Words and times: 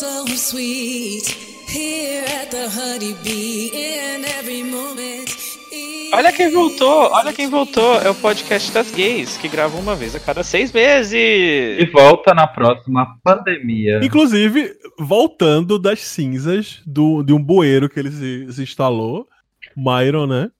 so 0.00 0.24
sweet 0.28 1.28
here 1.68 2.24
at 2.40 2.50
the 2.50 2.70
Honey 2.70 3.12
Bee 3.22 3.70
in 3.74 4.24
every 4.24 4.64
moment. 4.64 5.28
Olha 6.14 6.32
quem 6.32 6.50
voltou, 6.50 7.10
olha 7.12 7.34
quem 7.34 7.50
voltou. 7.50 8.00
É 8.00 8.08
o 8.08 8.14
podcast 8.14 8.72
das 8.72 8.90
gays, 8.90 9.36
que 9.36 9.46
grava 9.46 9.76
uma 9.76 9.94
vez 9.94 10.16
a 10.16 10.20
cada 10.20 10.42
seis 10.42 10.72
meses. 10.72 11.12
E 11.12 11.84
volta 11.92 12.32
na 12.32 12.46
próxima 12.46 13.14
pandemia. 13.22 14.00
Inclusive, 14.02 14.74
voltando 14.98 15.78
das 15.78 16.00
cinzas 16.00 16.80
do, 16.86 17.22
de 17.22 17.34
um 17.34 17.42
bueiro 17.42 17.86
que 17.86 18.00
ele 18.00 18.10
se, 18.10 18.50
se 18.54 18.62
instalou. 18.62 19.28
Myron, 19.76 20.26
né? 20.26 20.50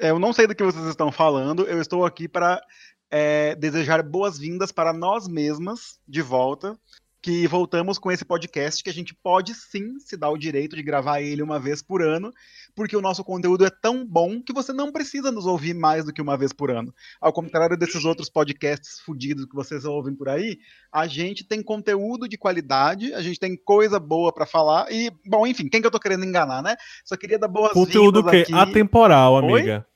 É, 0.00 0.10
eu 0.10 0.18
não 0.18 0.32
sei 0.32 0.48
do 0.48 0.54
que 0.54 0.64
vocês 0.64 0.86
estão 0.86 1.12
falando. 1.12 1.62
Eu 1.62 1.80
estou 1.80 2.04
aqui 2.04 2.26
para 2.26 2.60
é, 3.08 3.54
desejar 3.54 4.02
boas-vindas 4.02 4.72
para 4.72 4.92
nós 4.92 5.28
mesmas 5.28 6.00
de 6.08 6.22
volta. 6.22 6.76
Que 7.22 7.46
voltamos 7.46 7.98
com 7.98 8.10
esse 8.10 8.24
podcast 8.24 8.82
que 8.82 8.88
a 8.88 8.92
gente 8.92 9.14
pode 9.14 9.54
sim 9.54 9.98
se 9.98 10.16
dar 10.16 10.30
o 10.30 10.38
direito 10.38 10.74
de 10.74 10.82
gravar 10.82 11.20
ele 11.20 11.42
uma 11.42 11.60
vez 11.60 11.82
por 11.82 12.02
ano, 12.02 12.32
porque 12.74 12.96
o 12.96 13.02
nosso 13.02 13.22
conteúdo 13.22 13.64
é 13.64 13.70
tão 13.70 14.06
bom 14.06 14.42
que 14.42 14.54
você 14.54 14.72
não 14.72 14.90
precisa 14.90 15.30
nos 15.30 15.44
ouvir 15.44 15.74
mais 15.74 16.06
do 16.06 16.14
que 16.14 16.22
uma 16.22 16.36
vez 16.36 16.50
por 16.50 16.70
ano. 16.70 16.94
Ao 17.20 17.30
contrário 17.30 17.76
desses 17.76 18.06
outros 18.06 18.30
podcasts 18.30 19.00
fudidos 19.00 19.44
que 19.44 19.54
vocês 19.54 19.84
ouvem 19.84 20.14
por 20.14 20.30
aí, 20.30 20.58
a 20.90 21.06
gente 21.06 21.44
tem 21.44 21.62
conteúdo 21.62 22.26
de 22.26 22.38
qualidade, 22.38 23.12
a 23.12 23.20
gente 23.20 23.38
tem 23.38 23.54
coisa 23.54 24.00
boa 24.00 24.32
para 24.32 24.46
falar 24.46 24.90
e, 24.90 25.12
bom, 25.26 25.46
enfim, 25.46 25.68
quem 25.68 25.82
que 25.82 25.86
eu 25.86 25.90
tô 25.90 26.00
querendo 26.00 26.24
enganar, 26.24 26.62
né? 26.62 26.74
Só 27.04 27.16
queria 27.16 27.38
dar 27.38 27.48
boas-vindas 27.48 27.86
Conteúdo 27.86 28.24
que 28.24 28.36
aqui. 28.36 28.54
atemporal, 28.54 29.34
Oi? 29.34 29.60
amiga. 29.60 29.86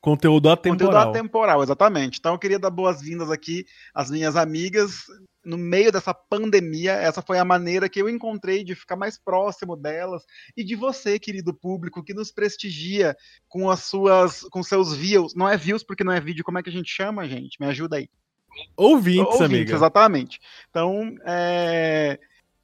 Conteúdo 0.00 0.48
atemporal. 0.48 0.92
Conteúdo 0.92 1.18
atemporal, 1.18 1.62
exatamente. 1.62 2.20
Então 2.20 2.32
eu 2.32 2.38
queria 2.38 2.60
dar 2.60 2.70
boas-vindas 2.70 3.28
aqui 3.28 3.66
às 3.92 4.08
minhas 4.08 4.36
amigas. 4.36 5.04
No 5.46 5.56
meio 5.56 5.92
dessa 5.92 6.12
pandemia, 6.12 6.92
essa 6.94 7.22
foi 7.22 7.38
a 7.38 7.44
maneira 7.44 7.88
que 7.88 8.02
eu 8.02 8.08
encontrei 8.08 8.64
de 8.64 8.74
ficar 8.74 8.96
mais 8.96 9.16
próximo 9.16 9.76
delas 9.76 10.24
e 10.56 10.64
de 10.64 10.74
você, 10.74 11.20
querido 11.20 11.54
público, 11.54 12.02
que 12.02 12.12
nos 12.12 12.32
prestigia 12.32 13.16
com 13.48 13.70
as 13.70 13.84
suas, 13.84 14.40
com 14.50 14.60
seus 14.62 14.94
views. 14.94 15.34
Não 15.36 15.48
é 15.48 15.56
views 15.56 15.84
porque 15.84 16.02
não 16.02 16.12
é 16.12 16.20
vídeo, 16.20 16.44
como 16.44 16.58
é 16.58 16.62
que 16.62 16.68
a 16.68 16.72
gente 16.72 16.90
chama, 16.90 17.28
gente? 17.28 17.60
Me 17.60 17.66
ajuda 17.66 17.96
aí. 17.96 18.08
Ouvintes, 18.76 19.34
Ouvintes, 19.34 19.40
amiga. 19.40 19.74
exatamente. 19.74 20.40
Então, 20.68 21.14
é, 21.24 22.18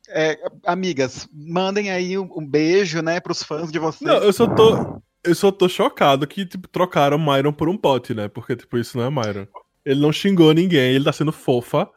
é, 0.09 0.39
amigas, 0.67 1.29
mandem 1.33 1.91
aí 1.91 2.19
um, 2.19 2.29
um 2.37 2.47
beijo, 2.47 3.01
né, 3.01 3.21
pros 3.21 3.43
fãs 3.43 3.71
de 3.71 3.79
vocês. 3.79 4.11
Não, 4.11 4.19
eu 4.19 4.33
só 4.33 4.47
tô. 4.47 5.01
Eu 5.25 5.37
só 5.37 5.53
tô 5.53 5.69
chocado 5.69 6.27
que, 6.27 6.45
tipo, 6.45 6.67
trocaram 6.67 7.17
Myron 7.17 7.53
por 7.53 7.69
um 7.69 7.77
pote, 7.77 8.13
né? 8.13 8.27
Porque, 8.27 8.57
tipo, 8.57 8.77
isso 8.77 8.99
não 8.99 9.05
é 9.05 9.11
Myron. 9.11 9.47
Ele 9.85 10.01
não 10.01 10.13
xingou 10.13 10.53
ninguém, 10.53 10.95
ele 10.95 11.05
tá 11.05 11.13
sendo 11.13 11.31
fofa 11.31 11.89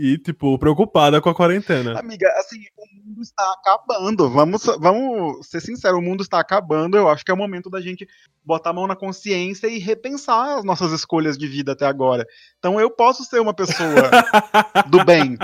e, 0.00 0.16
tipo, 0.16 0.56
preocupada 0.60 1.20
com 1.20 1.28
a 1.28 1.34
quarentena. 1.34 1.98
Amiga, 1.98 2.28
assim, 2.38 2.60
o 2.76 3.08
mundo 3.08 3.20
está 3.20 3.52
acabando. 3.52 4.30
Vamos, 4.30 4.64
vamos 4.78 5.44
ser 5.44 5.60
sinceros, 5.60 5.98
o 5.98 6.02
mundo 6.02 6.22
está 6.22 6.38
acabando. 6.38 6.96
Eu 6.96 7.08
acho 7.08 7.24
que 7.24 7.32
é 7.32 7.34
o 7.34 7.36
momento 7.36 7.68
da 7.68 7.80
gente 7.80 8.06
botar 8.44 8.70
a 8.70 8.72
mão 8.72 8.86
na 8.86 8.94
consciência 8.94 9.66
e 9.66 9.80
repensar 9.80 10.58
as 10.58 10.64
nossas 10.64 10.92
escolhas 10.92 11.36
de 11.36 11.48
vida 11.48 11.72
até 11.72 11.84
agora. 11.84 12.24
Então 12.60 12.80
eu 12.80 12.88
posso 12.88 13.24
ser 13.24 13.40
uma 13.40 13.52
pessoa 13.52 14.08
do 14.88 15.04
bem. 15.04 15.36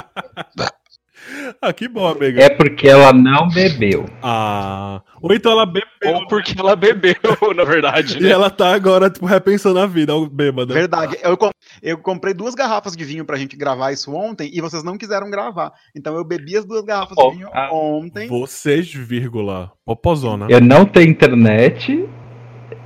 Ah, 1.60 1.72
que 1.72 1.88
bom, 1.88 2.06
amiga. 2.06 2.42
É 2.42 2.50
porque 2.50 2.88
ela 2.88 3.12
não 3.12 3.48
bebeu. 3.48 4.06
Ah. 4.22 5.02
Ou 5.20 5.32
então 5.32 5.52
ela 5.52 5.66
bebeu. 5.66 6.14
Ou 6.14 6.26
porque 6.26 6.54
ela 6.58 6.76
bebeu, 6.76 7.14
na 7.56 7.64
verdade. 7.64 8.18
E 8.18 8.22
né? 8.22 8.30
ela 8.30 8.50
tá 8.50 8.74
agora, 8.74 9.10
tipo, 9.10 9.26
repensando 9.26 9.78
a 9.78 9.86
vida, 9.86 10.12
bêbada. 10.30 10.72
Verdade. 10.72 11.16
Eu, 11.22 11.38
eu 11.82 11.98
comprei 11.98 12.34
duas 12.34 12.54
garrafas 12.54 12.96
de 12.96 13.04
vinho 13.04 13.24
pra 13.24 13.36
gente 13.36 13.56
gravar 13.56 13.92
isso 13.92 14.12
ontem 14.14 14.50
e 14.52 14.60
vocês 14.60 14.82
não 14.82 14.98
quiseram 14.98 15.30
gravar. 15.30 15.72
Então 15.94 16.14
eu 16.14 16.24
bebi 16.24 16.56
as 16.56 16.64
duas 16.64 16.84
garrafas 16.84 17.16
Oh, 17.18 17.30
de 17.30 17.36
vinho 17.36 17.48
ah. 17.52 17.68
ontem. 17.72 18.28
Vocês, 18.28 18.92
vírgula. 18.92 19.72
Popozona. 19.84 20.46
Eu 20.48 20.60
não 20.60 20.84
tenho 20.84 21.10
internet, 21.10 22.06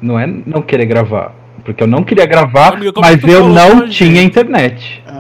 não 0.01 0.19
é 0.19 0.27
não 0.27 0.63
querer 0.63 0.87
gravar. 0.87 1.35
Porque 1.65 1.83
eu 1.83 1.87
não 1.87 2.05
queria 2.05 2.25
gravar, 2.25 2.75
Amiga, 2.75 2.93
é 2.97 3.01
mas 3.01 3.23
eu 3.25 3.49
não 3.49 3.89
tinha 3.89 4.23
internet. 4.23 5.03
Ah, 5.07 5.18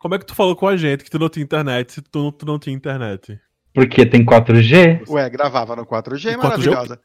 Como 0.00 0.14
é 0.14 0.18
que 0.18 0.24
tu 0.24 0.34
falou 0.34 0.56
com 0.56 0.66
a 0.66 0.76
gente 0.78 1.04
que 1.04 1.10
tu 1.10 1.18
não 1.18 1.28
tinha 1.28 1.44
internet 1.44 1.92
se 1.92 2.00
tu, 2.00 2.18
não- 2.18 2.32
tu 2.32 2.46
não 2.46 2.58
tinha 2.58 2.74
internet? 2.74 3.38
Porque 3.74 4.06
tem 4.06 4.24
4G. 4.24 5.04
ué, 5.08 5.28
gravava 5.28 5.76
no 5.76 5.84
4G, 5.84 6.32
No 6.32 6.38
4G? 6.38 6.42
maravilhosa. 6.70 7.00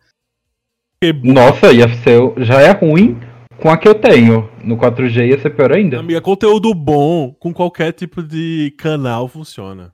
Que 1.01 1.11
bu- 1.11 1.33
Nossa, 1.33 1.73
ia 1.73 1.89
ser, 2.03 2.19
já 2.37 2.61
é 2.61 2.71
ruim 2.71 3.19
com 3.61 3.69
a 3.69 3.77
que 3.77 3.87
eu 3.87 3.93
tenho. 3.95 4.49
No 4.63 4.77
4G 4.77 5.27
ia 5.27 5.39
ser 5.39 5.49
pior 5.51 5.73
ainda. 5.73 5.99
Amiga, 5.99 6.21
conteúdo 6.21 6.73
bom 6.73 7.33
com 7.33 7.53
qualquer 7.53 7.91
tipo 7.91 8.23
de 8.23 8.73
canal 8.79 9.27
funciona. 9.27 9.93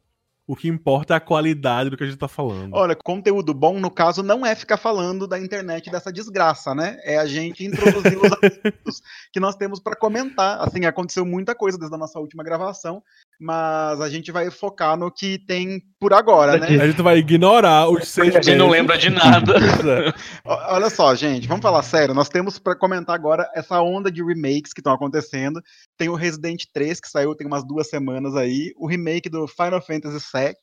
O 0.52 0.56
que 0.58 0.68
importa 0.68 1.14
é 1.14 1.18
a 1.18 1.22
qualidade 1.22 1.90
do 1.90 1.96
que 1.96 2.04
a 2.04 2.06
gente 2.06 2.20
tá 2.20 2.28
falando. 2.28 2.74
Olha, 2.74 2.94
conteúdo 2.94 3.54
bom, 3.54 3.80
no 3.80 3.90
caso, 3.90 4.22
não 4.22 4.46
é 4.46 4.54
ficar 4.54 4.76
falando 4.76 5.26
da 5.26 5.40
internet 5.40 5.90
dessa 5.90 6.12
desgraça, 6.12 6.76
né? 6.76 7.00
É 7.06 7.18
a 7.18 7.26
gente 7.26 7.64
introduzir 7.64 8.18
os 8.18 8.30
assuntos 8.44 9.02
que 9.32 9.40
nós 9.40 9.56
temos 9.56 9.80
para 9.80 9.96
comentar. 9.96 10.60
Assim, 10.60 10.84
aconteceu 10.84 11.26
muita 11.26 11.56
coisa 11.56 11.78
desde 11.78 11.96
a 11.96 11.98
nossa 11.98 12.20
última 12.20 12.44
gravação, 12.44 13.02
mas 13.42 14.00
a 14.00 14.08
gente 14.08 14.32
vai 14.32 14.52
focar 14.52 14.96
no 14.96 15.12
que 15.12 15.40
tem 15.40 15.82
por 16.00 16.14
agora, 16.14 16.60
né? 16.60 16.68
A 16.68 16.88
gente 16.88 17.02
vai 17.02 17.18
ignorar 17.18 17.90
os 17.90 18.08
seis 18.08 18.36
A 18.36 18.40
gente 18.40 18.56
não 18.56 18.70
lembra 18.70 19.00
de 19.00 19.10
nada. 19.10 19.56
É. 19.82 20.14
Olha 20.46 20.90
só, 20.90 21.16
gente, 21.16 21.48
vamos 21.48 21.64
falar 21.64 21.82
sério. 21.82 22.14
Nós 22.14 22.30
temos 22.30 22.60
para 22.60 22.76
comentar 22.76 23.16
agora 23.16 23.50
essa 23.56 23.82
onda 23.82 24.12
de 24.12 24.24
remakes 24.24 24.74
que 24.74 24.80
estão 24.80 24.94
acontecendo. 24.94 25.62
Tem 25.98 26.08
o 26.08 26.16
Resident 26.16 26.66
3, 26.72 27.00
que 27.00 27.10
saiu 27.10 27.36
tem 27.36 27.48
umas 27.48 27.66
duas 27.66 27.90
semanas 27.90 28.36
aí. 28.36 28.72
O 28.78 28.88
remake 28.88 29.28
do 29.28 29.48
Final 29.48 29.82
Fantasy 29.82 30.20
VII. 30.34 30.54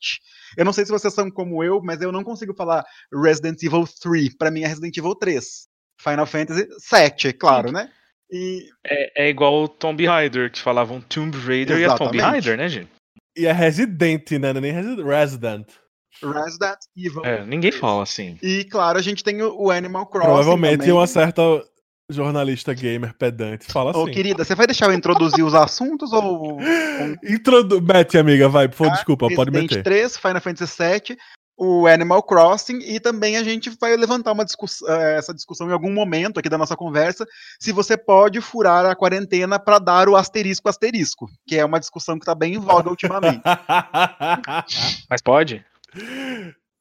Eu 0.55 0.63
não 0.63 0.71
sei 0.71 0.85
se 0.85 0.91
vocês 0.91 1.13
são 1.13 1.29
como 1.29 1.63
eu, 1.63 1.81
mas 1.83 2.01
eu 2.01 2.11
não 2.11 2.23
consigo 2.23 2.53
falar 2.55 2.85
Resident 3.13 3.61
Evil 3.61 3.85
3. 4.01 4.37
Para 4.37 4.51
mim 4.51 4.63
é 4.63 4.67
Resident 4.67 4.95
Evil 4.95 5.15
3. 5.15 5.67
Final 6.01 6.25
Fantasy 6.25 6.67
7, 6.79 7.33
claro, 7.33 7.71
né? 7.71 7.89
E 8.31 8.65
É, 8.85 9.25
é 9.25 9.29
igual 9.29 9.63
o 9.63 9.67
Tomb 9.67 10.05
Raider, 10.05 10.51
que 10.51 10.59
falavam 10.61 11.01
Tomb 11.01 11.37
Raider 11.37 11.77
e 11.79 11.85
a 11.85 11.95
Tomb 11.95 12.17
Exatamente. 12.17 12.21
Raider, 12.21 12.57
né, 12.57 12.69
gente? 12.69 12.89
E 13.37 13.45
é 13.45 13.51
Resident, 13.51 14.31
né? 14.31 14.53
Não 14.53 14.59
é 14.59 14.61
Nem 14.61 14.71
Resi- 14.71 15.01
Resident. 15.03 15.67
Resident 16.21 16.79
Evil. 16.97 17.25
É, 17.25 17.45
ninguém 17.45 17.71
fala 17.71 18.03
assim. 18.03 18.37
E 18.41 18.63
claro, 18.65 18.97
a 18.97 19.01
gente 19.01 19.23
tem 19.23 19.41
o 19.41 19.71
Animal 19.71 20.05
Crossing. 20.07 20.27
Provavelmente 20.27 20.77
também. 20.79 20.91
uma 20.93 21.07
certa 21.07 21.41
jornalista 22.11 22.73
gamer 22.73 23.13
pedante 23.13 23.65
fala 23.71 23.95
Ô, 23.95 24.03
assim. 24.03 24.11
querida, 24.11 24.43
você 24.43 24.55
vai 24.55 24.65
deixar 24.65 24.87
eu 24.87 24.93
introduzir 24.93 25.45
os 25.45 25.53
assuntos 25.53 26.11
ou. 26.11 26.57
Introdu... 27.23 27.81
Mete, 27.81 28.17
amiga, 28.17 28.49
vai. 28.49 28.67
Pô, 28.67 28.89
desculpa, 28.89 29.27
pode 29.33 29.51
Resident 29.51 29.69
meter. 29.71 29.83
3, 29.83 30.17
Final 30.17 30.41
Fantasy 30.41 30.75
VII, 30.83 31.17
o 31.59 31.85
Animal 31.87 32.23
Crossing 32.23 32.79
e 32.79 32.99
também 33.01 33.35
a 33.35 33.43
gente 33.43 33.69
vai 33.79 33.95
levantar 33.97 34.31
uma 34.31 34.45
discuss- 34.45 34.81
eh, 34.87 35.17
essa 35.17 35.33
discussão 35.33 35.69
em 35.69 35.73
algum 35.73 35.91
momento 35.91 36.39
aqui 36.39 36.47
da 36.47 36.57
nossa 36.57 36.75
conversa, 36.75 37.25
se 37.59 37.73
você 37.73 37.97
pode 37.97 38.39
furar 38.39 38.85
a 38.85 38.95
quarentena 38.95 39.59
para 39.59 39.77
dar 39.77 40.07
o 40.07 40.15
asterisco 40.15 40.69
asterisco, 40.69 41.29
que 41.45 41.57
é 41.57 41.65
uma 41.65 41.79
discussão 41.79 42.17
que 42.17 42.23
está 42.23 42.33
bem 42.33 42.53
em 42.53 42.59
voga 42.59 42.89
ultimamente. 42.89 43.41
Mas 45.09 45.21
pode? 45.21 45.65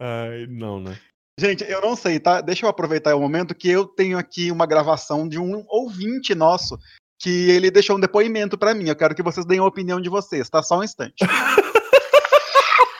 Ai, 0.00 0.46
não, 0.48 0.80
né? 0.80 0.96
Gente, 1.40 1.64
eu 1.68 1.80
não 1.80 1.96
sei, 1.96 2.20
tá? 2.20 2.40
Deixa 2.40 2.64
eu 2.64 2.70
aproveitar 2.70 3.14
o 3.14 3.20
momento 3.20 3.54
que 3.54 3.68
eu 3.68 3.84
tenho 3.84 4.16
aqui 4.16 4.50
uma 4.50 4.66
gravação 4.66 5.28
de 5.28 5.38
um 5.38 5.64
ouvinte 5.68 6.34
nosso 6.34 6.78
que 7.20 7.50
ele 7.50 7.70
deixou 7.70 7.96
um 7.96 8.00
depoimento 8.00 8.56
para 8.56 8.74
mim. 8.74 8.88
Eu 8.88 8.96
quero 8.96 9.14
que 9.14 9.22
vocês 9.22 9.44
deem 9.44 9.60
a 9.60 9.64
opinião 9.64 10.00
de 10.00 10.08
vocês, 10.08 10.48
tá? 10.48 10.62
Só 10.62 10.78
um 10.78 10.84
instante. 10.84 11.16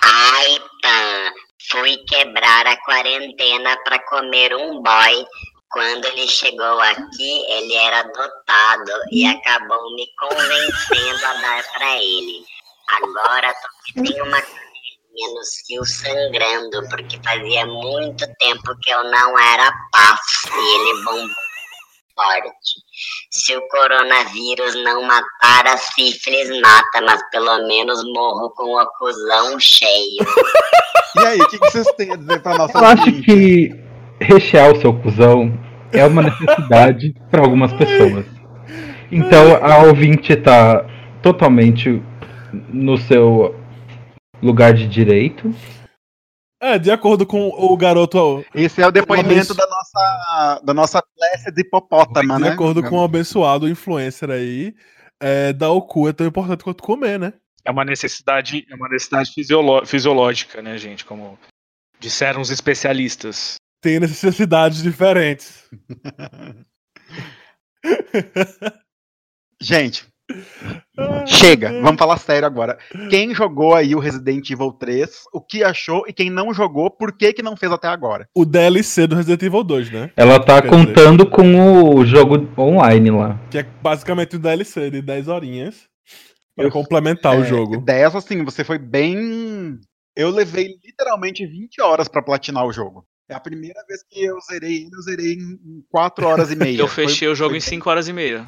Ai, 0.02 0.58
Pan, 0.82 1.32
fui 1.70 1.96
quebrar 2.08 2.66
a 2.66 2.76
quarentena 2.78 3.76
pra 3.84 3.98
comer 4.06 4.54
um 4.54 4.82
boy. 4.82 5.26
Quando 5.70 6.06
ele 6.06 6.26
chegou 6.26 6.80
aqui, 6.80 7.44
ele 7.50 7.74
era 7.74 8.02
dotado 8.02 8.92
e 9.12 9.26
acabou 9.26 9.94
me 9.94 10.06
convencendo 10.19 11.26
a 11.26 11.34
dar 11.34 11.64
pra 11.72 11.96
ele. 11.96 12.43
Agora 12.88 13.52
tô 13.52 13.69
que 13.84 14.10
tenho 14.10 14.25
uma 14.25 14.40
canelinha 14.40 15.34
nos 15.34 15.48
fios 15.66 15.90
sangrando, 15.90 16.88
porque 16.88 17.20
fazia 17.22 17.66
muito 17.66 18.26
tempo 18.38 18.78
que 18.82 18.90
eu 18.90 19.04
não 19.04 19.38
era 19.38 19.70
paf 19.93 20.22
e 20.54 20.75
ele 20.75 21.04
bombou 21.04 21.47
forte. 22.19 22.82
Se 23.31 23.56
o 23.56 23.69
coronavírus 23.69 24.75
não 24.82 25.03
matar, 25.03 25.67
a 25.67 25.76
sífilis 25.76 26.50
mata, 26.61 27.00
mas 27.03 27.23
pelo 27.31 27.69
menos 27.69 28.03
morro 28.12 28.50
com 28.50 28.75
o 28.75 28.87
cuzão 28.99 29.59
cheio. 29.61 30.26
E 31.17 31.26
aí, 31.26 31.41
o 31.41 31.49
que, 31.49 31.59
que 31.59 31.70
vocês 31.70 31.87
têm 31.97 32.12
a 32.12 32.17
dizer 32.17 32.43
pra 32.43 32.59
nossa 32.59 32.76
Eu 32.76 32.85
acho 32.85 33.12
que 33.23 33.70
rechear 34.20 34.73
o 34.73 34.81
seu 34.81 34.93
cuzão 34.93 35.59
é 35.93 36.05
uma 36.05 36.23
necessidade 36.23 37.15
para 37.31 37.43
algumas 37.43 37.73
pessoas. 37.73 38.26
Então 39.11 39.56
a 39.62 39.85
ouvinte 39.85 40.37
tá 40.37 40.85
totalmente 41.23 42.03
no 42.69 42.99
seu 42.99 43.55
lugar 44.43 44.75
de 44.75 44.87
direito. 44.87 45.55
É, 46.60 46.78
de 46.78 46.90
acordo 46.90 47.25
com 47.25 47.49
o 47.49 47.76
garoto. 47.76 48.44
Esse 48.52 48.82
é 48.82 48.87
o 48.87 48.90
depoimento 48.90 49.55
da 49.55 49.66
nossa, 49.66 50.60
da 50.64 50.75
nossa 50.75 51.02
classe 51.02 51.52
de 51.52 51.60
hipopótama, 51.60 52.37
de 52.37 52.43
né? 52.43 52.49
acordo 52.50 52.82
com 52.82 52.96
o 52.96 53.05
abençoado 53.05 53.69
influencer 53.69 54.28
aí, 54.31 54.75
é, 55.20 55.52
dar 55.52 55.70
o 55.70 55.82
cu 55.82 56.08
é 56.08 56.12
tão 56.12 56.26
importante 56.26 56.64
quanto 56.64 56.82
comer, 56.82 57.19
né? 57.19 57.32
É 57.64 57.70
uma 57.70 57.84
necessidade, 57.84 58.66
é 58.69 58.75
uma 58.75 58.88
necessidade 58.88 59.31
fisiológica, 59.87 60.60
né, 60.60 60.76
gente? 60.78 61.05
Como 61.05 61.38
disseram 62.00 62.40
os 62.40 62.50
especialistas. 62.50 63.56
Tem 63.81 64.00
necessidades 64.00 64.82
diferentes. 64.82 65.69
Gente, 69.60 70.06
chega. 71.26 71.70
Vamos 71.82 71.98
falar 71.98 72.19
sério 72.19 72.46
agora. 72.46 72.78
Quem 73.10 73.34
jogou 73.34 73.75
aí 73.75 73.94
o 73.94 73.98
Resident 73.98 74.48
Evil 74.50 74.72
3, 74.72 75.08
o 75.32 75.40
que 75.40 75.62
achou 75.62 76.04
e 76.06 76.12
quem 76.12 76.30
não 76.30 76.52
jogou, 76.52 76.90
por 76.90 77.12
que 77.16 77.32
que 77.32 77.42
não 77.42 77.56
fez 77.56 77.70
até 77.72 77.88
agora? 77.88 78.28
O 78.34 78.44
DLC 78.44 79.06
do 79.06 79.16
Resident 79.16 79.42
Evil 79.42 79.64
2, 79.64 79.90
né? 79.90 80.10
Ela 80.16 80.38
tá 80.40 80.60
Quer 80.62 80.69
contando 80.69 81.28
com 81.28 81.94
o 81.94 82.04
jogo 82.04 82.48
online 82.60 83.10
lá. 83.10 83.38
Que 83.50 83.58
é 83.58 83.62
basicamente 83.82 84.36
um 84.36 84.40
DLC 84.40 84.90
de 84.90 85.02
10 85.02 85.28
horinhas. 85.28 85.86
Pra 86.56 86.70
complementar 86.70 87.38
o 87.38 87.44
É, 87.44 87.46
jogo. 87.46 87.76
Dessa, 87.81 88.19
assim, 88.19 88.44
você 88.44 88.64
foi 88.64 88.78
bem. 88.78 89.78
Eu 90.16 90.31
levei 90.31 90.74
literalmente 90.84 91.46
20 91.46 91.81
horas 91.81 92.08
pra 92.08 92.20
platinar 92.20 92.66
o 92.66 92.72
jogo. 92.72 93.04
É 93.31 93.34
a 93.34 93.38
primeira 93.40 93.78
vez 93.86 94.00
que 94.10 94.24
eu 94.24 94.36
zerei 94.40 94.76
ele, 94.78 94.88
eu 94.92 95.02
zerei 95.02 95.34
em 95.34 95.84
4 95.90 96.26
horas 96.26 96.50
e 96.50 96.56
meia. 96.56 96.81
Eu 96.81 96.88
fechei 96.88 97.28
Foi- 97.28 97.32
o 97.32 97.36
jogo 97.36 97.50
foi 97.50 97.58
em 97.58 97.60
bem- 97.60 97.69
5 97.69 97.88
horas 97.90 98.08
e 98.08 98.12
meia. 98.12 98.44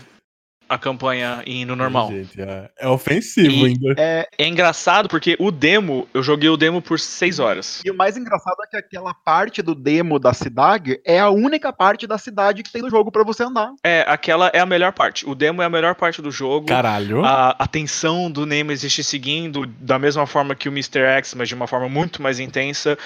A 0.70 0.78
campanha 0.78 1.42
indo 1.48 1.74
normal. 1.74 2.12
Gente, 2.12 2.40
é, 2.40 2.70
é 2.78 2.86
ofensivo 2.88 3.66
E- 3.66 3.70
ainda. 3.70 3.94
É, 3.98 4.28
É 4.38 4.46
engraçado 4.46 5.08
porque 5.08 5.36
o 5.40 5.50
demo, 5.50 6.06
eu 6.14 6.22
joguei 6.22 6.48
o 6.48 6.56
demo 6.56 6.80
por 6.80 7.00
6 7.00 7.40
horas. 7.40 7.82
e 7.84 7.90
o 7.90 7.94
mais 7.96 8.16
engraçado 8.16 8.54
é 8.64 8.68
que 8.68 8.76
aquela 8.76 9.12
parte 9.12 9.62
do 9.62 9.74
demo 9.74 10.16
da 10.20 10.32
cidade 10.32 11.00
é 11.04 11.18
a 11.18 11.28
única 11.28 11.72
parte 11.72 12.06
da 12.06 12.16
cidade 12.18 12.62
que 12.62 12.70
tem 12.70 12.82
no 12.82 12.88
jogo 12.88 13.10
pra 13.10 13.24
você 13.24 13.42
andar. 13.42 13.72
É, 13.84 14.04
aquela 14.06 14.48
é 14.54 14.60
a 14.60 14.66
melhor 14.66 14.92
parte. 14.92 15.28
O 15.28 15.34
demo 15.34 15.60
é 15.60 15.64
a 15.64 15.70
melhor 15.70 15.96
parte 15.96 16.22
do 16.22 16.30
jogo. 16.30 16.66
Caralho. 16.68 17.24
A, 17.24 17.50
a 17.58 17.66
tensão 17.66 18.30
do 18.30 18.46
Nemesis 18.46 18.92
te 18.94 19.02
seguindo 19.02 19.66
da 19.66 19.98
mesma 19.98 20.24
forma 20.24 20.54
que 20.54 20.68
o 20.68 20.72
Mr. 20.72 21.00
X, 21.00 21.34
mas 21.34 21.48
de 21.48 21.54
uma 21.56 21.66
forma 21.66 21.88
muito 21.88 22.22
mais 22.22 22.38
intensa. 22.38 22.96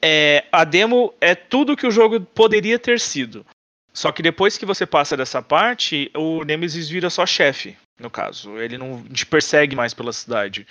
É, 0.00 0.44
a 0.52 0.64
demo 0.64 1.12
é 1.20 1.34
tudo 1.34 1.76
que 1.76 1.86
o 1.86 1.90
jogo 1.90 2.20
poderia 2.20 2.78
ter 2.78 3.00
sido. 3.00 3.44
Só 3.94 4.10
que 4.10 4.22
depois 4.22 4.58
que 4.58 4.66
você 4.66 4.84
passa 4.84 5.16
dessa 5.16 5.40
parte, 5.40 6.10
o 6.14 6.44
Nemesis 6.44 6.88
vira 6.88 7.08
só 7.08 7.24
chefe, 7.24 7.76
no 7.98 8.10
caso. 8.10 8.58
Ele 8.58 8.76
não 8.76 9.04
te 9.04 9.24
persegue 9.24 9.76
mais 9.76 9.94
pela 9.94 10.12
cidade. 10.12 10.66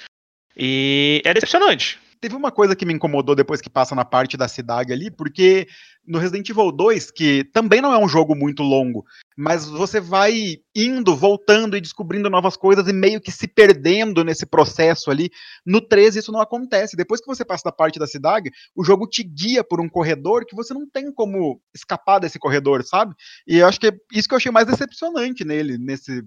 E 0.56 1.22
é 1.24 1.34
decepcionante. 1.34 2.00
Teve 2.24 2.38
uma 2.38 2.54
coisa 2.54 2.74
que 2.74 2.86
me 2.86 2.94
incomodou 2.94 3.36
depois 3.36 3.60
que 3.60 3.70
passa 3.70 3.94
na 3.94 4.06
parte 4.06 4.38
da 4.38 4.48
cidade 4.48 4.94
ali, 4.94 5.12
porque 5.12 5.68
no 6.08 6.18
Resident 6.18 6.48
Evil 6.48 6.72
2, 6.72 7.12
que 7.12 7.44
também 7.52 7.82
não 7.82 7.92
é 7.92 7.98
um 7.98 8.08
jogo 8.08 8.34
muito 8.34 8.64
longo, 8.64 9.04
mas 9.38 9.68
você 9.68 10.00
vai 10.00 10.56
indo, 10.74 11.18
voltando 11.18 11.76
e 11.76 11.82
descobrindo 11.82 12.30
novas 12.30 12.56
coisas 12.56 12.88
e 12.88 12.94
meio 12.94 13.20
que 13.20 13.30
se 13.30 13.46
perdendo 13.46 14.24
nesse 14.24 14.46
processo 14.46 15.12
ali. 15.12 15.30
No 15.66 15.82
3 15.82 16.16
isso 16.16 16.32
não 16.32 16.40
acontece. 16.40 16.96
Depois 16.96 17.20
que 17.20 17.28
você 17.28 17.44
passa 17.44 17.66
da 17.66 17.74
parte 17.74 18.00
da 18.00 18.08
cidade, 18.08 18.50
o 18.74 18.86
jogo 18.86 19.06
te 19.06 19.22
guia 19.22 19.62
por 19.62 19.82
um 19.82 19.90
corredor 19.90 20.46
que 20.46 20.56
você 20.56 20.74
não 20.74 20.90
tem 20.90 21.12
como 21.12 21.60
escapar 21.76 22.20
desse 22.20 22.40
corredor, 22.40 22.86
sabe? 22.86 23.14
E 23.46 23.58
eu 23.58 23.68
acho 23.68 23.82
que 23.82 23.88
é 23.88 23.92
isso 24.14 24.30
que 24.30 24.34
eu 24.34 24.38
achei 24.38 24.50
mais 24.50 24.66
decepcionante 24.66 25.44
nele, 25.44 25.78
nesse 25.78 26.24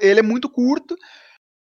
ele 0.00 0.18
é 0.18 0.22
muito 0.22 0.48
curto, 0.48 0.96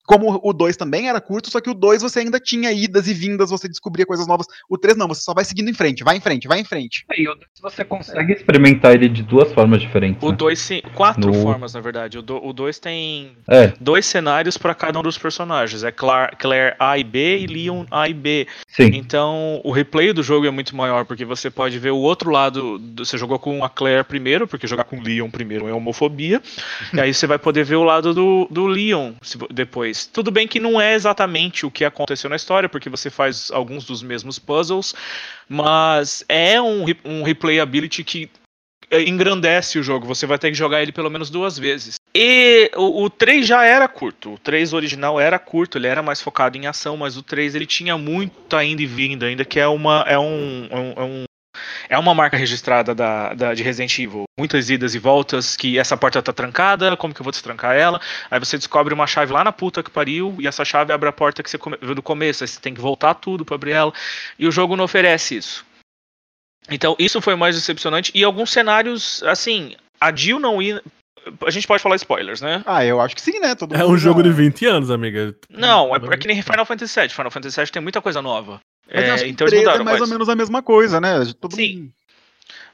como 0.09 0.41
o 0.43 0.53
2 0.55 0.75
também 0.75 1.07
era 1.11 1.21
curto, 1.21 1.51
só 1.51 1.61
que 1.61 1.69
o 1.69 1.75
2 1.75 2.01
você 2.01 2.21
ainda 2.21 2.41
tinha 2.41 2.73
idas 2.73 3.07
e 3.07 3.13
vindas, 3.13 3.51
você 3.51 3.69
descobria 3.69 4.07
coisas 4.07 4.27
novas. 4.27 4.47
O 4.69 4.79
3 4.79 4.97
não, 4.97 5.07
você 5.07 5.21
só 5.21 5.35
vai 5.35 5.45
seguindo 5.45 5.69
em 5.69 5.75
frente, 5.75 6.03
vai 6.03 6.17
em 6.17 6.21
frente, 6.21 6.49
vai 6.49 6.59
em 6.61 6.65
frente. 6.65 7.05
E 7.15 7.29
o 7.29 7.35
dois 7.35 7.47
você 7.61 7.85
consegue 7.85 8.33
experimentar 8.33 8.95
ele 8.95 9.07
de 9.09 9.23
duas 9.23 9.53
formas 9.53 9.83
diferentes. 9.83 10.23
O 10.23 10.31
né? 10.31 10.37
2 10.37 10.59
sim. 10.59 10.81
Quatro 10.95 11.31
No- 11.31 11.43
formas, 11.43 11.75
na 11.75 11.81
verdade. 11.81 12.17
O 12.19 12.53
2 12.55 12.79
tem 12.79 13.33
É, 13.47 13.73
dois 13.79 14.07
cenários 14.07 14.57
para 14.57 14.75
cada 14.75 14.99
um 14.99 15.03
dos 15.03 15.19
personagens. 15.19 15.85
É 15.85 15.93
Cla- 15.93 16.31
Claire 16.39 16.75
A 16.79 16.97
e 16.97 17.05
B 17.05 17.41
e 17.41 17.47
Leon 17.47 17.85
A 17.91 18.09
e 18.09 18.15
B. 18.15 18.47
sim. 18.67 18.91
Então, 18.95 19.61
o 19.63 19.71
replay 19.71 20.15
do 20.15 20.23
jogo 20.23 20.47
é 20.47 20.51
muito 20.51 20.75
maior, 20.75 21.05
porque 21.05 21.25
você 21.27 21.51
pode 21.51 21.79
ver 21.79 21.91
o 21.91 21.99
outro 21.99 22.31
lado. 22.31 22.79
do- 22.79 23.05
Você 23.05 23.19
jogou 23.19 23.39
com 23.39 23.63
a 23.63 23.69
Claire 23.69 24.05
primeiro, 24.05 24.49
porque 24.49 24.67
jogar 24.67 24.85
com 24.85 24.97
o 24.99 25.03
Leon 25.03 25.29
primeiro 25.31 25.69
é 25.69 25.73
homofobia. 25.73 26.41
e 26.95 27.01
aí 27.01 27.13
você 27.13 27.27
vai 27.27 27.39
poder 27.39 27.65
ver 27.65 27.77
o 27.77 27.85
lado 27.85 28.15
do, 28.15 28.49
do 28.51 28.67
Leon 28.67 29.13
se 29.21 29.37
depois. 29.99 30.07
Tudo 30.07 30.31
bem 30.31 30.47
que 30.47 30.61
não 30.61 30.81
é 30.81 30.95
exatamente 30.95 31.67
o 31.67 31.71
que 31.71 31.85
aconteceu 31.85 32.31
na 32.31 32.37
história, 32.37 32.69
porque 32.69 32.89
você 32.89 33.11
faz 33.11 33.51
alguns 33.51 33.85
dos 33.85 34.03
mesmos 34.03 34.39
puzzles, 34.39 34.95
mas 35.49 36.25
é 36.29 36.61
um, 36.61 36.85
um 37.05 37.23
replayability 37.23 38.05
que 38.05 38.31
é, 38.91 39.03
engrandece 39.03 39.79
o 39.79 39.83
jogo. 39.83 40.07
Você 40.07 40.27
vai 40.27 40.39
ter 40.39 40.49
que 40.49 40.57
jogar 40.57 40.83
ele 40.83 40.93
pelo 40.93 41.11
menos 41.11 41.31
duas 41.31 41.59
vezes. 41.59 41.97
E 42.15 42.71
o, 42.77 43.05
o 43.05 43.11
3 43.11 43.47
já 43.47 43.65
era 43.65 43.89
curto. 43.89 44.35
O 44.35 44.39
3 44.39 44.73
original 44.73 45.21
era 45.21 45.39
curto, 45.39 45.79
ele 45.79 45.87
era 45.87 46.03
mais 46.03 46.21
focado 46.21 46.57
em 46.57 46.67
ação, 46.67 46.97
mas 46.97 47.17
o 47.17 47.23
3 47.23 47.55
ele 47.55 47.67
tinha 47.67 47.99
muito 47.99 48.57
ainda 48.57 48.83
e 48.83 48.87
vindo, 48.87 49.25
ainda 49.25 49.45
que 49.45 49.61
é 49.61 49.67
uma 49.67 50.05
é 50.07 50.19
um, 50.19 50.69
é 50.71 51.03
um, 51.03 51.25
é 51.89 51.95
um- 51.97 51.99
é 51.99 52.01
uma 52.01 52.15
marca 52.15 52.37
registrada 52.37 52.95
da, 52.95 53.35
da- 53.35 53.55
de 53.55 53.63
Resident 53.63 53.99
Evil. 53.99 54.25
Muitas 54.39 54.71
idas 54.71 54.95
e 54.95 54.99
voltas, 54.99 55.57
que 55.57 55.79
essa 55.79 55.97
porta 55.97 56.23
tá 56.23 56.33
trancada, 56.33 56.97
como 56.97 57.13
que 57.13 57.21
eu 57.21 57.25
vou 57.25 57.33
destrancar 57.33 57.75
ela? 57.77 58.01
Aí 58.31 58.39
você 58.39 58.57
descobre 58.57 58.95
uma 58.95 59.07
chave 59.07 59.33
lá 59.33 59.43
na 59.45 59.53
puta 59.53 59.83
que 59.83 59.91
pariu, 59.91 60.37
e 60.39 60.47
essa 60.47 60.65
chave 60.65 60.93
abre 60.93 61.09
a 61.09 61.13
porta 61.13 61.43
que 61.43 61.51
você 61.51 61.59
come- 61.59 61.79
viu 61.83 61.95
do 61.95 62.03
começo, 62.03 62.45
aí 62.45 62.49
você 62.49 62.61
tem 62.61 62.73
que 62.75 62.81
voltar 62.81 63.15
tudo 63.15 63.45
pra 63.45 63.55
abrir 63.57 63.73
ela. 63.73 63.93
E 64.39 64.47
o 64.47 64.53
jogo 64.53 64.77
não 64.77 64.85
oferece 64.85 65.37
isso. 65.37 65.67
Então, 66.71 66.95
isso 66.99 67.21
foi 67.21 67.35
mais 67.35 67.55
decepcionante. 67.57 68.13
E 68.15 68.23
alguns 68.23 68.51
cenários, 68.53 69.23
assim, 69.25 69.75
a 70.01 70.15
Jill 70.15 70.39
não 70.39 70.61
ia. 70.61 70.83
A 71.47 71.51
gente 71.51 71.67
pode 71.67 71.83
falar 71.83 71.97
spoilers, 71.97 72.41
né? 72.41 72.63
Ah, 72.67 72.85
eu 72.85 73.01
acho 73.01 73.15
que 73.15 73.21
sim, 73.21 73.39
né? 73.41 73.55
Todo 73.55 73.75
É 73.75 73.85
um 73.85 73.97
jogo 73.97 74.23
de 74.23 74.31
20 74.31 74.65
anos, 74.67 74.91
amiga. 74.91 75.35
Não, 75.51 75.95
é, 75.95 75.99
é 76.13 76.17
que 76.17 76.27
nem 76.29 76.41
Final 76.43 76.65
Fantasy 76.65 77.01
VII. 77.01 77.09
Final 77.11 77.31
Fantasy 77.31 77.57
VII 77.61 77.71
tem 77.71 77.83
muita 77.83 78.01
coisa 78.01 78.23
nova. 78.23 78.61
É, 78.89 79.11
acho 79.11 79.25
que 79.25 79.31
então 79.31 79.45
o 79.47 79.49
eles 79.49 79.61
3 79.61 79.65
mudaram. 79.65 79.83
é 79.83 79.85
mais 79.85 80.01
mas- 80.01 80.09
ou 80.09 80.15
menos 80.15 80.29
a 80.29 80.35
mesma 80.37 80.63
coisa, 80.63 81.01
né? 81.01 81.25
Todo 81.41 81.55
Sim. 81.55 81.77
mundo- 81.77 81.93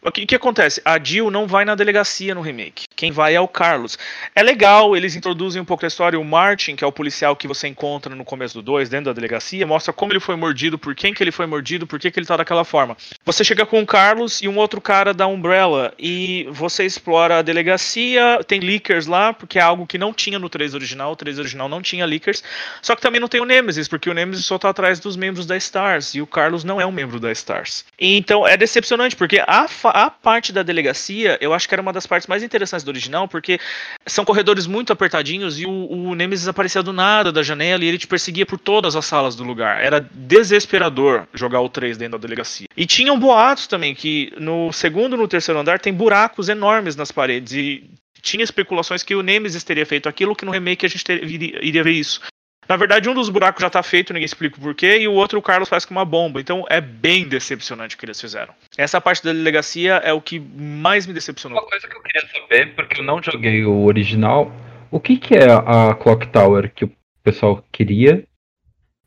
O 0.07 0.13
que, 0.13 0.27
que 0.27 0.35
acontece? 0.35 0.83
A 0.85 1.03
Jill 1.03 1.31
não 1.31 1.47
vai 1.47 1.65
na 1.65 1.75
delegacia 1.75 2.35
no 2.35 2.43
remake. 2.43 2.85
Quem 2.95 3.11
vai 3.11 3.35
é 3.35 3.41
o 3.41 3.49
Carlos. 3.49 3.99
É 4.35 4.43
legal, 4.43 4.95
eles 4.95 5.17
introduzem 5.17 5.63
um 5.63 5.65
pouco 5.65 5.81
da 5.81 5.89
história. 5.89 6.21
O 6.21 6.25
Martin, 6.25 6.77
que 6.77 6.85
é 6.85 6.87
o 6.87 6.93
policial 6.93 7.35
que 7.35 7.49
você 7.49 7.69
encontra 7.69 8.15
no 8.15 8.23
começo 8.23 8.53
do 8.53 8.61
2, 8.61 8.91
dentro 8.91 9.07
da 9.07 9.15
delegacia, 9.15 9.67
mostra 9.67 9.95
como 9.95 10.13
ele 10.13 10.21
foi 10.21 10.37
mordido, 10.37 10.79
por 10.79 10.95
quem 10.95 11.15
que 11.15 11.25
ele 11.25 11.33
foi 11.33 11.47
mordido, 11.47 11.87
por 11.87 11.99
que, 11.99 12.11
que 12.11 12.19
ele 12.19 12.27
tá 12.27 12.37
daquela 12.37 12.67
forma. 12.67 12.95
Você 13.25 13.43
chega 13.43 13.65
com 13.65 13.81
o 13.81 13.87
Carlos 13.87 14.43
e 14.43 14.49
um 14.49 14.59
outro 14.59 14.79
cara 14.79 15.15
da 15.15 15.27
Umbrella 15.27 15.95
e 15.99 16.47
você 16.51 16.85
explora 16.85 17.39
a 17.39 17.43
delegacia, 17.43 18.41
tem 18.47 18.61
leakers 18.61 19.07
lá, 19.07 19.33
porque 19.33 19.59
é 19.59 19.63
algo 19.63 19.87
que 19.87 19.97
não 19.97 20.13
tinha 20.13 20.39
no 20.39 20.51
3 20.51 20.75
original. 20.75 21.13
O 21.13 21.17
3 21.17 21.39
original 21.39 21.67
não 21.67 21.81
tinha 21.81 22.05
leakers. 22.05 22.45
Só 22.83 22.95
que 22.95 23.01
também 23.01 23.23
não 23.23 23.29
tem 23.29 23.41
o 23.41 23.47
Nemesis, 23.47 23.89
porque 23.89 24.11
o 24.11 24.15
Nemesis 24.15 24.45
só 24.45 24.59
tá 24.59 24.69
atrás 24.69 25.01
dos 25.01 25.17
membros 25.17 25.47
da 25.47 25.57
Stars 25.57 26.15
e 26.15 26.21
o 26.21 26.27
Carlos 26.27 26.63
não 26.63 26.79
é 26.79 26.85
um 26.85 26.93
membro 26.93 27.19
da 27.19 27.33
Stars. 27.33 27.87
Então 27.99 28.47
é 28.47 28.55
decepcionante, 28.55 29.17
porque 29.17 29.43
a, 29.47 29.67
a 29.95 30.11
parte 30.11 30.53
da 30.53 30.65
delegacia 30.65 31.39
eu 31.41 31.55
acho 31.55 31.69
que 31.69 31.75
era 31.75 31.81
uma 31.81 31.93
das 31.93 32.05
partes 32.05 32.27
mais 32.27 32.43
interessantes 32.43 32.83
do 32.83 32.89
original, 32.89 33.29
porque 33.29 33.61
são 34.05 34.25
corredores 34.25 34.67
muito 34.67 34.93
apertadinhos 34.93 35.61
e 35.61 35.65
o, 35.65 35.71
o 35.71 36.15
Nemesis 36.17 36.49
aparecia 36.49 36.83
do 36.83 36.93
nada 36.93 37.31
da 37.31 37.45
janela 37.45 37.85
e 37.85 37.87
ele 37.87 37.97
te 37.97 38.09
perseguia 38.09 38.45
por 38.45 38.59
todas 38.59 38.97
as 38.97 39.05
salas 39.05 39.37
do 39.37 39.45
lugar. 39.45 39.81
Era 39.81 40.01
desesperador 40.13 41.29
jogar 41.33 41.61
o 41.61 41.69
3 41.69 41.97
dentro 41.97 42.19
da 42.19 42.27
delegacia. 42.27 42.67
E 42.77 42.85
tinham 42.85 43.17
boatos 43.17 43.69
também 43.69 43.95
que 43.95 44.33
no 44.37 44.73
segundo 44.73 45.15
e 45.15 45.19
no 45.19 45.29
terceiro 45.29 45.61
andar 45.61 45.79
tem 45.79 45.93
buracos 45.93 46.49
enormes 46.49 46.97
nas 46.97 47.13
paredes 47.13 47.53
e 47.53 47.85
tinha 48.21 48.43
especulações 48.43 49.05
que 49.05 49.15
o 49.15 49.23
Nemesis 49.23 49.63
teria 49.63 49.87
feito 49.87 50.09
aquilo 50.09 50.35
que 50.35 50.45
no 50.45 50.51
remake 50.51 50.85
a 50.85 50.89
gente 50.89 51.05
iria, 51.13 51.65
iria 51.65 51.85
ver 51.85 51.93
isso. 51.93 52.21
Na 52.69 52.77
verdade, 52.77 53.09
um 53.09 53.15
dos 53.15 53.29
buracos 53.29 53.61
já 53.61 53.71
tá 53.71 53.83
feito, 53.83 54.13
ninguém 54.13 54.25
explica 54.25 54.57
o 54.57 54.61
porquê, 54.61 54.99
e 54.99 55.09
o 55.09 55.13
outro 55.13 55.39
o 55.39 55.43
Carlos 55.43 55.69
faz 55.69 55.85
com 55.85 55.95
uma 55.95 56.05
bomba. 56.05 56.41
Então 56.41 56.65
é 56.69 56.81
bem 56.81 57.29
decepcionante 57.29 57.97
o 57.97 57.99
que 57.99 58.07
eles 58.07 58.21
fizeram. 58.21 58.55
Essa 58.77 59.01
parte 59.01 59.23
da 59.23 59.33
delegacia 59.33 59.95
é 59.97 60.13
o 60.13 60.21
que 60.21 60.39
mais 60.39 61.07
me 61.07 61.13
decepcionou. 61.13 61.59
Uma 61.59 61.69
coisa 61.69 61.87
que 61.87 61.97
eu 61.97 62.03
queria 62.03 62.23
saber, 62.29 62.75
porque 62.75 63.01
eu 63.01 63.05
não 63.05 63.23
joguei 63.23 63.65
o 63.65 63.85
original, 63.85 64.53
o 64.91 65.01
que, 65.01 65.17
que 65.17 65.35
é 65.35 65.53
a 65.53 65.95
Clock 65.95 66.29
Tower 66.29 66.73
que 66.73 66.85
o 66.85 66.93
pessoal 67.23 67.65
queria 67.73 68.27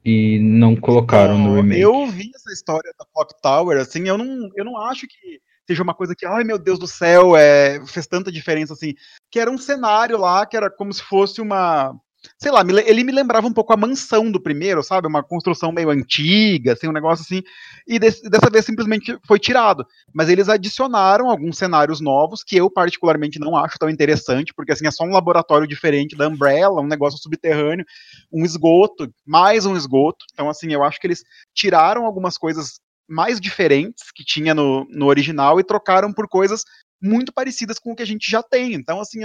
e 0.03 0.39
não 0.39 0.75
colocaram 0.75 1.37
no 1.37 1.55
remake? 1.55 1.81
Eu 1.81 2.07
vi 2.07 2.31
essa 2.35 2.51
história 2.51 2.91
da 2.97 3.05
Clock 3.13 3.33
Tower, 3.41 3.77
assim, 3.77 4.07
eu 4.07 4.17
não, 4.17 4.49
eu 4.55 4.65
não 4.65 4.77
acho 4.77 5.07
que 5.07 5.39
seja 5.67 5.83
uma 5.83 5.93
coisa 5.93 6.15
que, 6.15 6.25
ai 6.25 6.43
meu 6.43 6.57
Deus 6.57 6.79
do 6.79 6.87
céu, 6.87 7.35
é, 7.35 7.85
fez 7.85 8.07
tanta 8.07 8.31
diferença 8.31 8.73
assim. 8.73 8.93
Que 9.29 9.39
era 9.39 9.51
um 9.51 9.57
cenário 9.57 10.17
lá, 10.17 10.45
que 10.45 10.55
era 10.55 10.69
como 10.69 10.93
se 10.93 11.03
fosse 11.03 11.41
uma. 11.41 11.93
Sei 12.37 12.51
lá, 12.51 12.61
ele 12.85 13.03
me 13.03 13.11
lembrava 13.11 13.47
um 13.47 13.53
pouco 13.53 13.73
a 13.73 13.77
mansão 13.77 14.31
do 14.31 14.41
primeiro, 14.41 14.83
sabe? 14.83 15.07
Uma 15.07 15.23
construção 15.23 15.71
meio 15.71 15.89
antiga, 15.89 16.73
assim, 16.73 16.87
um 16.87 16.91
negócio 16.91 17.23
assim. 17.23 17.41
E 17.87 17.99
des- 17.99 18.21
dessa 18.21 18.49
vez 18.49 18.65
simplesmente 18.65 19.17
foi 19.25 19.39
tirado. 19.39 19.85
Mas 20.13 20.29
eles 20.29 20.49
adicionaram 20.49 21.29
alguns 21.29 21.57
cenários 21.57 21.99
novos 22.01 22.43
que 22.43 22.57
eu 22.57 22.69
particularmente 22.69 23.39
não 23.39 23.55
acho 23.55 23.77
tão 23.79 23.89
interessante, 23.89 24.53
porque 24.53 24.71
assim 24.71 24.87
é 24.87 24.91
só 24.91 25.03
um 25.03 25.11
laboratório 25.11 25.67
diferente 25.67 26.15
da 26.15 26.27
Umbrella, 26.27 26.81
um 26.81 26.87
negócio 26.87 27.19
subterrâneo, 27.19 27.85
um 28.31 28.43
esgoto, 28.45 29.11
mais 29.25 29.65
um 29.65 29.75
esgoto. 29.75 30.25
Então 30.33 30.49
assim, 30.49 30.71
eu 30.73 30.83
acho 30.83 30.99
que 30.99 31.07
eles 31.07 31.23
tiraram 31.53 32.05
algumas 32.05 32.37
coisas 32.37 32.79
mais 33.07 33.39
diferentes 33.39 34.11
que 34.13 34.23
tinha 34.23 34.53
no, 34.53 34.85
no 34.89 35.05
original 35.07 35.59
e 35.59 35.63
trocaram 35.63 36.11
por 36.11 36.27
coisas 36.27 36.63
muito 37.01 37.31
parecidas 37.31 37.79
com 37.79 37.91
o 37.91 37.95
que 37.95 38.03
a 38.03 38.07
gente 38.07 38.29
já 38.29 38.43
tem. 38.43 38.73
Então, 38.73 38.99
assim, 38.99 39.19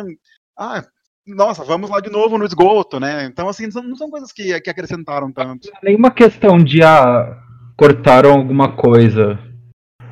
ah, 0.57 0.85
nossa, 1.27 1.65
vamos 1.65 1.91
lá 1.91 2.01
de 2.01 2.11
novo 2.11 2.37
no 2.37 2.45
esgoto, 2.45 2.99
né? 2.99 3.25
Então, 3.25 3.49
assim, 3.49 3.65
não 3.65 3.73
são, 3.73 3.83
não 3.83 3.97
são 3.97 4.11
coisas 4.11 4.33
que, 4.33 4.61
que 4.61 4.71
acrescentaram 4.71 5.31
tanto. 5.31 5.71
Nenhuma 5.83 6.11
questão 6.11 6.59
de 6.59 6.83
ah, 6.83 7.39
cortaram 7.77 8.33
alguma 8.33 8.73
coisa. 8.73 9.39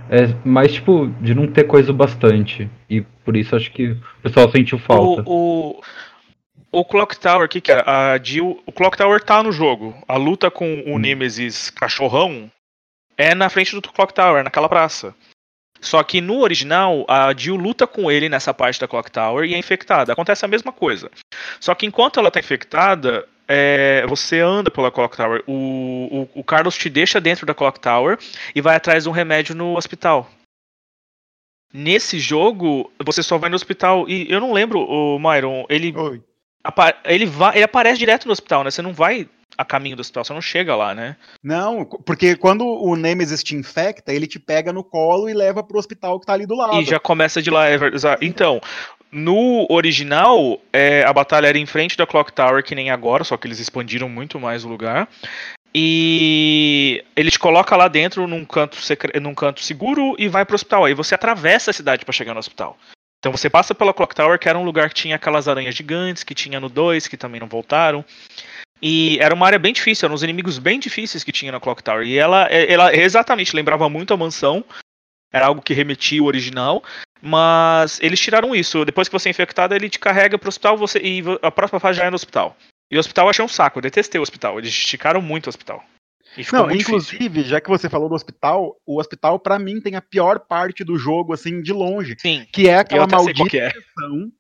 É 0.08 0.26
mais 0.44 0.72
tipo 0.72 1.06
de 1.20 1.34
não 1.34 1.46
ter 1.46 1.64
coisa 1.64 1.92
bastante. 1.92 2.68
E 2.88 3.00
por 3.24 3.36
isso 3.36 3.54
acho 3.54 3.70
que 3.72 3.90
o 3.90 4.22
pessoal 4.22 4.50
sentiu 4.50 4.78
falta. 4.78 5.22
O, 5.24 5.80
o, 6.72 6.80
o 6.80 6.84
Clock 6.84 7.18
Tower, 7.18 7.48
que, 7.48 7.60
que 7.60 7.70
é? 7.70 7.82
A 7.86 8.18
Jill, 8.20 8.60
o 8.66 8.72
Clock 8.72 8.96
Tower 8.96 9.22
tá 9.22 9.42
no 9.42 9.52
jogo. 9.52 9.94
A 10.08 10.16
luta 10.16 10.50
com 10.50 10.82
o 10.86 10.98
Nemesis 10.98 11.70
cachorrão 11.70 12.50
é 13.16 13.34
na 13.34 13.48
frente 13.48 13.74
do 13.74 13.82
Clock 13.82 14.12
Tower, 14.12 14.42
naquela 14.42 14.68
praça. 14.68 15.14
Só 15.80 16.02
que 16.02 16.20
no 16.20 16.40
original, 16.40 17.04
a 17.08 17.34
Jill 17.34 17.56
luta 17.56 17.86
com 17.86 18.10
ele 18.10 18.28
nessa 18.28 18.52
parte 18.52 18.78
da 18.78 18.86
Clock 18.86 19.10
Tower 19.10 19.48
e 19.48 19.54
é 19.54 19.58
infectada. 19.58 20.12
Acontece 20.12 20.44
a 20.44 20.48
mesma 20.48 20.72
coisa. 20.72 21.10
Só 21.58 21.74
que 21.74 21.86
enquanto 21.86 22.20
ela 22.20 22.30
tá 22.30 22.38
infectada, 22.38 23.26
é, 23.48 24.06
você 24.06 24.40
anda 24.40 24.70
pela 24.70 24.90
Clock 24.90 25.16
Tower. 25.16 25.42
O, 25.46 26.28
o, 26.34 26.40
o, 26.40 26.44
Carlos 26.44 26.76
te 26.76 26.88
deixa 26.88 27.20
dentro 27.20 27.46
da 27.46 27.54
Clock 27.54 27.80
Tower 27.80 28.18
e 28.54 28.60
vai 28.60 28.76
atrás 28.76 29.04
de 29.04 29.08
um 29.08 29.12
remédio 29.12 29.54
no 29.54 29.76
hospital. 29.76 30.30
Nesse 31.72 32.18
jogo, 32.18 32.92
você 33.04 33.22
só 33.22 33.38
vai 33.38 33.48
no 33.48 33.56
hospital. 33.56 34.08
E 34.08 34.30
eu 34.30 34.40
não 34.40 34.52
lembro, 34.52 34.80
o 34.80 35.18
Myron, 35.18 35.64
ele. 35.68 35.94
Ele, 37.04 37.24
vai, 37.26 37.56
ele 37.56 37.64
aparece 37.64 37.98
direto 37.98 38.26
no 38.26 38.32
hospital, 38.32 38.64
né? 38.64 38.70
Você 38.70 38.82
não 38.82 38.92
vai 38.92 39.26
a 39.56 39.64
caminho 39.64 39.96
do 39.96 40.00
hospital, 40.00 40.24
você 40.24 40.32
não 40.32 40.40
chega 40.40 40.74
lá, 40.74 40.94
né? 40.94 41.16
Não, 41.42 41.84
porque 41.84 42.36
quando 42.36 42.66
o 42.66 42.96
Nemesis 42.96 43.42
te 43.42 43.54
infecta, 43.54 44.12
ele 44.12 44.26
te 44.26 44.38
pega 44.38 44.72
no 44.72 44.82
colo 44.82 45.28
e 45.28 45.34
leva 45.34 45.62
pro 45.62 45.78
hospital 45.78 46.18
que 46.18 46.26
tá 46.26 46.32
ali 46.32 46.46
do 46.46 46.56
lado. 46.56 46.80
E 46.80 46.84
já 46.84 46.98
começa 46.98 47.42
de 47.42 47.50
lá. 47.50 47.68
É 47.68 47.78
então, 48.20 48.60
no 49.12 49.66
original, 49.68 50.60
é, 50.72 51.04
a 51.04 51.12
batalha 51.12 51.48
era 51.48 51.58
em 51.58 51.66
frente 51.66 51.96
da 51.96 52.06
Clock 52.06 52.32
Tower, 52.32 52.62
que 52.62 52.74
nem 52.74 52.90
agora, 52.90 53.24
só 53.24 53.36
que 53.36 53.46
eles 53.46 53.58
expandiram 53.58 54.08
muito 54.08 54.38
mais 54.38 54.64
o 54.64 54.68
lugar. 54.68 55.08
E 55.74 57.04
ele 57.14 57.30
te 57.30 57.38
coloca 57.38 57.76
lá 57.76 57.86
dentro 57.86 58.26
num 58.26 58.44
canto, 58.44 58.76
num 59.20 59.34
canto 59.34 59.60
seguro 59.60 60.16
e 60.18 60.28
vai 60.28 60.44
pro 60.44 60.54
hospital. 60.54 60.84
Aí 60.84 60.94
você 60.94 61.14
atravessa 61.14 61.70
a 61.70 61.74
cidade 61.74 62.04
para 62.04 62.12
chegar 62.12 62.34
no 62.34 62.40
hospital. 62.40 62.76
Então 63.20 63.30
você 63.30 63.50
passa 63.50 63.74
pela 63.74 63.92
Clock 63.92 64.14
Tower, 64.14 64.38
que 64.38 64.48
era 64.48 64.58
um 64.58 64.64
lugar 64.64 64.88
que 64.88 64.94
tinha 64.94 65.16
aquelas 65.16 65.46
aranhas 65.46 65.74
gigantes 65.74 66.24
que 66.24 66.34
tinha 66.34 66.58
no 66.58 66.68
2, 66.68 67.06
que 67.06 67.16
também 67.16 67.40
não 67.40 67.46
voltaram. 67.46 68.04
E 68.82 69.18
era 69.20 69.34
uma 69.34 69.46
área 69.46 69.58
bem 69.58 69.72
difícil, 69.72 70.06
eram 70.06 70.14
uns 70.14 70.22
inimigos 70.22 70.58
bem 70.58 70.78
difíceis 70.78 71.22
que 71.22 71.32
tinha 71.32 71.52
na 71.52 71.60
Clock 71.60 71.82
Tower. 71.82 72.06
E 72.06 72.16
ela, 72.16 72.44
ela 72.46 72.94
exatamente 72.94 73.54
lembrava 73.54 73.88
muito 73.88 74.14
a 74.14 74.16
mansão. 74.16 74.64
Era 75.32 75.46
algo 75.46 75.62
que 75.62 75.74
remetia 75.74 76.22
o 76.22 76.26
original. 76.26 76.82
Mas 77.22 78.00
eles 78.00 78.18
tiraram 78.18 78.54
isso. 78.54 78.84
Depois 78.84 79.08
que 79.08 79.12
você 79.12 79.28
é 79.28 79.30
infectado, 79.30 79.74
ele 79.74 79.90
te 79.90 79.98
carrega 79.98 80.38
pro 80.38 80.48
hospital 80.48 80.76
você, 80.76 80.98
e 80.98 81.22
a 81.42 81.50
próxima 81.50 81.78
fase 81.78 81.98
já 81.98 82.06
é 82.06 82.10
no 82.10 82.16
hospital. 82.16 82.56
E 82.90 82.96
o 82.96 83.00
hospital 83.00 83.26
eu 83.26 83.30
achei 83.30 83.44
um 83.44 83.48
saco, 83.48 83.78
eu 83.78 83.82
detestei 83.82 84.18
o 84.18 84.22
hospital. 84.22 84.58
Eles 84.58 84.70
esticaram 84.70 85.20
muito 85.20 85.46
o 85.46 85.50
hospital. 85.50 85.84
Não, 86.52 86.70
inclusive, 86.70 87.28
difícil. 87.28 87.50
já 87.50 87.60
que 87.60 87.68
você 87.68 87.88
falou 87.88 88.08
do 88.08 88.14
hospital, 88.14 88.76
o 88.86 89.00
hospital 89.00 89.38
para 89.38 89.58
mim 89.58 89.80
tem 89.80 89.96
a 89.96 90.00
pior 90.00 90.38
parte 90.38 90.84
do 90.84 90.96
jogo, 90.96 91.32
assim, 91.32 91.60
de 91.60 91.72
longe. 91.72 92.16
Sim. 92.18 92.46
Que 92.52 92.68
é 92.68 92.78
aquela 92.78 93.06
maldita 93.06 93.56
é. 93.56 93.70
sessão. 93.70 94.30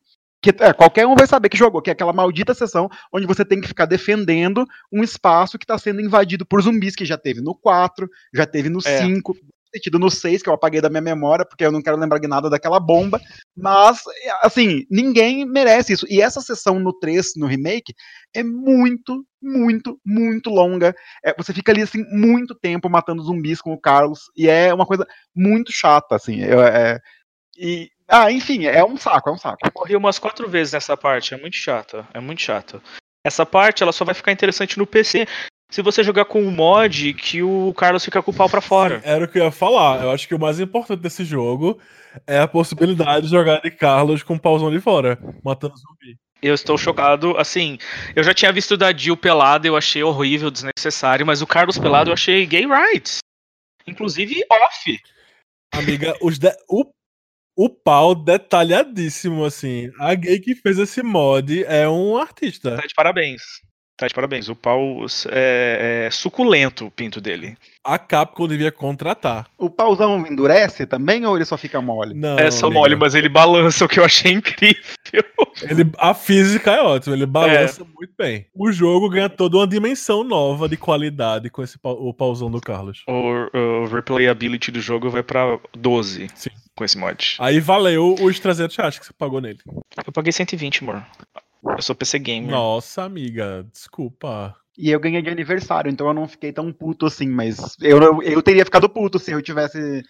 Que, 0.42 0.50
é, 0.58 0.72
qualquer 0.72 1.06
um 1.06 1.14
vai 1.14 1.26
saber 1.26 1.48
que 1.48 1.58
jogou, 1.58 1.82
que 1.82 1.90
é 1.90 1.92
aquela 1.92 2.12
maldita 2.12 2.54
sessão 2.54 2.88
onde 3.12 3.26
você 3.26 3.44
tem 3.44 3.60
que 3.60 3.68
ficar 3.68 3.84
defendendo 3.84 4.64
um 4.90 5.02
espaço 5.02 5.58
que 5.58 5.64
está 5.64 5.76
sendo 5.76 6.00
invadido 6.00 6.46
por 6.46 6.62
zumbis, 6.62 6.96
que 6.96 7.04
já 7.04 7.18
teve 7.18 7.40
no 7.40 7.54
4, 7.54 8.08
já 8.32 8.46
teve 8.46 8.70
no 8.70 8.78
é. 8.84 9.02
5, 9.02 9.36
tido 9.78 9.98
no 9.98 10.10
6, 10.10 10.42
que 10.42 10.48
eu 10.48 10.54
apaguei 10.54 10.80
da 10.80 10.88
minha 10.88 11.02
memória, 11.02 11.44
porque 11.44 11.64
eu 11.64 11.70
não 11.70 11.82
quero 11.82 11.96
lembrar 11.96 12.18
de 12.18 12.26
nada 12.26 12.50
daquela 12.50 12.80
bomba. 12.80 13.20
Mas, 13.56 14.00
assim, 14.42 14.84
ninguém 14.90 15.44
merece 15.44 15.92
isso. 15.92 16.06
E 16.08 16.20
essa 16.20 16.40
sessão 16.40 16.80
no 16.80 16.92
3, 16.92 17.32
no 17.36 17.46
remake, 17.46 17.94
é 18.34 18.42
muito, 18.42 19.24
muito, 19.40 20.00
muito 20.04 20.50
longa. 20.50 20.94
É, 21.24 21.34
você 21.36 21.52
fica 21.52 21.70
ali, 21.70 21.82
assim, 21.82 22.04
muito 22.10 22.54
tempo 22.54 22.88
matando 22.88 23.22
zumbis 23.22 23.60
com 23.60 23.72
o 23.72 23.80
Carlos. 23.80 24.30
E 24.36 24.48
é 24.48 24.72
uma 24.74 24.86
coisa 24.86 25.06
muito 25.34 25.70
chata, 25.70 26.16
assim. 26.16 26.42
É, 26.42 26.50
é, 26.50 26.98
e, 27.56 27.90
ah, 28.10 28.30
enfim, 28.30 28.66
é 28.66 28.84
um 28.84 28.96
saco, 28.96 29.30
é 29.30 29.32
um 29.32 29.38
saco. 29.38 29.58
Eu 29.64 29.72
morri 29.74 29.96
umas 29.96 30.18
quatro 30.18 30.48
vezes 30.48 30.72
nessa 30.72 30.96
parte, 30.96 31.32
é 31.32 31.36
muito 31.36 31.56
chata, 31.56 32.06
é 32.12 32.18
muito 32.18 32.42
chata. 32.42 32.82
Essa 33.24 33.46
parte 33.46 33.82
ela 33.82 33.92
só 33.92 34.04
vai 34.04 34.14
ficar 34.14 34.32
interessante 34.32 34.78
no 34.78 34.86
PC 34.86 35.26
se 35.70 35.82
você 35.82 36.02
jogar 36.02 36.24
com 36.24 36.42
um 36.42 36.50
mod 36.50 37.14
que 37.14 37.42
o 37.42 37.72
Carlos 37.74 38.04
fica 38.04 38.20
com 38.20 38.32
o 38.32 38.34
pau 38.34 38.48
pra 38.48 38.60
fora. 38.60 39.00
Era 39.04 39.24
o 39.24 39.28
que 39.28 39.38
eu 39.38 39.44
ia 39.44 39.52
falar. 39.52 40.02
Eu 40.02 40.10
acho 40.10 40.26
que 40.26 40.34
o 40.34 40.38
mais 40.38 40.58
importante 40.58 41.00
desse 41.00 41.24
jogo 41.24 41.78
é 42.26 42.40
a 42.40 42.48
possibilidade 42.48 43.26
de 43.26 43.32
jogar 43.32 43.60
de 43.60 43.70
Carlos 43.70 44.24
com 44.24 44.34
o 44.34 44.40
pauzão 44.40 44.70
de 44.70 44.80
fora, 44.80 45.16
matando 45.44 45.76
zumbi. 45.76 46.18
Eu 46.42 46.54
estou 46.54 46.76
chocado. 46.76 47.36
Assim, 47.38 47.78
eu 48.16 48.24
já 48.24 48.34
tinha 48.34 48.52
visto 48.52 48.76
da 48.76 48.92
Jill 48.92 49.16
pelada, 49.16 49.68
eu 49.68 49.76
achei 49.76 50.02
horrível, 50.02 50.50
desnecessário, 50.50 51.24
mas 51.24 51.40
o 51.40 51.46
Carlos 51.46 51.78
pelado 51.78 52.10
eu 52.10 52.14
achei 52.14 52.44
gay 52.46 52.66
rights. 52.66 53.18
Inclusive 53.86 54.42
off. 54.50 54.98
Amiga, 55.72 56.16
os 56.20 56.38
de... 56.38 56.52
o, 56.68 56.84
o 57.62 57.68
pau 57.68 58.14
detalhadíssimo, 58.14 59.44
assim. 59.44 59.90
A 59.98 60.14
gay 60.14 60.40
que 60.40 60.54
fez 60.54 60.78
esse 60.78 61.02
mod 61.02 61.62
é 61.64 61.86
um 61.86 62.16
artista. 62.16 62.74
Tá 62.76 62.86
de 62.86 62.94
parabéns. 62.94 63.42
Tá 64.00 64.06
de 64.06 64.14
parabéns. 64.14 64.48
O 64.48 64.56
pau 64.56 65.04
é, 65.28 66.06
é, 66.06 66.10
suculento, 66.10 66.86
o 66.86 66.90
pinto 66.90 67.20
dele. 67.20 67.54
A 67.84 67.98
Capcom 67.98 68.48
devia 68.48 68.72
contratar. 68.72 69.46
O 69.58 69.68
pauzão 69.68 70.26
endurece 70.26 70.86
também 70.86 71.26
ou 71.26 71.36
ele 71.36 71.44
só 71.44 71.58
fica 71.58 71.82
mole? 71.82 72.14
Não. 72.14 72.38
É 72.38 72.50
só 72.50 72.70
mole, 72.70 72.96
mas 72.96 73.14
ele 73.14 73.28
balança, 73.28 73.84
o 73.84 73.88
que 73.88 74.00
eu 74.00 74.04
achei 74.04 74.32
incrível. 74.32 74.82
Ele, 75.68 75.84
a 75.98 76.14
física 76.14 76.70
é 76.70 76.80
ótima, 76.80 77.14
ele 77.14 77.26
balança 77.26 77.82
é. 77.82 77.86
muito 77.94 78.14
bem. 78.16 78.46
O 78.54 78.72
jogo 78.72 79.10
ganha 79.10 79.28
toda 79.28 79.58
uma 79.58 79.66
dimensão 79.66 80.24
nova 80.24 80.66
de 80.66 80.78
qualidade 80.78 81.50
com 81.50 81.62
esse 81.62 81.78
o 81.82 82.14
pauzão 82.14 82.50
do 82.50 82.58
Carlos. 82.58 83.02
O, 83.06 83.82
o 83.84 83.86
replayability 83.86 84.70
do 84.70 84.80
jogo 84.80 85.10
vai 85.10 85.22
pra 85.22 85.58
12. 85.76 86.30
Sim. 86.34 86.50
Com 86.74 86.84
esse 86.86 86.96
mod. 86.96 87.36
Aí 87.38 87.60
valeu 87.60 88.14
os 88.18 88.40
300 88.40 88.74
reais 88.74 88.98
que 88.98 89.04
você 89.04 89.12
pagou 89.12 89.42
nele. 89.42 89.58
Eu 90.06 90.10
paguei 90.10 90.32
120, 90.32 90.84
amor. 90.84 91.04
Eu 91.64 91.82
sou 91.82 91.94
PC 91.94 92.18
gamer. 92.18 92.50
Nossa, 92.50 93.02
amiga, 93.02 93.66
desculpa. 93.72 94.54
E 94.78 94.90
eu 94.90 95.00
ganhei 95.00 95.20
de 95.20 95.28
aniversário, 95.28 95.90
então 95.90 96.06
eu 96.06 96.14
não 96.14 96.26
fiquei 96.26 96.52
tão 96.52 96.72
puto 96.72 97.06
assim, 97.06 97.28
mas 97.28 97.76
eu, 97.80 98.22
eu 98.22 98.42
teria 98.42 98.64
ficado 98.64 98.88
puto 98.88 99.18
se 99.18 99.30
eu 99.30 99.42
tivesse 99.42 100.02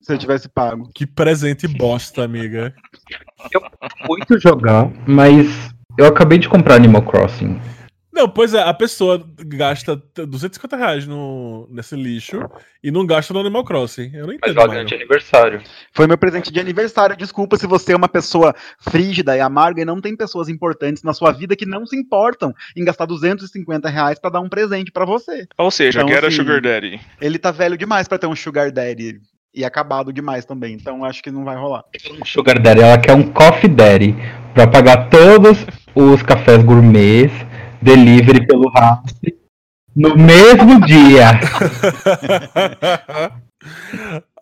se 0.00 0.12
eu 0.12 0.18
tivesse 0.18 0.48
pago. 0.48 0.90
Que 0.94 1.06
presente 1.06 1.66
bosta, 1.66 2.22
amiga. 2.22 2.74
Eu 3.52 3.60
muito 4.06 4.38
jogar, 4.38 4.90
mas 5.06 5.46
eu 5.98 6.06
acabei 6.06 6.38
de 6.38 6.48
comprar 6.48 6.76
Animal 6.76 7.02
Crossing. 7.02 7.60
Não, 8.18 8.28
pois 8.28 8.52
é, 8.52 8.60
a 8.60 8.74
pessoa 8.74 9.24
gasta 9.46 9.94
250 9.94 10.76
reais 10.76 11.06
no, 11.06 11.68
nesse 11.70 11.94
lixo 11.94 12.40
e 12.82 12.90
não 12.90 13.06
gasta 13.06 13.32
no 13.32 13.38
Animal 13.38 13.64
Crossing. 13.64 14.10
Eu 14.12 14.26
não 14.26 14.32
entendo. 14.32 14.56
Mas 14.56 14.64
joga 14.64 14.84
de 14.84 14.92
aniversário. 14.92 15.62
Foi 15.92 16.08
meu 16.08 16.18
presente 16.18 16.52
de 16.52 16.58
aniversário. 16.58 17.16
Desculpa 17.16 17.56
se 17.56 17.64
você 17.64 17.92
é 17.92 17.96
uma 17.96 18.08
pessoa 18.08 18.52
frígida 18.80 19.36
e 19.36 19.40
amarga 19.40 19.82
e 19.82 19.84
não 19.84 20.00
tem 20.00 20.16
pessoas 20.16 20.48
importantes 20.48 21.04
na 21.04 21.14
sua 21.14 21.30
vida 21.30 21.54
que 21.54 21.64
não 21.64 21.86
se 21.86 21.94
importam 21.96 22.52
em 22.76 22.84
gastar 22.84 23.06
250 23.06 23.88
reais 23.88 24.18
pra 24.18 24.30
dar 24.30 24.40
um 24.40 24.48
presente 24.48 24.90
para 24.90 25.04
você. 25.04 25.46
Ou 25.56 25.70
seja, 25.70 26.02
então, 26.02 26.18
assim, 26.18 26.38
Sugar 26.38 26.60
Daddy. 26.60 27.00
Ele 27.20 27.38
tá 27.38 27.52
velho 27.52 27.78
demais 27.78 28.08
para 28.08 28.18
ter 28.18 28.26
um 28.26 28.34
Sugar 28.34 28.72
Daddy. 28.72 29.20
E 29.54 29.64
acabado 29.64 30.12
demais 30.12 30.44
também, 30.44 30.74
então 30.74 31.04
acho 31.04 31.22
que 31.22 31.30
não 31.30 31.44
vai 31.44 31.56
rolar. 31.56 31.84
Sugar 32.24 32.60
Daddy, 32.60 32.80
ela 32.80 32.98
quer 32.98 33.14
um 33.14 33.22
Coffee 33.30 33.70
Daddy 33.70 34.14
pra 34.52 34.66
pagar 34.66 35.08
todos 35.08 35.64
os 35.94 36.22
cafés 36.22 36.62
gourmets 36.64 37.32
delivery 37.82 38.46
pelo 38.46 38.68
RAP 38.68 39.06
no 39.98 40.16
mesmo 40.16 40.80
dia. 40.86 41.40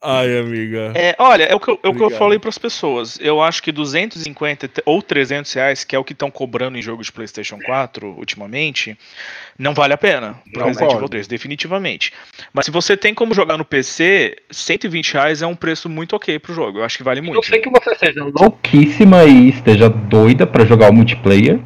Ai, 0.02 0.38
amiga. 0.38 0.92
É, 0.94 1.16
olha, 1.18 1.44
é 1.44 1.54
o 1.54 1.58
que, 1.58 1.70
eu, 1.70 1.80
é 1.82 1.88
o 1.88 1.94
que 1.94 2.02
eu 2.02 2.10
falei 2.10 2.38
para 2.38 2.50
as 2.50 2.58
pessoas. 2.58 3.18
Eu 3.20 3.42
acho 3.42 3.62
que 3.62 3.72
250 3.72 4.82
ou 4.84 5.02
300 5.02 5.52
reais, 5.54 5.82
que 5.82 5.96
é 5.96 5.98
o 5.98 6.04
que 6.04 6.12
estão 6.12 6.30
cobrando 6.30 6.78
em 6.78 6.82
jogos 6.82 7.06
de 7.06 7.12
PlayStation 7.12 7.58
4 7.58 8.06
ultimamente, 8.16 8.96
não 9.58 9.74
vale 9.74 9.94
a 9.94 9.96
pena 9.96 10.38
para 10.52 10.66
Resident 10.66 10.92
Evil 10.92 11.08
3, 11.08 11.26
definitivamente. 11.26 12.12
Mas 12.52 12.66
se 12.66 12.70
você 12.70 12.96
tem 12.96 13.14
como 13.14 13.34
jogar 13.34 13.56
no 13.56 13.64
PC, 13.64 14.36
120 14.50 15.14
reais 15.14 15.42
é 15.42 15.46
um 15.46 15.56
preço 15.56 15.88
muito 15.88 16.14
ok 16.14 16.38
pro 16.38 16.54
jogo. 16.54 16.78
Eu 16.78 16.84
acho 16.84 16.98
que 16.98 17.02
vale 17.02 17.22
muito. 17.22 17.38
Eu 17.38 17.42
sei 17.42 17.60
que 17.60 17.70
você 17.70 17.94
seja 17.96 18.22
louquíssima 18.22 19.24
e 19.24 19.48
esteja 19.48 19.88
doida 19.88 20.46
para 20.46 20.64
jogar 20.66 20.90
o 20.90 20.94
multiplayer 20.94 21.58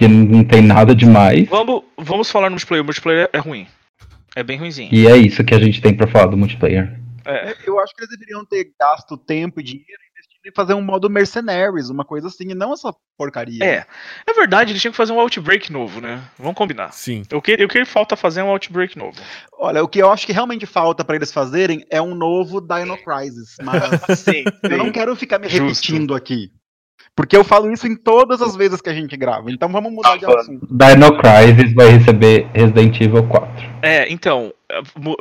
que 0.00 0.08
não 0.08 0.42
tem 0.42 0.62
nada 0.62 0.94
demais. 0.94 1.46
Vamos, 1.46 1.82
vamos 1.98 2.30
falar 2.30 2.48
no 2.48 2.52
multiplayer. 2.52 2.82
O 2.82 2.86
multiplayer 2.86 3.28
é 3.34 3.38
ruim. 3.38 3.66
É 4.34 4.42
bem 4.42 4.56
ruimzinho. 4.56 4.88
E 4.90 5.06
é 5.06 5.14
isso 5.14 5.44
que 5.44 5.54
a 5.54 5.58
gente 5.58 5.82
tem 5.82 5.94
para 5.94 6.06
falar 6.06 6.28
do 6.28 6.38
multiplayer. 6.38 6.98
É. 7.26 7.54
Eu 7.66 7.78
acho 7.78 7.94
que 7.94 8.00
eles 8.00 8.08
deveriam 8.08 8.42
ter 8.46 8.72
gasto 8.80 9.18
tempo 9.18 9.60
e 9.60 9.62
dinheiro 9.62 10.00
investindo 10.16 10.46
em 10.46 10.54
fazer 10.54 10.72
um 10.72 10.80
modo 10.80 11.10
Mercenaries, 11.10 11.90
uma 11.90 12.02
coisa 12.02 12.28
assim, 12.28 12.50
e 12.50 12.54
não 12.54 12.72
essa 12.72 12.94
porcaria. 13.18 13.62
É. 13.62 13.84
É 14.26 14.32
verdade, 14.32 14.72
eles 14.72 14.80
tinham 14.80 14.92
que 14.92 14.96
fazer 14.96 15.12
um 15.12 15.20
Outbreak 15.20 15.70
novo, 15.70 16.00
né? 16.00 16.22
Vamos 16.38 16.54
combinar. 16.54 16.92
Sim. 16.92 17.22
O 17.34 17.42
que, 17.42 17.62
o 17.62 17.68
que 17.68 17.84
falta 17.84 18.16
fazer 18.16 18.40
é 18.40 18.44
um 18.44 18.48
Outbreak 18.48 18.96
novo. 18.96 19.20
Olha, 19.58 19.84
o 19.84 19.88
que 19.88 19.98
eu 19.98 20.10
acho 20.10 20.24
que 20.24 20.32
realmente 20.32 20.64
falta 20.64 21.04
para 21.04 21.16
eles 21.16 21.30
fazerem 21.30 21.84
é 21.90 22.00
um 22.00 22.14
novo 22.14 22.58
Dino 22.58 22.96
Crisis. 22.96 23.56
Mas 23.62 23.82
sim, 24.18 24.44
eu 24.62 24.78
não 24.78 24.90
quero 24.90 25.14
ficar 25.14 25.38
me 25.38 25.46
repetindo 25.46 26.14
Justo. 26.14 26.14
aqui. 26.14 26.50
Porque 27.14 27.36
eu 27.36 27.44
falo 27.44 27.70
isso 27.72 27.86
em 27.86 27.96
todas 27.96 28.40
as 28.40 28.56
vezes 28.56 28.80
que 28.80 28.88
a 28.88 28.94
gente 28.94 29.16
grava. 29.16 29.50
Então 29.50 29.68
vamos 29.68 29.92
mudar 29.92 30.16
de 30.16 30.24
assunto. 30.24 30.66
Dino 30.70 31.18
Crisis 31.18 31.74
vai 31.74 31.88
receber 31.90 32.48
Resident 32.54 33.00
Evil 33.00 33.26
4. 33.26 33.70
É, 33.82 34.10
então, 34.10 34.52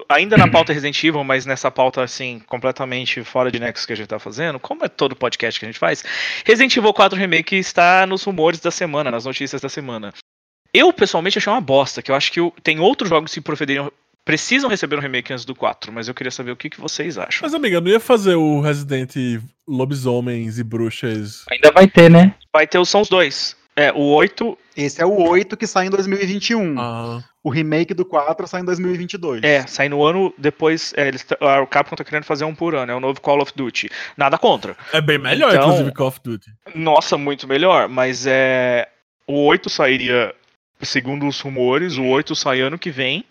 ainda 0.08 0.38
na 0.38 0.48
pauta 0.48 0.74
Resident 0.74 1.04
Evil, 1.04 1.24
mas 1.24 1.46
nessa 1.46 1.72
pauta 1.72 2.04
assim, 2.04 2.42
completamente 2.48 3.24
fora 3.24 3.52
de 3.52 3.60
nexo 3.60 3.86
que 3.86 3.94
a 3.94 3.96
gente 3.96 4.08
tá 4.08 4.20
fazendo, 4.20 4.60
como 4.60 4.86
é 4.86 4.88
todo 4.88 5.16
podcast 5.16 5.60
que 5.60 5.66
a 5.66 5.70
gente 5.70 5.80
faz, 5.80 6.04
Resident 6.46 6.76
Evil 6.76 6.94
4 6.94 7.18
Remake 7.18 7.56
está 7.56 8.06
nos 8.06 8.24
rumores 8.24 8.60
da 8.60 8.72
semana, 8.72 9.12
nas 9.12 9.26
notícias 9.26 9.62
da 9.62 9.70
semana. 9.70 10.14
Eu, 10.74 10.94
pessoalmente, 10.94 11.38
achei 11.38 11.52
uma 11.52 11.62
bosta, 11.62 12.02
que 12.02 12.12
eu 12.12 12.16
acho 12.16 12.32
que 12.32 12.40
tem 12.62 12.80
outros 12.80 13.10
jogos 13.10 13.34
que 13.34 13.42
procederiam, 13.42 13.92
precisam 14.30 14.70
receber 14.70 14.96
um 14.96 15.02
remake 15.02 15.34
antes 15.34 15.44
do 15.44 15.56
4, 15.56 15.92
mas 15.92 16.08
eu 16.08 16.14
queria 16.14 16.30
saber 16.30 16.52
o 16.52 16.56
que, 16.56 16.70
que 16.70 16.80
vocês 16.80 17.18
acham. 17.18 17.40
Mas, 17.42 17.56
amiga, 17.56 17.82
não 17.82 17.90
ia 17.90 18.00
fazer 18.00 18.36
o 18.36 18.62
Resident 18.62 19.16
Lobisomens 19.68 20.60
e 20.60 20.64
Bruxas. 20.64 21.46
Ainda 21.50 21.72
vai 21.72 21.88
ter, 21.88 22.12
né? 22.12 22.36
Vai 22.54 22.68
ter 22.68 22.78
os 22.78 22.90
são 22.90 23.02
os 23.02 23.10
dois. 23.10 23.58
É, 23.76 23.92
o 23.92 24.02
8 24.02 24.56
Esse 24.78 25.02
é 25.02 25.06
o 25.06 25.28
8 25.30 25.58
que 25.58 25.66
sai 25.66 25.88
em 25.88 25.90
2021. 25.90 26.80
Ah, 26.80 27.24
O 27.44 27.50
remake 27.50 27.94
do 27.96 28.06
4 28.06 28.46
sai 28.48 28.62
em 28.62 28.66
2022. 28.66 29.42
É, 29.44 29.66
sai 29.66 29.90
no 29.90 30.04
ano 30.04 30.32
depois. 30.38 30.94
É, 30.96 31.08
eles, 31.08 31.26
o 31.64 31.66
Capcom 31.68 31.96
tá 31.96 32.04
querendo 32.04 32.26
fazer 32.26 32.46
um 32.46 32.54
por 32.54 32.76
ano, 32.76 32.92
é 32.92 32.96
o 32.96 33.00
novo 33.00 33.20
Call 33.22 33.42
of 33.42 33.52
Duty. 33.56 33.90
Nada 34.16 34.38
contra. 34.38 34.78
é 34.94 35.02
bem 35.02 35.18
melhor, 35.18 35.50
Então- 35.56 35.64
inclusive, 35.70 35.92
Call 35.94 36.08
of 36.10 36.20
Duty. 36.24 36.52
Nossa, 36.76 37.18
muito 37.18 37.48
melhor, 37.48 37.88
mas 37.90 38.28
é. 38.28 38.88
O 39.26 39.46
8 39.46 39.70
sairia, 39.72 40.36
segundo 40.84 41.26
os 41.28 41.40
rumores, 41.40 41.98
o 41.98 42.04
8 42.06 42.36
sai 42.36 42.62
ano 42.62 42.78
que 42.78 42.92
vem. 42.92 43.24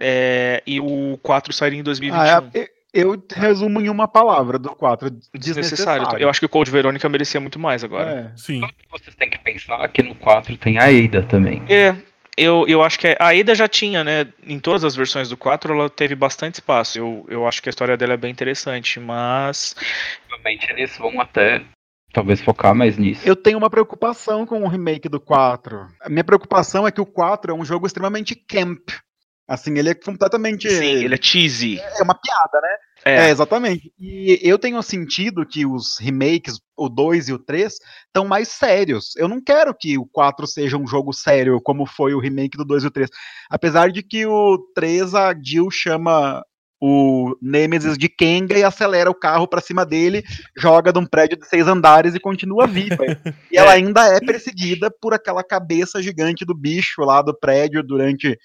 É, 0.00 0.62
e 0.66 0.80
o 0.80 1.18
4 1.22 1.52
sairia 1.52 1.78
em 1.78 1.82
2021. 1.82 2.20
Ah, 2.20 2.50
é- 2.54 2.68
eu 2.92 3.22
resumo 3.32 3.80
em 3.80 3.88
uma 3.88 4.08
palavra 4.08 4.58
do 4.58 4.70
4. 4.70 5.10
Desnecessário. 5.32 6.18
Eu 6.18 6.28
acho 6.28 6.40
que 6.40 6.46
o 6.46 6.48
Code 6.48 6.70
Verônica 6.70 7.08
merecia 7.08 7.40
muito 7.40 7.58
mais 7.58 7.84
agora. 7.84 8.32
É. 8.34 8.36
Sim. 8.36 8.60
Vocês 8.90 9.14
têm 9.14 9.30
que 9.30 9.38
pensar 9.38 9.86
que 9.88 10.02
no 10.02 10.14
4 10.16 10.56
tem 10.56 10.78
a 10.78 10.84
Ada 10.86 11.22
também. 11.22 11.62
É. 11.68 11.94
Eu, 12.36 12.64
eu 12.66 12.82
acho 12.82 12.98
que 12.98 13.16
a 13.18 13.26
Aida 13.26 13.54
já 13.54 13.68
tinha, 13.68 14.02
né? 14.02 14.26
Em 14.46 14.58
todas 14.58 14.82
as 14.82 14.96
versões 14.96 15.28
do 15.28 15.36
4, 15.36 15.74
ela 15.74 15.90
teve 15.90 16.14
bastante 16.14 16.54
espaço. 16.54 16.98
Eu, 16.98 17.26
eu 17.28 17.46
acho 17.46 17.62
que 17.62 17.68
a 17.68 17.70
história 17.70 17.96
dela 17.96 18.14
é 18.14 18.16
bem 18.16 18.30
interessante, 18.30 18.98
mas. 18.98 19.76
Provavelmente 20.26 20.70
eles 20.72 20.96
vão 20.96 21.20
até 21.20 21.62
talvez 22.12 22.40
focar 22.40 22.74
mais 22.74 22.96
nisso. 22.96 23.20
Eu 23.28 23.36
tenho 23.36 23.58
uma 23.58 23.68
preocupação 23.68 24.46
com 24.46 24.62
o 24.62 24.68
remake 24.68 25.08
do 25.08 25.20
4. 25.20 25.86
A 26.00 26.08
minha 26.08 26.24
preocupação 26.24 26.86
é 26.86 26.90
que 26.90 27.00
o 27.00 27.06
4 27.06 27.52
é 27.52 27.54
um 27.54 27.64
jogo 27.64 27.86
extremamente 27.86 28.34
camp. 28.34 28.88
Assim, 29.50 29.76
ele 29.76 29.90
é 29.90 29.94
completamente. 29.94 30.70
Sim, 30.70 31.04
ele 31.04 31.16
é 31.16 31.18
cheesy. 31.20 31.80
É 31.80 32.04
uma 32.04 32.14
piada, 32.14 32.60
né? 32.62 32.68
É. 33.04 33.26
É, 33.26 33.30
exatamente. 33.30 33.92
E 33.98 34.38
eu 34.44 34.56
tenho 34.60 34.80
sentido 34.80 35.44
que 35.44 35.66
os 35.66 35.98
remakes, 35.98 36.60
o 36.76 36.88
2 36.88 37.30
e 37.30 37.32
o 37.32 37.38
3, 37.38 37.72
estão 38.06 38.24
mais 38.24 38.46
sérios. 38.46 39.16
Eu 39.16 39.26
não 39.26 39.42
quero 39.42 39.74
que 39.74 39.98
o 39.98 40.06
4 40.06 40.46
seja 40.46 40.76
um 40.76 40.86
jogo 40.86 41.12
sério, 41.12 41.60
como 41.60 41.84
foi 41.84 42.14
o 42.14 42.20
remake 42.20 42.56
do 42.56 42.64
2 42.64 42.84
e 42.84 42.86
o 42.86 42.90
3. 42.92 43.10
Apesar 43.50 43.90
de 43.90 44.04
que 44.04 44.24
o 44.24 44.56
3, 44.72 45.16
a 45.16 45.34
Jill 45.34 45.68
chama 45.68 46.44
o 46.80 47.36
Nemesis 47.42 47.98
de 47.98 48.08
Kenga 48.08 48.56
e 48.56 48.62
acelera 48.62 49.10
o 49.10 49.14
carro 49.14 49.48
pra 49.48 49.60
cima 49.60 49.84
dele, 49.84 50.22
joga 50.56 50.92
de 50.92 50.98
um 51.00 51.04
prédio 51.04 51.36
de 51.36 51.46
seis 51.46 51.66
andares 51.66 52.14
e 52.14 52.20
continua 52.20 52.68
viva. 52.68 53.04
E 53.52 53.58
ela 53.58 53.72
ainda 53.72 54.06
é 54.06 54.20
perseguida 54.20 54.88
por 55.02 55.12
aquela 55.12 55.42
cabeça 55.42 56.00
gigante 56.00 56.44
do 56.44 56.54
bicho 56.54 57.02
lá 57.02 57.20
do 57.20 57.36
prédio 57.36 57.82
durante 57.82 58.38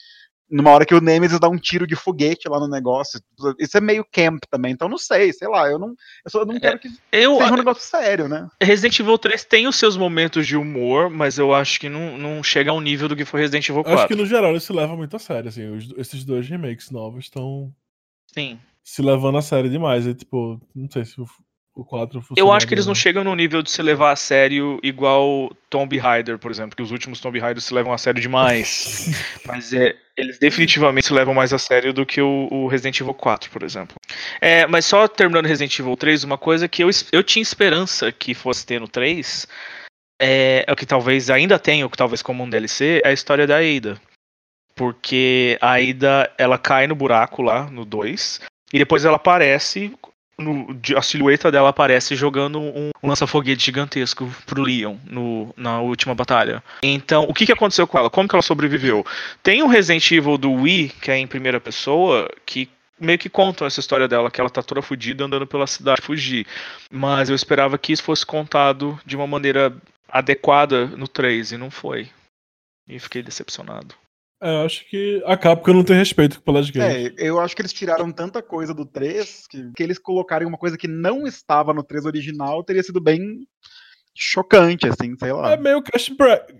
numa 0.49 0.69
hora 0.71 0.85
que 0.85 0.93
o 0.93 1.01
Nemesis 1.01 1.39
dá 1.39 1.49
um 1.49 1.57
tiro 1.57 1.87
de 1.87 1.95
foguete 1.95 2.47
lá 2.47 2.59
no 2.59 2.67
negócio. 2.67 3.19
Isso 3.59 3.77
é 3.77 3.81
meio 3.81 4.05
camp 4.11 4.43
também, 4.49 4.71
então 4.73 4.87
não 4.87 4.97
sei, 4.97 5.33
sei 5.33 5.47
lá, 5.47 5.67
eu 5.69 5.79
não, 5.79 5.89
eu 6.23 6.29
só 6.31 6.45
não 6.45 6.59
quero 6.59 6.77
que 6.79 6.87
Eu, 7.11 7.37
seja 7.39 7.53
um 7.53 7.57
negócio 7.57 7.83
sério, 7.83 8.27
né? 8.27 8.47
Resident 8.61 8.99
Evil 8.99 9.17
3 9.17 9.43
tem 9.45 9.67
os 9.67 9.75
seus 9.75 9.97
momentos 9.97 10.45
de 10.45 10.55
humor, 10.55 11.09
mas 11.09 11.37
eu 11.37 11.53
acho 11.53 11.79
que 11.79 11.89
não, 11.89 12.17
não 12.17 12.43
chega 12.43 12.69
ao 12.71 12.79
nível 12.79 13.07
do 13.07 13.15
que 13.15 13.25
foi 13.25 13.41
Resident 13.41 13.67
Evil 13.67 13.79
Eu 13.79 13.83
4. 13.83 13.99
Acho 13.99 14.07
que 14.07 14.15
no 14.15 14.25
geral 14.25 14.51
ele 14.51 14.59
se 14.59 14.71
leva 14.71 14.95
muito 14.95 15.15
a 15.15 15.19
sério, 15.19 15.49
assim. 15.49 15.67
os- 15.69 15.91
esses 15.97 16.23
dois 16.23 16.47
remakes 16.47 16.91
novos 16.91 17.25
estão 17.25 17.73
Sim. 18.33 18.59
se 18.83 19.01
levando 19.01 19.37
a 19.37 19.41
sério 19.41 19.69
demais. 19.69 20.05
E, 20.05 20.13
tipo, 20.13 20.61
não 20.75 20.89
sei 20.91 21.05
se 21.05 21.15
o, 21.75 21.81
o 21.81 21.85
4 21.85 22.21
funciona. 22.21 22.39
Eu 22.39 22.51
acho 22.51 22.67
que 22.67 22.73
eles 22.73 22.85
não 22.85 22.93
né? 22.93 22.99
chegam 22.99 23.23
no 23.23 23.35
nível 23.35 23.61
de 23.61 23.69
se 23.69 23.81
levar 23.81 24.11
a 24.11 24.15
sério 24.15 24.79
igual 24.81 25.55
Tomb 25.69 25.97
Raider, 25.97 26.39
por 26.39 26.51
exemplo, 26.51 26.75
que 26.75 26.81
os 26.81 26.91
últimos 26.91 27.19
Tomb 27.19 27.39
Raiders 27.39 27.65
se 27.65 27.73
levam 27.73 27.93
a 27.93 27.97
sério 27.97 28.21
demais. 28.21 29.07
Mas 29.45 29.73
é, 29.73 29.95
eles 30.17 30.39
definitivamente 30.39 31.07
se 31.07 31.13
levam 31.13 31.33
mais 31.33 31.53
a 31.53 31.57
sério 31.57 31.93
do 31.93 32.05
que 32.05 32.21
o, 32.21 32.47
o 32.49 32.67
Resident 32.67 32.99
Evil 32.99 33.13
4, 33.13 33.49
por 33.49 33.63
exemplo. 33.63 33.95
É, 34.39 34.65
mas 34.65 34.85
só 34.85 35.07
terminando 35.07 35.45
Resident 35.45 35.77
Evil 35.77 35.97
3, 35.97 36.23
uma 36.23 36.37
coisa 36.37 36.67
que 36.67 36.83
eu, 36.83 36.89
eu 37.11 37.23
tinha 37.23 37.43
esperança 37.43 38.11
que 38.11 38.33
fosse 38.33 38.65
ter 38.65 38.79
no 38.79 38.87
3, 38.87 39.47
é, 40.21 40.63
é 40.65 40.71
o 40.71 40.75
que 40.75 40.85
talvez 40.85 41.29
ainda 41.29 41.59
tenha, 41.59 41.85
o 41.85 41.89
que 41.89 41.97
talvez 41.97 42.21
como 42.21 42.43
um 42.43 42.49
DLC, 42.49 43.01
é 43.03 43.09
a 43.09 43.13
história 43.13 43.45
da 43.45 43.57
Ada. 43.57 43.99
Porque 44.73 45.57
a 45.61 45.75
Ada, 45.75 46.31
ela 46.37 46.57
cai 46.57 46.87
no 46.87 46.95
buraco 46.95 47.41
lá, 47.41 47.69
no 47.69 47.85
2, 47.85 48.41
e 48.73 48.77
depois 48.77 49.05
ela 49.05 49.15
aparece 49.15 49.93
no- 50.37 50.67
a 50.97 51.01
silhueta 51.01 51.51
dela 51.51 51.69
aparece 51.69 52.15
jogando 52.15 52.59
um, 52.59 52.89
um 53.03 53.07
lança-foguete 53.07 53.65
gigantesco 53.65 54.29
pro 54.45 54.61
Leon 54.61 54.97
no- 55.05 55.53
na 55.55 55.79
última 55.81 56.13
batalha. 56.15 56.63
Então, 56.83 57.23
o 57.27 57.33
que, 57.33 57.45
que 57.45 57.51
aconteceu 57.53 57.87
com 57.87 57.97
ela? 57.97 58.09
Como 58.09 58.27
que 58.27 58.35
ela 58.35 58.41
sobreviveu? 58.41 59.05
Tem 59.41 59.63
um 59.63 59.67
Resident 59.67 60.09
Evil 60.11 60.37
do 60.37 60.51
Wii, 60.51 60.89
que 61.01 61.11
é 61.11 61.17
em 61.17 61.27
primeira 61.27 61.59
pessoa, 61.59 62.29
que 62.45 62.69
meio 62.99 63.19
que 63.19 63.29
contam 63.29 63.67
essa 63.67 63.79
história 63.79 64.07
dela, 64.07 64.31
que 64.31 64.39
ela 64.39 64.49
tá 64.49 64.63
toda 64.63 64.81
fodida 64.81 65.25
andando 65.25 65.45
pela 65.45 65.67
cidade 65.67 66.01
fugir. 66.01 66.45
Mas 66.91 67.29
eu 67.29 67.35
esperava 67.35 67.77
que 67.77 67.91
isso 67.93 68.03
fosse 68.03 68.25
contado 68.25 68.99
de 69.05 69.15
uma 69.15 69.27
maneira 69.27 69.75
adequada 70.07 70.85
no 70.87 71.07
3, 71.07 71.51
e 71.51 71.57
não 71.57 71.69
foi. 71.69 72.09
E 72.87 72.99
fiquei 72.99 73.21
decepcionado. 73.21 73.95
É, 74.41 74.61
eu 74.61 74.65
acho 74.65 74.89
que 74.89 75.23
a 75.25 75.37
Capcom 75.37 75.73
não 75.73 75.83
tem 75.83 75.97
respeito 75.97 76.41
pelas 76.41 76.69
games. 76.69 76.93
É, 76.93 77.13
eu 77.17 77.39
acho 77.39 77.55
que 77.55 77.61
eles 77.61 77.73
tiraram 77.73 78.11
tanta 78.11 78.41
coisa 78.41 78.73
do 78.73 78.85
3 78.85 79.47
que, 79.47 79.71
que 79.75 79.83
eles 79.83 79.97
colocarem 79.97 80.47
uma 80.47 80.57
coisa 80.57 80.77
que 80.77 80.87
não 80.87 81.25
estava 81.25 81.73
no 81.73 81.83
3 81.83 82.05
original 82.05 82.63
teria 82.63 82.83
sido 82.83 83.01
bem 83.01 83.47
chocante, 84.15 84.87
assim, 84.87 85.15
sei 85.17 85.33
lá. 85.33 85.53
É 85.53 85.57
meio 85.57 85.81
cash, 85.81 86.09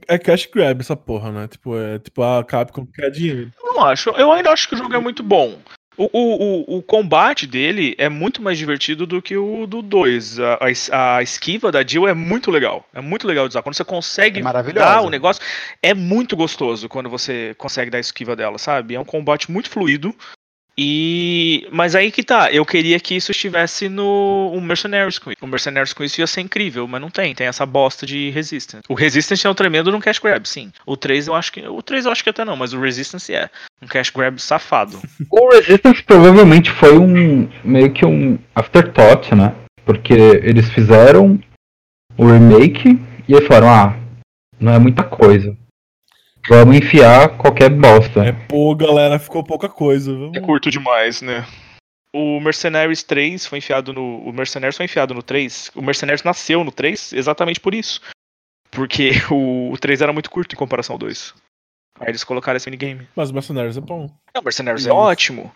é 0.08 0.18
cash 0.18 0.46
grab 0.46 0.82
essa 0.82 0.96
porra, 0.96 1.32
né? 1.32 1.48
Tipo, 1.48 1.78
é 1.78 2.00
tipo 2.00 2.22
a 2.22 2.44
Capcom 2.44 2.86
quer 2.86 3.10
dinheiro. 3.10 3.52
Eu 3.64 3.74
não 3.74 3.86
acho. 3.86 4.10
Eu 4.12 4.32
ainda 4.32 4.52
acho 4.52 4.68
que 4.68 4.76
o 4.76 4.78
jogo 4.78 4.94
é 4.94 5.00
muito 5.00 5.24
bom. 5.24 5.58
O, 5.98 6.10
o, 6.12 6.78
o, 6.78 6.82
combate 6.82 7.48
dele 7.48 7.96
é 7.98 8.10
muito 8.10 8.42
mais 8.42 8.58
divertido 8.58 9.06
do 9.06 9.22
que 9.22 9.38
o 9.38 9.66
do 9.66 9.82
2. 9.82 10.40
A, 10.40 10.60
a 10.92 11.16
a 11.16 11.24
esquiva 11.24 11.72
da 11.72 11.86
Jill 11.86 12.08
é 12.08 12.14
muito 12.14 12.52
legal. 12.52 12.86
É 12.94 13.02
muito 13.02 13.28
legal 13.28 13.48
de 13.48 13.54
usar. 13.54 13.62
Quando 13.62 13.76
você 13.76 13.84
consegue 13.84 14.40
É 14.40 14.74
dar 14.74 15.02
o 15.02 15.10
negócio, 15.10 15.42
é 15.82 15.94
muito 15.94 16.36
gostoso 16.36 16.90
quando 16.90 17.10
você 17.10 17.56
consegue 17.58 17.90
dar 17.90 17.98
a 17.98 18.02
esquiva 18.02 18.36
dela, 18.36 18.58
sabe? 18.58 18.96
É 18.96 19.00
um 19.00 19.06
combate 19.06 19.50
muito 19.50 19.70
fluido. 19.70 20.14
E. 20.78 21.68
Mas 21.72 21.96
aí 21.96 22.12
que 22.12 22.24
tá, 22.24 22.52
eu 22.52 22.66
queria 22.66 23.00
que 23.00 23.16
isso 23.16 23.32
estivesse 23.32 23.88
no 23.88 24.52
o 24.54 24.60
Mercenaries 24.60 25.18
com 25.18 25.32
isso. 25.32 25.40
O 25.42 25.48
Mercenaries 25.48 25.94
com 25.94 26.04
isso 26.04 26.20
ia 26.20 26.28
ser 26.28 26.42
incrível, 26.42 26.88
mas 26.88 27.02
não 27.02 27.10
tem, 27.10 27.34
tem 27.34 27.48
essa 27.48 27.66
bosta 27.66 28.06
de 28.06 28.30
Resistance. 28.30 28.84
O 28.90 28.94
Resistance 28.94 29.46
é 29.46 29.50
um 29.50 29.54
tremendo 29.54 29.92
num 29.92 30.00
cash 30.00 30.20
grab, 30.20 30.48
sim. 30.48 30.72
O 30.86 30.98
3 30.98 31.28
eu 31.28 31.36
acho 31.36 31.52
que. 31.52 31.66
O 31.66 31.82
3 31.82 32.06
eu 32.06 32.12
acho 32.12 32.24
que 32.24 32.30
até 32.30 32.44
não, 32.44 32.58
mas 32.58 32.74
o 32.74 32.80
Resistance 32.80 33.34
é. 33.34 33.50
Um 33.82 33.88
cash 33.88 34.10
grab 34.10 34.40
safado. 34.40 35.00
O 35.30 35.50
Resistance 35.50 36.02
provavelmente 36.04 36.72
foi 36.72 36.98
um 36.98 37.50
meio 37.64 37.92
que 37.92 38.06
um 38.06 38.38
afterthought, 38.54 39.34
né? 39.36 39.54
Porque 39.86 40.14
eles 40.14 40.70
fizeram 40.70 41.40
o 42.18 42.26
remake 42.26 43.00
e 43.28 43.36
aí 43.36 43.42
falaram, 43.42 43.70
ah, 43.70 43.98
não 44.60 44.74
é 44.74 44.80
muita 44.80 45.04
coisa. 45.04 45.56
Vamos 46.48 46.76
enfiar 46.78 47.38
qualquer 47.38 47.70
bosta. 47.70 48.26
É, 48.26 48.32
pô, 48.32 48.76
galera, 48.76 49.18
ficou 49.18 49.44
pouca 49.44 49.68
coisa. 49.68 50.14
Vamos... 50.14 50.38
É 50.38 50.42
curto 50.42 50.70
demais, 50.70 51.22
né? 51.22 51.46
O 52.14 52.40
Mercenaries 52.40 53.04
3 53.04 53.46
foi 53.46 53.58
enfiado 53.58 53.92
no. 53.92 54.20
O 54.20 54.32
Mercenaries 54.32 54.78
foi 54.78 54.86
enfiado 54.86 55.14
no 55.14 55.24
3. 55.24 55.72
O 55.76 55.82
Mercenaries 55.82 56.24
nasceu 56.24 56.64
no 56.64 56.72
3 56.72 57.14
exatamente 57.14 57.60
por 57.60 57.74
isso. 57.74 58.00
Porque 58.72 59.12
o, 59.32 59.72
o 59.72 59.78
3 59.78 60.02
era 60.02 60.14
muito 60.14 60.30
curto 60.30 60.54
em 60.54 60.58
comparação 60.58 60.94
ao 60.94 61.00
2. 61.00 61.34
Aí 62.00 62.10
eles 62.10 62.24
colocaram 62.24 62.58
esse 62.58 62.70
minigame. 62.70 63.08
Mas 63.16 63.32
Mercenaries 63.32 63.78
é 63.78 63.82
bom. 63.82 64.10
Não, 64.34 64.42
o 64.42 64.44
Mercenaries 64.44 64.86
é 64.86 64.90
Isso. 64.90 64.98
ótimo. 64.98 65.52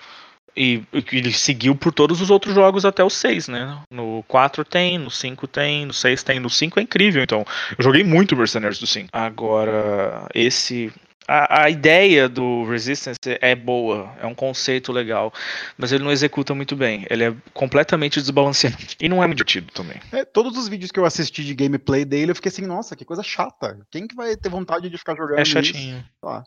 E 0.56 0.82
e 0.94 1.04
ele 1.18 1.32
seguiu 1.34 1.76
por 1.76 1.92
todos 1.94 2.22
os 2.22 2.30
outros 2.30 2.54
jogos 2.56 2.86
até 2.86 3.04
o 3.04 3.10
6, 3.10 3.48
né? 3.48 3.80
No 3.92 4.24
4 4.28 4.64
tem, 4.66 4.98
no 4.98 5.10
5 5.12 5.48
tem, 5.48 5.86
no 5.86 5.94
6 5.94 6.24
tem, 6.24 6.40
no 6.40 6.50
5 6.50 6.80
é 6.80 6.84
incrível, 6.84 7.24
então. 7.24 7.46
Eu 7.78 7.84
joguei 7.84 8.04
muito 8.04 8.36
Mercenaries 8.36 8.80
do 8.80 8.88
5. 8.88 9.10
Agora, 9.12 10.28
esse. 10.34 10.92
A, 11.32 11.66
a 11.66 11.70
ideia 11.70 12.28
do 12.28 12.64
Resistance 12.66 13.20
é 13.24 13.54
boa, 13.54 14.12
é 14.20 14.26
um 14.26 14.34
conceito 14.34 14.92
legal, 14.92 15.32
mas 15.78 15.92
ele 15.92 16.04
não 16.04 16.12
executa 16.12 16.56
muito 16.56 16.76
bem. 16.76 17.06
Ele 17.08 17.24
é 17.24 17.34
completamente 17.54 18.20
desbalanceado. 18.20 18.78
E 19.00 19.08
não 19.08 19.24
é 19.24 19.28
muito 19.28 19.38
divertido 19.38 19.72
também. 19.72 19.98
É, 20.12 20.26
todos 20.26 20.58
os 20.58 20.68
vídeos 20.68 20.90
que 20.92 21.00
eu 21.00 21.06
assisti 21.06 21.44
de 21.44 21.54
gameplay 21.54 22.04
dele, 22.04 22.32
eu 22.32 22.36
fiquei 22.36 22.50
assim, 22.50 22.66
nossa, 22.66 22.96
que 22.96 23.06
coisa 23.06 23.22
chata. 23.22 23.78
Quem 23.92 24.08
que 24.08 24.16
vai 24.16 24.36
ter 24.36 24.50
vontade 24.50 24.90
de 24.90 24.98
ficar 24.98 25.16
jogando 25.16 25.38
É 25.38 25.44
isso? 25.44 25.52
chatinho. 25.52 26.04
lá. 26.24 26.44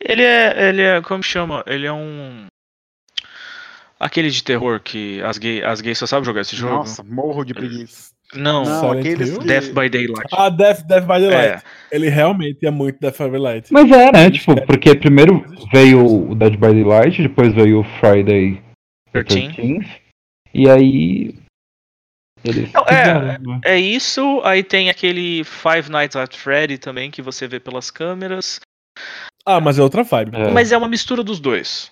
Ele 0.00 0.22
é. 0.24 0.68
Ele 0.68 0.82
é. 0.82 1.00
Como 1.00 1.22
chama? 1.22 1.62
Ele 1.64 1.86
é 1.86 1.92
um. 1.92 2.46
Aquele 4.04 4.28
de 4.30 4.44
terror 4.44 4.80
que 4.80 5.22
as 5.22 5.38
gays 5.38 5.64
as 5.64 5.80
gays 5.80 5.96
só 5.98 6.06
sabem 6.06 6.24
jogar 6.26 6.42
esse 6.42 6.54
jogo. 6.54 6.74
Nossa, 6.74 7.02
morro 7.02 7.42
de 7.42 7.54
preguiça. 7.54 8.12
Não, 8.34 8.64
Não, 8.64 8.90
aqueles 8.92 9.38
que- 9.38 9.44
Death 9.46 9.68
by 9.72 9.88
Daylight. 9.88 10.28
Ah, 10.32 10.48
Death, 10.50 10.82
Death 10.82 11.04
by 11.06 11.20
the 11.20 11.34
É. 11.34 11.62
Ele 11.90 12.08
realmente 12.08 12.66
é 12.66 12.70
muito 12.70 12.98
Death 13.00 13.16
by 13.18 13.30
the 13.30 13.38
Light. 13.38 13.72
Mas 13.72 13.90
é, 13.90 14.12
né? 14.12 14.30
Tipo, 14.30 14.60
porque 14.66 14.94
primeiro 14.94 15.42
veio 15.72 16.04
o 16.30 16.34
Dead 16.34 16.52
by 16.54 16.66
Daylight, 16.74 17.22
depois 17.22 17.54
veio 17.54 17.80
o 17.80 17.84
Friday 18.00 18.62
the 19.12 19.22
13. 19.24 19.48
13th, 19.52 19.86
e 20.52 20.68
aí. 20.68 21.34
Não, 22.74 22.84
é- 22.86 23.38
né? 23.38 23.60
É 23.64 23.78
isso, 23.78 24.40
aí 24.44 24.62
tem 24.62 24.90
aquele 24.90 25.44
Five 25.44 25.90
Nights 25.90 26.16
at 26.16 26.36
Freddy 26.36 26.76
também, 26.76 27.10
que 27.10 27.22
você 27.22 27.46
vê 27.48 27.58
pelas 27.58 27.90
câmeras. 27.90 28.60
Ah, 29.46 29.60
mas 29.60 29.78
é 29.78 29.82
outra 29.82 30.02
vibe. 30.02 30.36
É. 30.36 30.50
Mas 30.50 30.72
é 30.72 30.76
uma 30.76 30.88
mistura 30.88 31.22
dos 31.22 31.40
dois. 31.40 31.90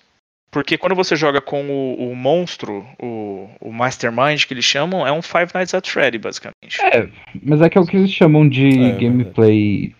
Porque 0.53 0.77
quando 0.77 0.95
você 0.95 1.15
joga 1.15 1.41
com 1.41 1.67
o, 1.67 2.11
o 2.11 2.15
monstro, 2.15 2.85
o, 3.01 3.49
o 3.59 3.73
Mastermind 3.73 4.45
que 4.45 4.53
eles 4.53 4.63
chamam, 4.63 5.05
é 5.05 5.11
um 5.11 5.21
Five 5.21 5.51
Nights 5.53 5.73
at 5.73 5.89
Freddy, 5.89 6.19
basicamente. 6.19 6.79
É, 6.81 7.09
mas 7.43 7.59
é 7.59 7.69
que 7.69 7.77
é 7.77 7.81
o 7.81 7.85
que 7.87 7.97
eles 7.97 8.11
chamam 8.11 8.47
de 8.47 8.69
É, 8.69 8.91
gameplay 8.99 9.93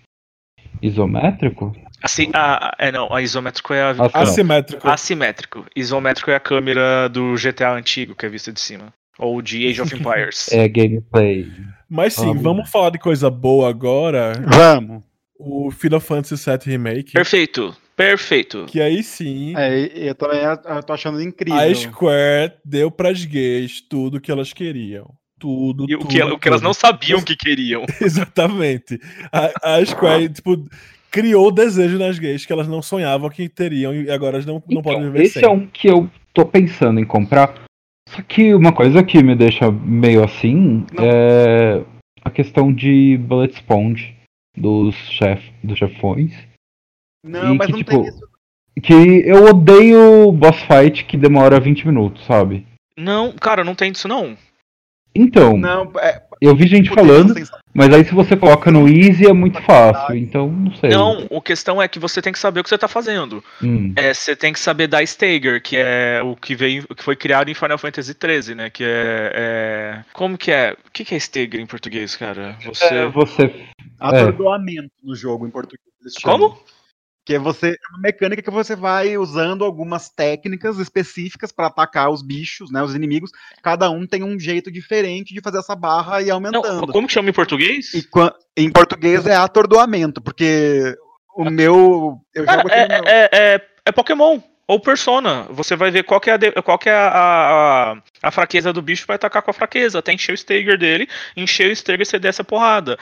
isométrico? 0.82 1.76
Assim, 2.02 2.30
a, 2.34 2.68
a- 2.68 2.76
é 2.78 2.92
não, 2.92 3.12
a 3.14 3.22
isométrico 3.22 3.74
é 3.74 3.82
a, 3.82 3.90
Ah, 3.92 4.10
tá. 4.10 4.20
Assimétrico. 4.22 4.88
assimétrico. 4.88 5.66
Isométrico 5.76 6.30
é 6.32 6.36
a 6.36 6.40
câmera 6.40 7.08
do 7.10 7.34
GTA 7.36 7.72
antigo, 7.74 8.14
que 8.16 8.26
é 8.26 8.30
vista 8.30 8.52
de 8.52 8.60
cima. 8.60 8.94
Ou 9.18 9.42
de 9.42 9.68
Age 9.68 9.82
of 9.82 9.94
Empires. 9.96 10.52
É 10.52 10.68
gameplay. 10.68 11.48
Mas 11.90 12.14
sim, 12.14 12.36
vamos 12.38 12.70
falar 12.70 12.90
de 12.90 13.00
coisa 13.00 13.30
boa 13.30 13.70
agora. 13.70 14.34
Vamos. 14.48 15.04
O 15.40 15.72
Final 15.72 16.00
Fantasy 16.00 16.36
VII 16.50 16.60
Remake. 16.72 17.12
Perfeito, 17.14 17.76
perfeito. 17.96 18.66
Que 18.68 18.82
aí 18.82 19.04
sim, 19.04 19.54
É, 19.58 20.10
eu 20.10 20.16
também 20.16 20.40
eu 20.42 20.84
tô 20.84 20.94
achando 20.94 21.22
incrível. 21.22 21.60
a 21.60 21.74
Square 21.74 22.54
deu 22.66 22.90
pras 22.92 23.24
gays 23.26 23.82
tudo 23.82 24.20
que 24.22 24.32
elas 24.32 24.52
queriam. 24.54 25.14
Tudo, 25.40 25.86
E 25.90 25.96
o 25.96 26.00
tudo, 26.00 26.08
que, 26.10 26.22
o 26.24 26.40
que 26.40 26.48
elas 26.48 26.62
tudo. 26.62 26.68
não 26.68 26.74
sabiam 26.74 27.22
que 27.22 27.36
queriam. 27.36 27.84
Exatamente. 28.02 29.00
A, 29.32 29.76
a 29.78 29.86
Square, 29.86 30.30
tipo, 30.30 30.66
criou 31.12 31.48
o 31.48 31.52
desejo 31.52 31.98
nas 32.00 32.18
gays 32.18 32.46
que 32.46 32.54
elas 32.54 32.68
não 32.68 32.82
sonhavam 32.82 33.30
que 33.30 33.50
teriam 33.50 33.94
e 33.94 34.10
agora 34.10 34.36
elas 34.38 34.46
não, 34.46 34.56
não 34.56 34.80
Então, 34.80 34.82
podem 34.82 35.04
viver 35.04 35.24
esse 35.24 35.34
sem. 35.40 35.44
é 35.44 35.50
um 35.50 35.68
que 35.68 35.88
eu 35.88 36.10
tô 36.34 36.46
pensando 36.46 37.00
em 37.00 37.06
comprar. 37.06 37.54
Só 38.10 38.22
que 38.22 38.54
uma 38.54 38.72
coisa 38.72 39.04
que 39.04 39.22
me 39.24 39.36
deixa 39.36 39.70
meio 39.72 40.24
assim 40.24 40.86
Não. 40.94 41.04
é 41.06 41.84
a 42.24 42.30
questão 42.30 42.72
de 42.72 43.18
bullet 43.18 43.54
sponge 43.56 44.16
dos, 44.56 44.96
chef, 44.96 45.52
dos 45.64 45.78
chefões. 45.78 46.32
Não, 47.24 47.54
e 47.54 47.58
mas 47.58 47.68
que, 47.68 47.72
não 47.72 47.80
tipo, 47.80 47.92
tem 47.92 48.08
isso. 48.08 48.28
Que 48.82 49.28
eu 49.28 49.46
odeio 49.46 50.32
boss 50.32 50.58
fight 50.64 51.06
que 51.06 51.16
demora 51.16 51.60
20 51.60 51.88
minutos, 51.88 52.26
sabe? 52.26 52.66
Não, 52.98 53.32
cara, 53.32 53.64
não 53.64 53.76
tem 53.76 53.92
disso 53.92 54.08
não. 54.08 54.36
Então, 55.16 55.56
Não, 55.56 55.92
é, 56.00 56.24
eu 56.42 56.56
vi 56.56 56.66
gente 56.66 56.90
porque 56.90 57.02
falando, 57.06 57.36
mas 57.72 57.94
aí 57.94 58.04
se 58.04 58.16
você 58.16 58.36
coloca 58.36 58.72
no 58.72 58.90
easy 58.90 59.28
é 59.28 59.32
muito 59.34 59.62
fácil, 59.62 60.16
então 60.18 60.52
não 60.52 60.74
sei. 60.74 60.90
Não, 60.90 61.28
a 61.32 61.42
questão 61.42 61.80
é 61.80 61.88
que 61.88 62.00
você 62.00 62.20
tem 62.20 62.34
que 62.34 62.40
saber 62.40 62.60
o 62.62 62.64
que 62.64 62.70
você 62.70 62.80
tá 62.80 62.88
fazendo. 62.88 63.44
Hum. 63.62 63.94
É, 63.96 64.12
você 64.12 64.36
tem 64.36 64.52
que 64.52 64.60
saber 64.60 64.88
da 64.88 65.04
Stagger, 65.04 65.62
que 65.62 65.78
é 65.78 66.20
o 66.24 66.36
que 66.36 66.56
veio, 66.56 66.88
que 66.88 67.04
foi 67.04 67.16
criado 67.16 67.50
em 67.50 67.54
Final 67.54 67.78
Fantasy 67.78 68.16
XIII, 68.20 68.56
né? 68.56 68.70
Que 68.72 68.84
é, 68.84 69.32
é- 69.36 70.04
como 70.14 70.36
que 70.36 70.52
é? 70.52 70.76
O 70.84 70.92
que 70.92 71.06
que 71.06 71.14
é 71.14 71.18
Stagger 71.18 71.62
em 71.62 71.68
português, 71.68 72.16
cara? 72.16 72.58
Você 72.66 72.86
É, 72.86 73.06
você 73.08 73.54
atordoamento 74.00 74.92
no 75.04 75.16
jogo 75.16 75.46
em 75.46 75.52
português. 75.52 75.84
chamam. 76.20 76.58
Que 77.26 77.36
é 77.36 77.40
você 77.40 77.70
é 77.70 77.90
uma 77.92 78.00
mecânica 78.02 78.42
que 78.42 78.52
você 78.52 78.76
vai 78.76 79.18
usando 79.18 79.64
algumas 79.64 80.10
técnicas 80.10 80.78
específicas 80.78 81.52
para 81.52 81.68
atacar 81.68 82.10
os 82.10 82.22
bichos, 82.22 82.70
né, 82.72 82.84
os 82.84 82.94
inimigos. 82.94 83.32
Cada 83.62 83.90
um 83.90 84.06
tem 84.06 84.24
um 84.24 84.38
jeito 84.38 84.70
diferente 84.72 85.34
de 85.34 85.42
fazer 85.42 85.60
essa 85.60 85.76
barra 85.76 86.22
e 86.22 86.26
ir 86.26 86.28
Não, 86.28 86.36
aumentando. 86.36 86.92
como 86.92 87.08
que 87.08 87.14
chama 87.14 87.30
em 87.30 87.34
português? 87.34 87.94
E 87.94 88.06
em 88.58 88.70
português 88.70 89.26
é 89.26 89.36
atordoamento, 89.36 90.22
porque 90.22 90.96
o 91.36 91.50
meu 91.50 92.20
eu 92.36 92.46
Cara, 92.46 92.58
jogo 92.58 92.68
aqui 92.70 92.82
no 92.82 92.88
meu- 92.88 93.04
é, 93.06 93.30
é, 93.32 93.56
é, 93.56 93.62
é 93.86 93.92
Pokémon 93.92 94.40
ou 94.68 94.80
Persona. 94.80 95.44
Você 95.50 95.76
vai 95.76 95.92
ver 95.92 96.04
qual 96.04 96.20
que 96.20 96.30
é, 96.30 96.34
a, 96.34 96.62
qual 96.62 96.78
que 96.78 96.90
é 96.90 96.94
a, 96.94 97.08
a, 97.08 97.98
a 98.22 98.32
fraqueza 98.32 98.74
do 98.74 98.82
bicho, 98.82 99.08
vai 99.08 99.16
atacar 99.16 99.42
com 99.42 99.52
a 99.52 99.54
fraqueza, 99.54 100.00
até 100.00 100.14
encher 100.14 100.34
o 100.34 100.36
Stagger 100.36 100.78
dele, 100.78 101.08
encher 101.38 101.70
o 101.70 101.72
Stagger 101.72 102.02
e 102.02 102.06
você 102.06 102.20
desce 102.20 102.42
a 102.42 102.46
porrada. 102.46 102.98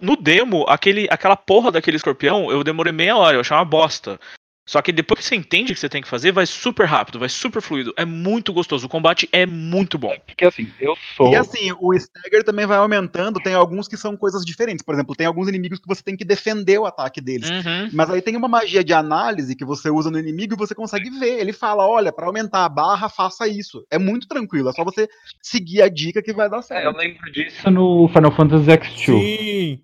No 0.00 0.16
demo, 0.16 0.64
aquele, 0.68 1.06
aquela 1.10 1.36
porra 1.36 1.70
daquele 1.70 1.96
escorpião, 1.96 2.50
eu 2.50 2.64
demorei 2.64 2.92
meia 2.92 3.16
hora, 3.16 3.36
eu 3.36 3.40
achei 3.40 3.56
uma 3.56 3.64
bosta. 3.64 4.18
Só 4.66 4.80
que 4.80 4.92
depois 4.92 5.20
que 5.20 5.26
você 5.26 5.34
entende 5.34 5.72
o 5.72 5.74
que 5.74 5.80
você 5.80 5.88
tem 5.88 6.00
que 6.00 6.08
fazer, 6.08 6.30
vai 6.30 6.46
super 6.46 6.86
rápido, 6.86 7.18
vai 7.18 7.28
super 7.28 7.60
fluido. 7.60 7.92
É 7.96 8.04
muito 8.04 8.52
gostoso. 8.52 8.86
O 8.86 8.88
combate 8.88 9.28
é 9.32 9.44
muito 9.44 9.98
bom. 9.98 10.14
Porque 10.26 10.44
assim, 10.44 10.70
eu 10.80 10.96
sou. 11.16 11.32
E 11.32 11.36
assim, 11.36 11.72
o 11.80 11.92
stagger 11.94 12.44
também 12.44 12.66
vai 12.66 12.78
aumentando, 12.78 13.40
tem 13.40 13.54
alguns 13.54 13.88
que 13.88 13.96
são 13.96 14.16
coisas 14.16 14.44
diferentes. 14.44 14.84
Por 14.84 14.94
exemplo, 14.94 15.16
tem 15.16 15.26
alguns 15.26 15.48
inimigos 15.48 15.80
que 15.80 15.88
você 15.88 16.02
tem 16.02 16.16
que 16.16 16.24
defender 16.24 16.78
o 16.78 16.86
ataque 16.86 17.20
deles. 17.20 17.50
Uhum. 17.50 17.90
Mas 17.92 18.10
aí 18.10 18.22
tem 18.22 18.36
uma 18.36 18.46
magia 18.46 18.84
de 18.84 18.92
análise 18.92 19.56
que 19.56 19.64
você 19.64 19.90
usa 19.90 20.10
no 20.10 20.18
inimigo 20.18 20.54
e 20.54 20.56
você 20.56 20.74
consegue 20.74 21.10
ver. 21.10 21.40
Ele 21.40 21.52
fala: 21.52 21.86
olha, 21.86 22.12
pra 22.12 22.26
aumentar 22.26 22.64
a 22.64 22.68
barra, 22.68 23.08
faça 23.08 23.48
isso. 23.48 23.84
É 23.90 23.98
muito 23.98 24.28
tranquilo, 24.28 24.68
é 24.68 24.72
só 24.72 24.84
você 24.84 25.08
seguir 25.42 25.82
a 25.82 25.88
dica 25.88 26.22
que 26.22 26.32
vai 26.32 26.48
dar 26.48 26.56
É, 26.56 26.60
eu 26.60 26.62
certo. 26.62 26.96
lembro 26.96 27.32
disso 27.32 27.70
no 27.70 28.08
Final 28.08 28.30
Fantasy 28.32 28.66
X2, 28.66 29.04
Sim. 29.04 29.80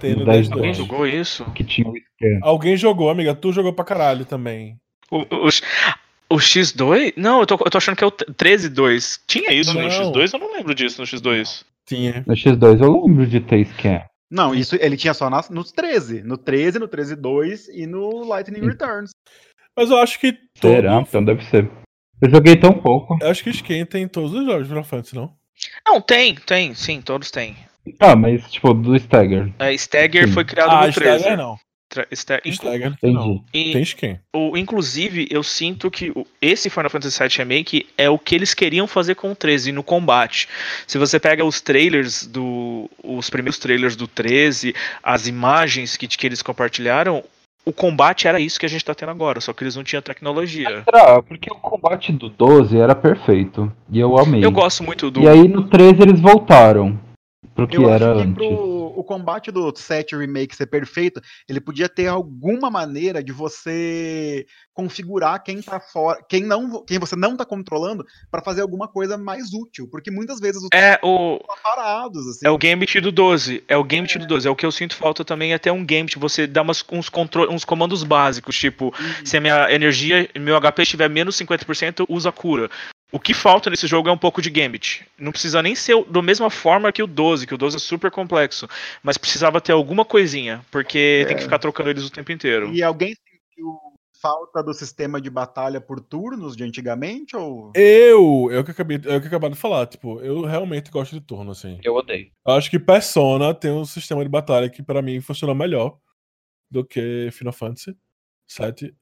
Tem 0.00 0.14
no 0.14 0.24
Dez 0.24 0.48
10 0.48 0.52
Alguém 0.52 0.72
dois. 0.72 0.76
jogou 0.76 1.06
isso? 1.06 1.44
que 1.52 1.64
tinha 1.64 1.88
scan. 1.90 2.38
Alguém 2.42 2.76
jogou, 2.76 3.10
amiga. 3.10 3.34
Tu 3.34 3.52
jogou 3.52 3.72
pra 3.72 3.84
caralho 3.84 4.24
também. 4.24 4.76
O, 5.10 5.18
o, 5.20 5.48
o 6.30 6.36
X2? 6.36 7.14
Não, 7.16 7.40
eu 7.40 7.46
tô, 7.46 7.54
eu 7.54 7.70
tô 7.70 7.78
achando 7.78 7.96
que 7.96 8.04
é 8.04 8.06
o 8.06 8.12
13-2. 8.12 9.20
Tinha 9.26 9.52
isso 9.52 9.74
no 9.74 9.80
Não. 9.82 9.88
X2? 9.88 10.34
Eu 10.34 10.38
não 10.40 10.52
lembro 10.54 10.74
disso 10.74 11.00
no 11.00 11.06
X2. 11.06 11.64
Tinha. 11.86 12.22
No 12.26 12.34
X2 12.34 12.80
eu 12.82 12.92
lembro 13.06 13.26
de 13.26 13.40
ter 13.40 13.64
scan. 13.66 14.02
Não, 14.30 14.54
isso 14.54 14.76
ele 14.78 14.96
tinha 14.96 15.14
só 15.14 15.30
nas, 15.30 15.48
nos 15.48 15.72
13. 15.72 16.22
No 16.22 16.36
13, 16.36 16.78
no 16.78 16.86
13.2 16.88 17.68
e 17.72 17.86
no 17.86 18.24
Lightning 18.24 18.60
Returns. 18.60 19.10
Mas 19.76 19.90
eu 19.90 19.96
acho 19.98 20.20
que 20.20 20.32
todo. 20.60 20.72
Será? 20.72 21.00
Então 21.00 21.24
deve 21.24 21.42
ser. 21.46 21.70
Eu 22.20 22.30
joguei 22.30 22.56
tão 22.56 22.72
pouco. 22.72 23.16
Eu 23.22 23.30
acho 23.30 23.42
que 23.44 23.84
tem 23.86 24.02
em 24.02 24.08
todos 24.08 24.32
os 24.34 24.44
jogos 24.44 24.64
de 24.64 24.68
Final 24.68 24.84
Fantasy, 24.84 25.14
não? 25.14 25.32
Não, 25.86 26.00
tem, 26.00 26.34
tem, 26.34 26.74
sim, 26.74 27.00
todos 27.00 27.30
têm. 27.30 27.56
Ah, 28.00 28.16
mas 28.16 28.50
tipo, 28.50 28.72
do 28.74 28.94
Stagger. 28.96 29.50
É, 29.58 29.72
Stagger 29.74 30.26
Sim. 30.26 30.32
foi 30.32 30.44
criado 30.44 30.70
Ah, 30.70 30.86
no 30.86 30.92
13. 30.92 31.16
Stagger 31.18 31.36
não. 31.38 31.56
Tra- 31.90 32.06
Stagger 32.12 32.92
Entendi. 32.92 33.14
não. 33.14 33.42
e- 33.54 33.72
Tem 33.72 33.82
Sken. 33.82 34.18
o- 34.36 34.58
inclusive, 34.58 35.26
eu 35.30 35.42
sinto 35.42 35.90
que 35.90 36.10
o- 36.10 36.26
esse 36.42 36.68
Final 36.68 36.90
Fantasy 36.90 37.18
VII 37.18 37.38
Remake 37.38 37.86
é 37.96 38.10
o 38.10 38.18
que 38.18 38.34
eles 38.34 38.52
queriam 38.52 38.86
fazer 38.86 39.14
com 39.14 39.32
o 39.32 39.34
13 39.34 39.72
no 39.72 39.82
combate. 39.82 40.48
Se 40.86 40.98
você 40.98 41.18
pega 41.18 41.42
os 41.46 41.62
trailers 41.62 42.26
do. 42.26 42.90
os 43.02 43.30
primeiros 43.30 43.58
trailers 43.58 43.96
do 43.96 44.06
13, 44.06 44.74
as 45.02 45.26
imagens 45.26 45.96
que, 45.96 46.06
que 46.06 46.26
eles 46.26 46.42
compartilharam, 46.42 47.24
o 47.64 47.72
combate 47.72 48.28
era 48.28 48.38
isso 48.38 48.60
que 48.60 48.66
a 48.66 48.68
gente 48.68 48.84
tá 48.84 48.94
tendo 48.94 49.10
agora, 49.10 49.40
só 49.40 49.54
que 49.54 49.62
eles 49.64 49.74
não 49.74 49.82
tinham 49.82 50.02
tecnologia. 50.02 50.82
Será? 50.84 51.22
Porque 51.22 51.50
o 51.50 51.54
combate 51.56 52.12
do 52.12 52.28
12 52.28 52.78
era 52.78 52.94
perfeito. 52.94 53.72
E 53.90 53.98
eu 53.98 54.18
amei. 54.18 54.44
Eu 54.44 54.50
gosto 54.50 54.82
muito 54.84 55.10
do. 55.10 55.22
E 55.22 55.28
aí 55.28 55.48
no 55.48 55.66
13 55.68 56.02
eles 56.02 56.20
voltaram. 56.20 57.00
Pro 57.58 57.66
que 57.66 57.76
Eu 57.76 57.90
era 57.90 58.12
acho 58.12 58.14
que 58.14 58.22
antes. 58.28 58.34
pro 58.34 58.78
o 58.98 59.02
combate 59.04 59.50
do 59.50 59.72
7 59.76 60.16
Remake 60.16 60.54
ser 60.54 60.66
perfeito, 60.66 61.20
ele 61.48 61.60
podia 61.60 61.88
ter 61.88 62.06
alguma 62.06 62.70
maneira 62.70 63.22
de 63.22 63.32
você 63.32 64.46
configurar 64.72 65.42
quem 65.42 65.60
tá 65.60 65.80
fora, 65.80 66.20
quem 66.28 66.44
não, 66.44 66.84
quem 66.84 66.98
você 67.00 67.16
não 67.16 67.36
tá 67.36 67.44
controlando 67.44 68.04
para 68.30 68.42
fazer 68.42 68.60
alguma 68.62 68.86
coisa 68.86 69.18
mais 69.18 69.52
útil, 69.52 69.88
porque 69.90 70.08
muitas 70.10 70.38
vezes 70.38 70.62
os 70.62 70.68
É 70.72 70.98
o. 71.02 71.38
tá 71.46 71.54
parados 71.62 72.28
assim. 72.28 72.46
É 72.46 72.50
o 72.50 72.58
Gambit 72.58 73.00
do 73.00 73.10
12. 73.10 73.64
É 73.66 73.76
o 73.76 73.82
Gambit 73.84 74.18
do 74.18 74.26
12. 74.26 74.46
É 74.46 74.50
o 74.50 74.56
que 74.56 74.66
eu 74.66 74.70
sinto 74.72 74.94
falta 74.94 75.24
também 75.24 75.52
é 75.52 75.58
ter 75.58 75.72
um 75.72 75.84
Gambit. 75.84 76.16
Você 76.18 76.46
dá 76.46 76.62
umas, 76.62 76.84
uns, 76.92 77.08
contro- 77.08 77.52
uns 77.52 77.64
comandos 77.64 78.04
básicos, 78.04 78.56
tipo, 78.56 78.92
se 79.24 79.36
a 79.36 79.40
minha 79.40 79.72
energia, 79.72 80.28
meu 80.38 80.56
HP 80.60 80.82
estiver 80.82 81.08
menos 81.10 81.36
50%, 81.36 82.04
usa 82.08 82.30
cura. 82.30 82.70
O 83.10 83.18
que 83.18 83.32
falta 83.32 83.70
nesse 83.70 83.86
jogo 83.86 84.08
é 84.08 84.12
um 84.12 84.18
pouco 84.18 84.42
de 84.42 84.50
Gambit. 84.50 85.06
Não 85.18 85.32
precisa 85.32 85.62
nem 85.62 85.74
ser 85.74 86.04
da 86.04 86.20
mesma 86.20 86.50
forma 86.50 86.92
que 86.92 87.02
o 87.02 87.06
12, 87.06 87.46
que 87.46 87.54
o 87.54 87.58
12 87.58 87.76
é 87.76 87.78
super 87.80 88.10
complexo. 88.10 88.68
Mas 89.02 89.16
precisava 89.16 89.60
ter 89.60 89.72
alguma 89.72 90.04
coisinha, 90.04 90.64
porque 90.70 91.24
tem 91.26 91.36
que 91.36 91.42
ficar 91.42 91.58
trocando 91.58 91.88
eles 91.88 92.04
o 92.04 92.10
tempo 92.10 92.30
inteiro. 92.32 92.72
E 92.72 92.82
alguém 92.82 93.14
sentiu 93.14 93.78
falta 94.20 94.62
do 94.62 94.74
sistema 94.74 95.20
de 95.20 95.30
batalha 95.30 95.80
por 95.80 96.00
turnos 96.00 96.56
de 96.56 96.64
antigamente 96.64 97.36
ou 97.36 97.72
Eu, 97.74 98.48
eu 98.50 98.64
que 98.64 98.72
acabei, 98.72 98.96
eu 98.96 99.20
que 99.20 99.26
acabei 99.26 99.50
de 99.50 99.56
falar, 99.56 99.86
tipo, 99.86 100.20
eu 100.20 100.42
realmente 100.42 100.90
gosto 100.90 101.12
de 101.14 101.20
turno, 101.20 101.52
assim. 101.52 101.78
Eu 101.82 101.94
odeio. 101.94 102.30
Eu 102.46 102.54
acho 102.54 102.70
que 102.70 102.78
Persona 102.78 103.54
tem 103.54 103.70
um 103.70 103.84
sistema 103.84 104.22
de 104.22 104.28
batalha 104.28 104.68
que 104.68 104.82
pra 104.82 105.00
mim 105.00 105.20
funciona 105.20 105.54
melhor 105.54 105.96
do 106.70 106.84
que 106.84 107.30
Final 107.32 107.52
Fantasy 107.52 107.96
7. 108.46 108.94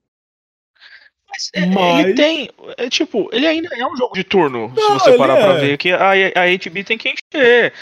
Mas, 1.28 1.50
é, 1.54 1.66
Mas- 1.66 2.04
ele 2.04 2.14
tem. 2.14 2.50
É, 2.76 2.88
tipo, 2.88 3.28
ele 3.32 3.46
ainda 3.46 3.68
é 3.76 3.86
um 3.86 3.96
jogo 3.96 4.14
de 4.14 4.24
turno. 4.24 4.70
se 4.74 4.80
Não, 4.80 4.98
você 4.98 5.10
ele 5.10 5.18
parar 5.18 5.36
pra 5.36 5.54
é. 5.54 5.60
ver 5.60 5.76
que 5.78 5.90
a, 5.92 6.10
a 6.10 6.46
HB 6.58 6.84
tem 6.84 6.96
que 6.98 7.08
encher. 7.12 7.72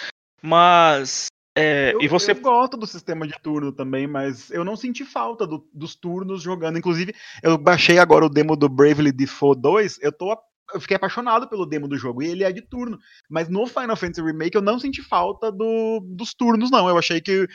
Mas. 0.42 1.26
é, 1.56 1.92
eu, 1.94 2.00
e 2.02 2.08
você 2.08 2.32
eu 2.32 2.40
gosto 2.40 2.76
do 2.76 2.86
sistema 2.86 3.26
de 3.26 3.34
turno 3.42 3.72
também, 3.72 4.06
mas 4.06 4.50
eu 4.50 4.64
não 4.64 4.76
senti 4.76 5.04
falta 5.04 5.46
do- 5.46 5.68
dos 5.72 5.94
turnos 5.94 6.42
jogando. 6.42 6.78
Inclusive, 6.78 7.14
eu 7.42 7.56
baixei 7.56 7.98
agora 7.98 8.24
o 8.26 8.28
demo 8.30 8.56
do 8.56 8.68
Bravely 8.68 9.12
Default 9.12 9.60
2, 9.60 9.98
eu 10.02 10.12
tô 10.12 10.36
eu 10.72 10.80
fiquei 10.80 10.96
apaixonado 10.96 11.46
pelo 11.46 11.66
demo 11.66 11.86
do 11.86 11.96
jogo, 11.96 12.22
e 12.22 12.26
ele 12.26 12.42
é 12.42 12.50
de 12.50 12.62
turno. 12.62 12.98
Mas 13.28 13.48
no 13.50 13.66
Final 13.66 13.94
Fantasy 13.96 14.22
Remake 14.22 14.56
eu 14.56 14.62
não 14.62 14.78
senti 14.80 15.02
falta 15.02 15.52
do, 15.52 16.00
dos 16.02 16.32
turnos, 16.34 16.70
não. 16.70 16.88
Eu 16.88 16.96
achei 16.98 17.20
que 17.20 17.46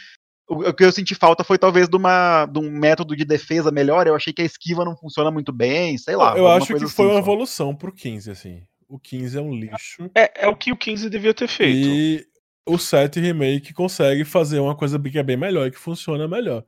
o, 0.49 0.73
que 0.73 0.83
eu 0.83 0.91
senti 0.91 1.13
falta 1.13 1.43
foi 1.43 1.57
talvez 1.57 1.87
de, 1.87 1.95
uma, 1.95 2.47
de 2.47 2.57
um 2.59 2.71
método 2.71 3.15
de 3.15 3.23
defesa 3.23 3.71
melhor. 3.71 4.07
Eu 4.07 4.15
achei 4.15 4.33
que 4.33 4.41
a 4.41 4.45
esquiva 4.45 4.83
não 4.83 4.97
funciona 4.97 5.29
muito 5.29 5.53
bem, 5.53 5.97
sei 5.97 6.15
lá. 6.15 6.35
eu 6.35 6.47
acho 6.47 6.67
que 6.67 6.73
foi 6.73 6.85
assim 6.85 7.03
uma 7.03 7.13
só. 7.13 7.19
evolução 7.19 7.75
pro 7.75 7.91
15, 7.91 8.31
assim. 8.31 8.63
O 8.87 8.99
15 8.99 9.37
é 9.37 9.41
um 9.41 9.53
lixo. 9.53 10.09
É, 10.15 10.45
é 10.45 10.47
o 10.47 10.55
que 10.55 10.71
o 10.71 10.77
15 10.77 11.09
devia 11.09 11.33
ter 11.33 11.47
feito. 11.47 11.87
E 11.87 12.25
o 12.65 12.77
7 12.77 13.19
Remake 13.19 13.73
consegue 13.73 14.25
fazer 14.25 14.59
uma 14.59 14.75
coisa 14.75 14.99
que 14.99 15.19
é 15.19 15.23
bem 15.23 15.37
melhor 15.37 15.67
e 15.67 15.71
que 15.71 15.77
funciona 15.77 16.27
melhor. 16.27 16.65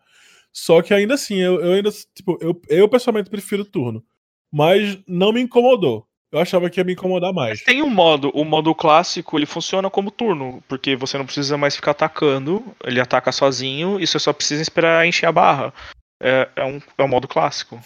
Só 0.53 0.81
que 0.81 0.93
ainda 0.93 1.15
assim, 1.15 1.37
eu, 1.37 1.59
eu 1.59 1.73
ainda, 1.73 1.89
tipo, 2.13 2.37
eu, 2.39 2.61
eu 2.69 2.87
pessoalmente 2.87 3.29
prefiro 3.29 3.65
turno. 3.65 4.03
Mas 4.51 4.99
não 5.07 5.31
me 5.31 5.41
incomodou. 5.41 6.05
Eu 6.31 6.39
achava 6.39 6.69
que 6.69 6.79
ia 6.79 6.83
me 6.83 6.93
incomodar 6.93 7.33
mais. 7.33 7.61
Tem 7.61 7.81
um 7.81 7.89
modo, 7.89 8.31
o 8.33 8.45
modo 8.45 8.73
clássico, 8.73 9.37
ele 9.37 9.45
funciona 9.45 9.89
como 9.89 10.09
turno, 10.09 10.63
porque 10.67 10.95
você 10.95 11.17
não 11.17 11.25
precisa 11.25 11.57
mais 11.57 11.75
ficar 11.75 11.91
atacando, 11.91 12.63
ele 12.85 13.01
ataca 13.01 13.31
sozinho 13.33 13.99
e 13.99 14.07
você 14.07 14.17
só 14.17 14.31
precisa 14.31 14.61
esperar 14.61 15.05
encher 15.05 15.25
a 15.25 15.31
barra. 15.31 15.73
É, 16.21 16.47
é, 16.55 16.63
um, 16.63 16.79
é 16.97 17.03
um 17.03 17.07
modo 17.07 17.27
clássico 17.27 17.81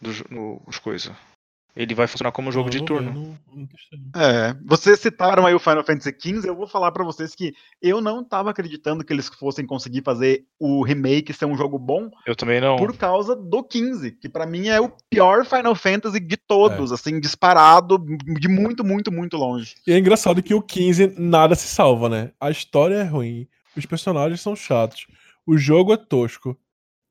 do, 0.00 0.12
jo- 0.12 0.24
no, 0.30 0.60
dos 0.66 0.78
coisas. 0.78 1.12
Ele 1.76 1.94
vai 1.94 2.06
funcionar 2.06 2.32
como 2.32 2.48
um 2.48 2.52
jogo 2.52 2.64
Não, 2.68 2.70
de 2.70 2.84
turno. 2.84 3.12
não- 3.12 3.38
não 3.54 3.66
testei. 3.66 3.98
É, 4.16 4.54
vocês 4.66 4.98
citaram 5.00 5.46
aí 5.46 5.54
o 5.54 5.58
Final 5.58 5.84
Fantasy 5.84 6.14
XV, 6.20 6.48
eu 6.48 6.56
vou 6.56 6.66
falar 6.66 6.90
pra 6.90 7.04
vocês 7.04 7.34
que 7.34 7.54
eu 7.80 8.00
não 8.00 8.24
tava 8.24 8.50
acreditando 8.50 9.04
que 9.04 9.12
eles 9.12 9.28
fossem 9.28 9.64
conseguir 9.64 10.02
fazer 10.02 10.44
o 10.58 10.82
remake 10.82 11.32
ser 11.32 11.44
um 11.46 11.56
jogo 11.56 11.78
bom 11.78 12.10
Eu 12.26 12.34
também 12.34 12.60
não. 12.60 12.76
por 12.76 12.96
causa 12.96 13.36
do 13.36 13.62
15, 13.62 14.10
que 14.12 14.28
pra 14.28 14.46
mim 14.46 14.66
é 14.68 14.80
o 14.80 14.90
pior 15.08 15.44
Final 15.46 15.74
Fantasy 15.74 16.18
de 16.20 16.36
todos, 16.36 16.90
assim, 16.92 17.20
disparado 17.20 17.98
de 18.38 18.48
muito, 18.48 18.84
muito, 18.84 19.12
muito 19.12 19.36
longe. 19.36 19.76
E 19.86 19.92
é 19.92 19.98
engraçado 19.98 20.42
que 20.42 20.52
o 20.54 20.60
15 20.62 21.14
nada 21.18 21.54
se 21.54 21.68
salva, 21.68 22.08
né? 22.08 22.32
A 22.40 22.50
história 22.50 22.96
é 22.96 23.04
ruim, 23.04 23.46
os 23.76 23.86
personagens 23.86 24.40
são 24.40 24.56
chatos, 24.56 25.06
o 25.46 25.56
jogo 25.56 25.92
é 25.92 25.96
tosco. 25.96 26.56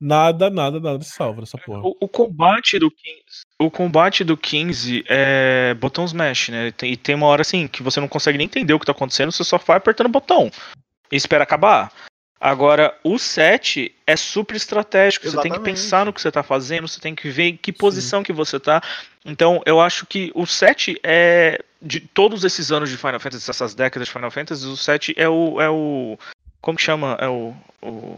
Nada, 0.01 0.49
nada, 0.49 0.79
nada 0.79 1.03
se 1.03 1.11
salva 1.11 1.41
nessa 1.41 1.57
porra. 1.57 1.81
O, 1.83 1.95
o 2.01 2.07
combate 2.07 2.79
do 2.79 2.89
15, 2.89 3.21
o 3.59 3.69
combate 3.69 4.23
do 4.23 4.37
15 4.37 5.03
é 5.09 5.73
botão 5.73 6.05
smash, 6.05 6.49
né? 6.49 6.71
Tem- 6.71 6.93
E 6.93 6.97
tem 6.97 7.15
uma 7.15 7.27
hora 7.27 7.41
assim 7.41 7.67
que 7.67 7.83
você 7.83 7.99
não 7.99 8.07
consegue 8.07 8.37
nem 8.37 8.45
entender 8.45 8.73
o 8.73 8.79
que 8.79 8.85
tá 8.85 8.93
acontecendo, 8.93 9.31
você 9.31 9.43
só 9.43 9.57
vai 9.57 9.77
apertando 9.77 10.07
o 10.07 10.11
botão 10.11 10.49
e 11.11 11.15
espera 11.17 11.43
acabar. 11.43 11.91
Agora, 12.41 12.97
o 13.03 13.19
7 13.19 13.93
é 14.07 14.15
super 14.15 14.55
estratégico, 14.55 15.25
você 15.25 15.35
tem 15.41 15.51
que 15.51 15.57
Exatamente. 15.57 15.75
pensar 15.75 16.05
no 16.05 16.13
que 16.13 16.21
você 16.21 16.31
tá 16.31 16.41
fazendo, 16.41 16.87
você 16.87 17.01
tem 17.01 17.13
que 17.13 17.29
ver 17.29 17.49
em 17.49 17.57
que 17.57 17.73
posição 17.73 18.23
que 18.23 18.31
você 18.31 18.57
tá. 18.57 18.81
Então, 19.25 19.61
eu 19.65 19.81
acho 19.81 20.05
que 20.05 20.31
o 20.33 20.45
7 20.47 20.97
é 21.03 21.61
de 21.81 21.99
todos 21.99 22.45
esses 22.45 22.71
anos 22.71 22.89
de 22.89 22.95
Final 22.95 23.19
Fantasy, 23.19 23.49
essas 23.49 23.75
décadas 23.75 24.07
de 24.07 24.13
Final 24.13 24.31
Fantasy, 24.31 24.65
o 24.65 24.77
7 24.77 25.13
é 25.17 25.27
o 25.27 25.59
é 25.59 25.69
o 25.69 26.17
como 26.61 26.77
que 26.77 26.83
chama? 26.83 27.17
É 27.19 27.27
o, 27.27 27.53
o 27.81 28.17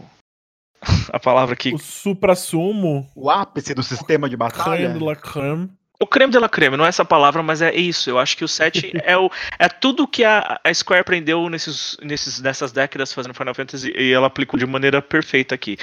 a 1.12 1.18
palavra 1.18 1.56
que 1.56 1.74
O 1.74 1.78
supra-sumo, 1.78 3.08
O 3.14 3.30
ápice 3.30 3.74
do 3.74 3.82
sistema 3.82 4.28
de 4.28 4.36
batalha. 4.36 4.76
creme 4.76 4.98
de 4.98 5.04
la 5.04 5.16
creme. 5.16 5.70
O 6.00 6.06
creme 6.06 6.32
de 6.32 6.38
la 6.38 6.48
creme, 6.48 6.76
não 6.76 6.84
é 6.84 6.88
essa 6.88 7.04
palavra, 7.04 7.44
mas 7.44 7.62
é 7.62 7.72
isso. 7.72 8.10
Eu 8.10 8.18
acho 8.18 8.36
que 8.36 8.44
o 8.44 8.48
7 8.48 8.92
é, 9.04 9.16
o, 9.16 9.30
é 9.58 9.68
tudo 9.68 10.08
que 10.08 10.24
a, 10.24 10.60
a 10.64 10.74
Square 10.74 11.02
aprendeu 11.02 11.48
nesses, 11.48 11.96
nesses, 12.02 12.40
nessas 12.40 12.72
décadas 12.72 13.12
fazendo 13.12 13.34
Final 13.34 13.54
Fantasy 13.54 13.92
e 13.96 14.12
ela 14.12 14.26
aplicou 14.26 14.58
de 14.58 14.66
maneira 14.66 15.00
perfeita 15.00 15.54
aqui. 15.54 15.78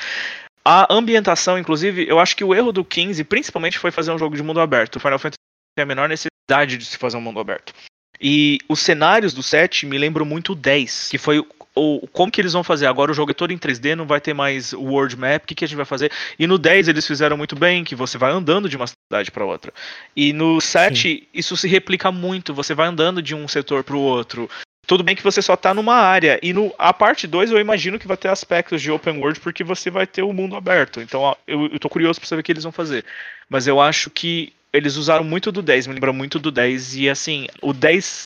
A 0.66 0.94
ambientação, 0.94 1.58
inclusive, 1.58 2.06
eu 2.08 2.20
acho 2.20 2.36
que 2.36 2.44
o 2.44 2.54
erro 2.54 2.74
do 2.74 2.84
15, 2.84 3.24
principalmente, 3.24 3.80
foi 3.80 3.92
fazer 3.92 4.12
um 4.12 4.18
jogo 4.20 4.36
de 4.36 4.44
mundo 4.44 4.60
aberto. 4.60 4.98
O 4.98 5.00
Final 5.00 5.18
Fantasy 5.18 5.38
tem 5.76 5.84
a 5.84 5.86
menor 5.86 6.10
necessidade 6.10 6.78
de 6.78 6.86
se 6.86 6.98
fazer 6.98 7.16
um 7.16 7.22
mundo 7.22 7.40
aberto. 7.40 7.74
E 8.22 8.58
os 8.68 8.80
cenários 8.80 9.34
do 9.34 9.42
7 9.44 9.86
me 9.86 9.98
lembram 9.98 10.26
muito 10.26 10.52
o 10.52 10.56
10, 10.56 11.08
que 11.10 11.18
foi 11.18 11.40
o, 11.40 11.48
o- 11.76 12.08
como 12.12 12.32
que 12.32 12.42
eles 12.42 12.54
vão 12.54 12.64
fazer 12.64 12.86
agora 12.88 13.12
o 13.12 13.14
jogo 13.14 13.32
é 13.32 13.34
todo 13.34 13.52
em 13.54 13.58
3D, 13.58 13.96
não 13.96 14.06
vai 14.06 14.20
ter 14.20 14.34
mais 14.34 14.74
o 14.74 14.82
world 14.82 15.16
map, 15.18 15.44
o 15.44 15.48
que, 15.48 15.56
que 15.56 15.64
a 15.64 15.68
gente 15.68 15.78
vai 15.78 15.86
fazer? 15.86 16.12
E 16.38 16.46
no 16.46 16.58
10 16.58 16.88
eles 16.90 17.08
fizeram 17.08 17.38
muito 17.38 17.56
bem, 17.56 17.84
que 17.84 17.96
você 17.96 18.18
vai 18.18 18.32
andando 18.32 18.68
de 18.68 18.76
uma 18.76 18.88
cidade 18.88 19.32
para 19.32 19.46
outra. 19.46 19.74
E 20.16 20.34
no 20.34 20.60
7 20.60 21.28
isso 21.34 21.56
se 21.56 21.68
replica 21.68 22.12
muito, 22.12 22.54
você 22.54 22.74
vai 22.74 22.88
andando 22.88 23.22
de 23.22 23.34
um 23.34 23.48
setor 23.48 23.84
para 23.84 23.96
o 23.96 24.02
outro. 24.02 24.50
Tudo 24.86 25.04
bem 25.04 25.16
que 25.16 25.22
você 25.24 25.40
só 25.40 25.56
tá 25.56 25.72
numa 25.72 25.94
área. 25.94 26.40
E 26.42 26.52
no, 26.52 26.74
a 26.78 26.92
parte 26.92 27.28
2 27.28 27.52
eu 27.52 27.60
imagino 27.60 28.00
que 28.00 28.08
vai 28.08 28.18
ter 28.18 28.28
aspectos 28.28 28.82
de 28.82 28.90
open 28.92 29.20
world 29.20 29.40
porque 29.40 29.64
você 29.64 29.92
vai 29.92 30.08
ter 30.08 30.24
o 30.24 30.34
mundo 30.34 30.56
aberto. 30.56 31.00
Então 31.00 31.38
eu, 31.46 31.68
eu 31.68 31.80
tô 31.80 31.88
curioso 31.88 32.20
pra 32.20 32.28
saber 32.28 32.40
o 32.40 32.44
que 32.44 32.52
eles 32.52 32.64
vão 32.64 32.72
fazer. 32.72 33.06
Mas 33.48 33.68
eu 33.68 33.80
acho 33.80 34.10
que 34.10 34.52
eles 34.74 34.96
usaram 34.96 35.24
muito 35.24 35.52
do 35.52 35.62
10, 35.62 35.88
me 35.88 35.94
lembra 35.94 36.14
muito 36.14 36.40
do 36.40 36.52
10. 36.52 36.96
E 36.96 37.10
assim, 37.10 37.48
o 37.62 37.74
10 37.74 38.24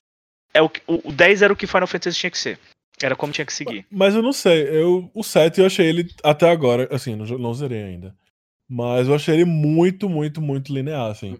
é 0.53 0.61
o, 0.61 0.69
que- 0.69 0.81
o, 0.87 1.09
o 1.09 1.11
10 1.11 1.41
era 1.41 1.53
o 1.53 1.55
que 1.55 1.67
Final 1.67 1.87
Fantasy 1.87 2.17
tinha 2.19 2.31
que 2.31 2.37
ser. 2.37 2.59
Era 3.01 3.15
como 3.15 3.33
tinha 3.33 3.45
que 3.45 3.53
seguir. 3.53 3.85
Mas 3.91 4.15
eu 4.15 4.21
não 4.21 4.31
sei, 4.33 4.63
eu, 4.69 5.09
o 5.13 5.23
7 5.23 5.59
eu 5.59 5.65
achei 5.65 5.87
ele 5.87 6.07
até 6.23 6.49
agora, 6.49 6.87
assim, 6.91 7.15
não, 7.15 7.25
não 7.37 7.53
zerei 7.53 7.83
ainda. 7.83 8.15
Mas 8.69 9.07
eu 9.07 9.15
achei 9.15 9.33
ele 9.35 9.45
muito, 9.45 10.07
muito, 10.07 10.41
muito 10.41 10.73
linear, 10.73 11.11
assim. 11.11 11.37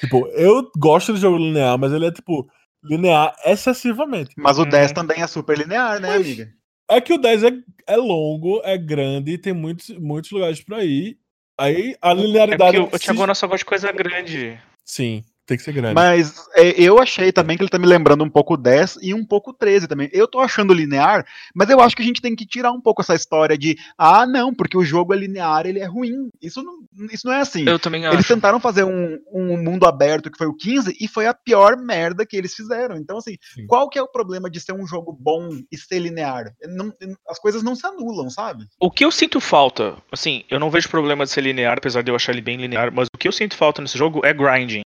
Tipo, 0.00 0.26
eu 0.28 0.70
gosto 0.76 1.14
de 1.14 1.20
jogo 1.20 1.36
linear, 1.38 1.78
mas 1.78 1.92
ele 1.92 2.06
é, 2.06 2.10
tipo, 2.10 2.48
linear 2.82 3.34
excessivamente. 3.44 4.34
Mas 4.36 4.58
o 4.58 4.62
Uhum. 4.62 4.68
10 4.70 4.92
também 4.92 5.22
é 5.22 5.26
super 5.26 5.56
linear, 5.56 6.00
né, 6.00 6.08
Mas- 6.08 6.26
amiga? 6.26 6.52
É 6.90 7.00
que 7.00 7.14
o 7.14 7.18
10 7.18 7.44
é, 7.44 7.50
é 7.86 7.96
longo, 7.96 8.60
é 8.64 8.76
grande, 8.76 9.38
tem 9.38 9.52
muitos, 9.54 9.88
muitos 9.90 10.30
lugares 10.30 10.60
pra 10.62 10.84
ir. 10.84 11.16
Aí 11.58 11.96
a 12.02 12.10
É 12.10 12.14
linearidade. 12.14 12.76
porque 12.78 12.94
o, 12.94 12.96
o 12.96 12.98
se- 12.98 13.04
Thiago 13.04 13.34
só 13.34 13.46
gosta 13.46 13.58
de 13.58 13.64
coisa 13.64 13.92
grande. 13.92 14.60
Sim, 14.84 15.24
tem 15.46 15.56
que 15.56 15.62
ser 15.62 15.72
grande. 15.72 15.94
Mas 15.94 16.46
é, 16.54 16.70
eu 16.80 16.98
achei 16.98 17.30
também 17.32 17.56
que 17.56 17.62
ele 17.62 17.70
tá 17.70 17.78
me 17.78 17.86
lembrando 17.86 18.24
um 18.24 18.30
pouco 18.30 18.54
o 18.54 18.56
10 18.56 18.98
e 19.02 19.12
um 19.12 19.24
pouco 19.24 19.50
o 19.50 19.54
13 19.54 19.86
também. 19.86 20.08
Eu 20.12 20.26
tô 20.26 20.40
achando 20.40 20.72
linear, 20.72 21.26
mas 21.54 21.68
eu 21.68 21.80
acho 21.80 21.94
que 21.94 22.02
a 22.02 22.04
gente 22.04 22.20
tem 22.20 22.34
que 22.34 22.46
tirar 22.46 22.72
um 22.72 22.80
pouco 22.80 23.02
essa 23.02 23.14
história 23.14 23.56
de 23.56 23.76
ah, 23.98 24.26
não, 24.26 24.54
porque 24.54 24.76
o 24.76 24.84
jogo 24.84 25.12
é 25.12 25.16
linear, 25.16 25.66
ele 25.66 25.80
é 25.80 25.86
ruim. 25.86 26.28
Isso 26.40 26.62
não, 26.62 26.78
isso 27.12 27.26
não 27.26 27.34
é 27.34 27.40
assim. 27.40 27.68
Eu 27.68 27.78
também 27.78 28.04
Eles 28.04 28.20
acho. 28.20 28.34
tentaram 28.34 28.58
fazer 28.58 28.84
um, 28.84 29.18
um 29.32 29.62
mundo 29.62 29.86
aberto 29.86 30.30
que 30.30 30.38
foi 30.38 30.46
o 30.46 30.56
15 30.56 30.96
e 31.00 31.06
foi 31.06 31.26
a 31.26 31.34
pior 31.34 31.76
merda 31.76 32.24
que 32.24 32.36
eles 32.36 32.54
fizeram. 32.54 32.96
Então, 32.96 33.18
assim, 33.18 33.36
Sim. 33.54 33.66
qual 33.66 33.88
que 33.88 33.98
é 33.98 34.02
o 34.02 34.08
problema 34.08 34.50
de 34.50 34.60
ser 34.60 34.72
um 34.72 34.86
jogo 34.86 35.12
bom 35.12 35.50
e 35.70 35.76
ser 35.76 35.98
linear? 35.98 36.54
Não- 36.68 36.92
as 37.28 37.38
coisas 37.38 37.62
não 37.62 37.74
se 37.74 37.86
anulam, 37.86 38.30
sabe? 38.30 38.64
O 38.80 38.90
que 38.90 39.04
eu 39.04 39.10
sinto 39.10 39.40
falta, 39.40 39.96
assim, 40.10 40.44
eu 40.50 40.58
não 40.58 40.70
vejo 40.70 40.88
problema 40.88 41.24
de 41.24 41.30
ser 41.30 41.42
linear, 41.42 41.76
apesar 41.78 42.02
de 42.02 42.10
eu 42.10 42.16
achar 42.16 42.32
ele 42.32 42.40
bem 42.40 42.56
linear, 42.56 42.92
mas 42.92 43.08
o 43.14 43.18
que 43.18 43.28
eu 43.28 43.32
sinto 43.32 43.56
falta 43.56 43.82
nesse 43.82 43.98
jogo 43.98 44.20
é 44.24 44.32
grinding. 44.32 44.82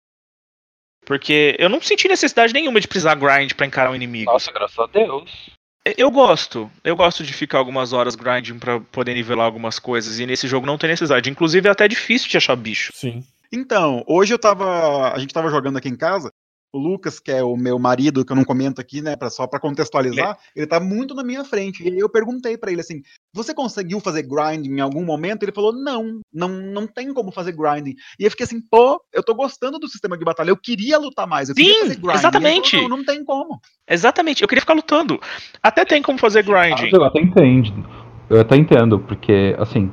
Porque 1.05 1.57
eu 1.59 1.69
não 1.69 1.81
senti 1.81 2.09
necessidade 2.09 2.53
nenhuma 2.53 2.81
de 2.81 2.89
precisar 2.89 3.15
grind 3.15 3.53
pra 3.55 3.67
encarar 3.67 3.91
um 3.91 3.95
inimigo. 3.95 4.31
Nossa, 4.31 4.53
graças 4.53 4.79
a 4.79 4.87
Deus. 4.87 5.51
Eu 5.97 6.11
gosto. 6.11 6.71
Eu 6.85 6.95
gosto 6.95 7.25
de 7.25 7.33
ficar 7.33 7.59
algumas 7.59 7.93
horas 7.93 8.15
grinding 8.15 8.59
pra 8.59 8.79
poder 8.81 9.15
nivelar 9.15 9.47
algumas 9.47 9.79
coisas. 9.81 10.21
E 10.21 10.27
nesse 10.27 10.47
jogo 10.47 10.67
não 10.67 10.79
tem 10.79 10.89
necessidade. 10.89 11.29
Inclusive 11.29 11.69
é 11.69 11.73
até 11.73 11.89
difícil 11.89 12.29
de 12.29 12.37
achar 12.37 12.55
bicho. 12.55 12.93
Sim. 12.95 13.25
Então, 13.51 14.05
hoje 14.07 14.33
eu 14.33 14.39
tava. 14.39 15.13
A 15.13 15.19
gente 15.19 15.35
tava 15.35 15.51
jogando 15.51 15.77
aqui 15.77 15.89
em 15.89 15.97
casa. 15.97 16.33
O 16.73 16.79
Lucas, 16.79 17.21
que 17.21 17.31
é 17.31 17.43
o 17.43 17.55
meu 17.55 17.79
marido, 17.79 18.25
que 18.25 18.33
eu 18.33 18.37
não 18.37 18.45
comento 18.45 18.81
aqui, 18.81 19.03
né, 19.03 19.15
pra, 19.15 19.29
só 19.29 19.47
pra 19.47 19.61
contextualizar, 19.61 20.39
ele 20.57 20.67
tá 20.67 20.81
muito 20.81 21.15
na 21.15 21.23
minha 21.23 21.45
frente. 21.45 21.83
E 21.83 21.89
aí 21.89 21.99
eu 21.99 22.09
perguntei 22.09 22.57
pra 22.57 22.73
ele 22.73 22.81
assim: 22.81 23.03
você 23.35 23.55
conseguiu 23.55 24.01
fazer 24.01 24.23
grinding 24.23 24.77
em 24.77 24.81
algum 24.81 25.05
momento? 25.05 25.43
Ele 25.43 25.53
falou: 25.53 25.73
não, 25.73 26.21
não, 26.33 26.49
não 26.49 26.87
tem 26.87 27.13
como 27.13 27.31
fazer 27.31 27.53
grinding. 27.53 27.95
E 28.19 28.25
eu 28.25 28.31
fiquei 28.31 28.45
assim, 28.45 28.61
pô, 28.61 29.01
eu 29.13 29.23
tô 29.23 29.35
gostando 29.35 29.79
do 29.79 29.87
sistema 29.87 30.17
de 30.17 30.25
batalha, 30.25 30.51
eu 30.51 30.57
queria 30.57 30.99
lutar 30.99 31.27
mais, 31.27 31.49
eu 31.51 31.55
queria 31.55 31.75
Sim, 31.75 31.81
fazer 31.81 31.97
grinding. 31.97 32.19
exatamente. 32.19 32.77
Falou, 32.77 32.89
não, 32.89 32.97
não 32.99 33.05
tem 33.05 33.25
como. 33.25 33.61
Exatamente, 33.87 34.43
eu 34.43 34.49
queria 34.49 34.63
ficar 34.63 34.75
lutando. 34.75 35.21
Até 35.63 35.85
tem 35.85 36.01
como 36.01 36.19
fazer 36.19 36.43
grinding. 36.43 36.91
Eu 36.91 37.05
até 37.05 37.21
entendo. 37.21 37.87
Eu 38.31 38.41
até 38.41 38.57
entendo, 38.57 38.99
porque, 38.99 39.55
assim, 39.59 39.93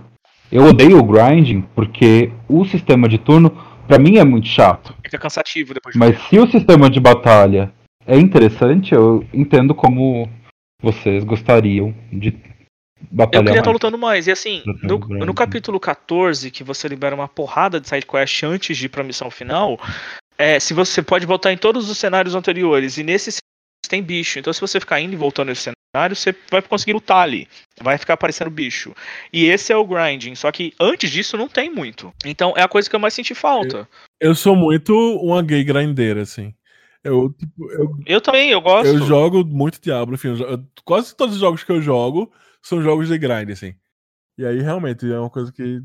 eu 0.52 0.64
odeio 0.64 0.98
o 0.98 1.04
grinding 1.04 1.62
porque 1.76 2.32
o 2.48 2.64
sistema 2.66 3.08
de 3.10 3.18
turno, 3.18 3.52
pra 3.90 3.98
mim, 3.98 4.18
é 4.18 4.24
muito 4.24 4.48
chato. 4.48 4.96
Fica 5.04 5.18
cansativo 5.18 5.74
depois 5.74 5.94
de 5.94 6.00
Mas 6.00 6.16
se 6.28 6.38
o 6.38 6.50
sistema 6.50 6.90
de 6.90 7.00
batalha 7.00 7.74
é 8.06 8.16
interessante, 8.18 8.94
eu 8.94 9.26
entendo 9.34 9.74
como 9.74 10.30
vocês 10.82 11.24
gostariam 11.24 11.94
de 12.14 12.30
Eu 12.30 13.08
batalhar 13.12 13.46
queria 13.46 13.60
estar 13.60 13.72
lutando 13.72 13.98
mais. 13.98 14.28
E 14.28 14.32
assim, 14.32 14.62
no, 14.84 15.00
no 15.00 15.34
capítulo 15.34 15.80
14, 15.80 16.52
que 16.52 16.64
você 16.64 16.88
libera 16.88 17.16
uma 17.16 17.28
porrada 17.28 17.82
de 17.82 17.90
side 17.90 18.06
quest 18.06 18.44
antes 18.44 18.78
de 18.78 18.86
ir 18.86 18.90
pra 18.90 19.04
missão 19.04 19.32
final, 19.32 19.80
é, 20.38 20.60
se 20.60 20.74
você 20.74 21.02
pode 21.02 21.26
voltar 21.26 21.52
em 21.52 21.58
todos 21.58 21.90
os 21.90 21.98
cenários 21.98 22.36
anteriores. 22.36 22.98
E 22.98 23.04
nesses 23.04 23.40
tem 23.90 24.02
bicho. 24.02 24.40
Então 24.40 24.54
se 24.54 24.62
você 24.62 24.80
ficar 24.80 25.00
indo 25.02 25.14
e 25.14 25.18
voltando 25.18 25.50
nesse 25.50 25.72
cenário, 25.94 26.16
você 26.16 26.34
vai 26.50 26.62
conseguir 26.62 26.94
lutar 26.94 27.24
ali. 27.24 27.48
Vai 27.82 27.98
ficar 27.98 28.14
aparecendo 28.14 28.50
bicho. 28.50 28.94
E 29.34 29.46
esse 29.46 29.74
é 29.74 29.78
o 29.78 29.86
grinding. 29.86 30.36
Só 30.36 30.52
que 30.52 30.74
antes 30.80 31.10
disso 31.12 31.36
não 31.36 31.48
tem 31.50 31.70
muito. 31.70 32.14
Então 32.26 32.54
é 32.56 32.62
a 32.62 32.68
coisa 32.68 32.90
que 32.90 32.96
eu 32.96 33.00
mais 33.00 33.14
senti 33.14 33.34
falta. 33.36 33.88
Eu 34.20 34.36
sou 34.36 34.56
muito 34.56 34.94
uma 35.18 35.42
gay 35.42 35.64
grindeira, 35.64 36.22
assim. 36.22 36.54
Eu, 37.04 37.32
tipo, 37.32 37.72
eu, 37.72 37.98
Eu 38.06 38.22
também, 38.22 38.52
eu 38.52 38.60
gosto. 38.60 38.88
eu 38.88 39.00
jogo 39.00 39.46
muito 39.46 39.82
Diablo, 39.82 40.16
enfim, 40.16 40.30
eu 40.30 40.38
eu- 40.38 40.64
quase 40.84 41.16
todos 41.16 41.36
os 41.36 41.42
jogos 41.42 41.64
que 41.64 41.72
eu 41.72 41.82
jogo 41.82 42.32
são 42.62 42.82
jogos 42.82 43.08
de 43.08 43.18
grind, 43.18 43.50
assim. 43.52 43.74
E 44.38 44.46
aí, 44.46 44.62
realmente, 44.62 45.10
é 45.10 45.18
uma 45.18 45.30
coisa 45.30 45.52
que. 45.52 45.82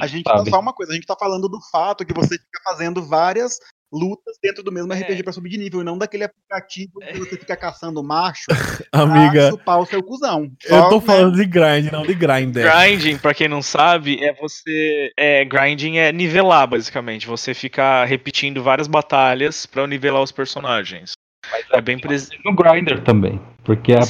A 0.00 0.06
gente 0.06 0.24
sabe. 0.28 0.50
só 0.50 0.58
uma 0.60 0.72
coisa, 0.72 0.92
a 0.92 0.94
gente 0.94 1.06
tá 1.06 1.16
falando 1.18 1.48
do 1.48 1.60
fato 1.70 2.04
que 2.04 2.12
você 2.12 2.36
fica 2.38 2.60
fazendo 2.64 3.06
várias 3.06 3.58
lutas 3.92 4.36
dentro 4.42 4.62
do 4.62 4.72
mesmo 4.72 4.92
RPG 4.92 5.20
É. 5.20 5.22
pra 5.22 5.32
subir 5.32 5.50
de 5.50 5.58
nível, 5.58 5.80
e 5.82 5.84
não 5.84 5.98
daquele 5.98 6.24
aplicativo 6.24 6.98
que 7.00 7.12
você 7.18 7.36
fica 7.36 7.56
caçando 7.56 8.02
macho 8.02 8.46
Amiga, 8.90 9.32
pra 9.42 9.50
chupar 9.50 9.78
o 9.80 9.86
seu 9.86 10.02
cuzão. 10.02 10.50
eu 10.64 10.88
tô 10.88 10.96
né, 10.96 11.02
falando 11.06 11.36
de 11.36 11.44
grind, 11.44 11.92
não 11.92 12.02
de 12.02 12.14
grinder. 12.14 12.64
Grinding, 12.72 13.18
pra 13.18 13.34
quem 13.34 13.48
não 13.48 13.60
sabe, 13.62 14.22
é 14.24 14.32
você. 14.34 15.10
É, 15.18 15.44
grinding 15.44 15.98
é 15.98 16.10
nivelar, 16.12 16.66
basicamente. 16.66 17.26
Você 17.26 17.52
ficar 17.54 18.04
repetindo 18.06 18.62
várias 18.62 18.86
batalhas 18.88 19.66
pra 19.66 19.86
nivelar 19.86 20.22
os 20.22 20.32
personagens. 20.32 21.12
É 21.72 21.80
bem 21.80 21.98
pres... 21.98 22.28
No 22.44 22.54
Grindr 22.54 23.00
também. 23.02 23.40
Porque 23.64 23.92
a- 23.92 24.00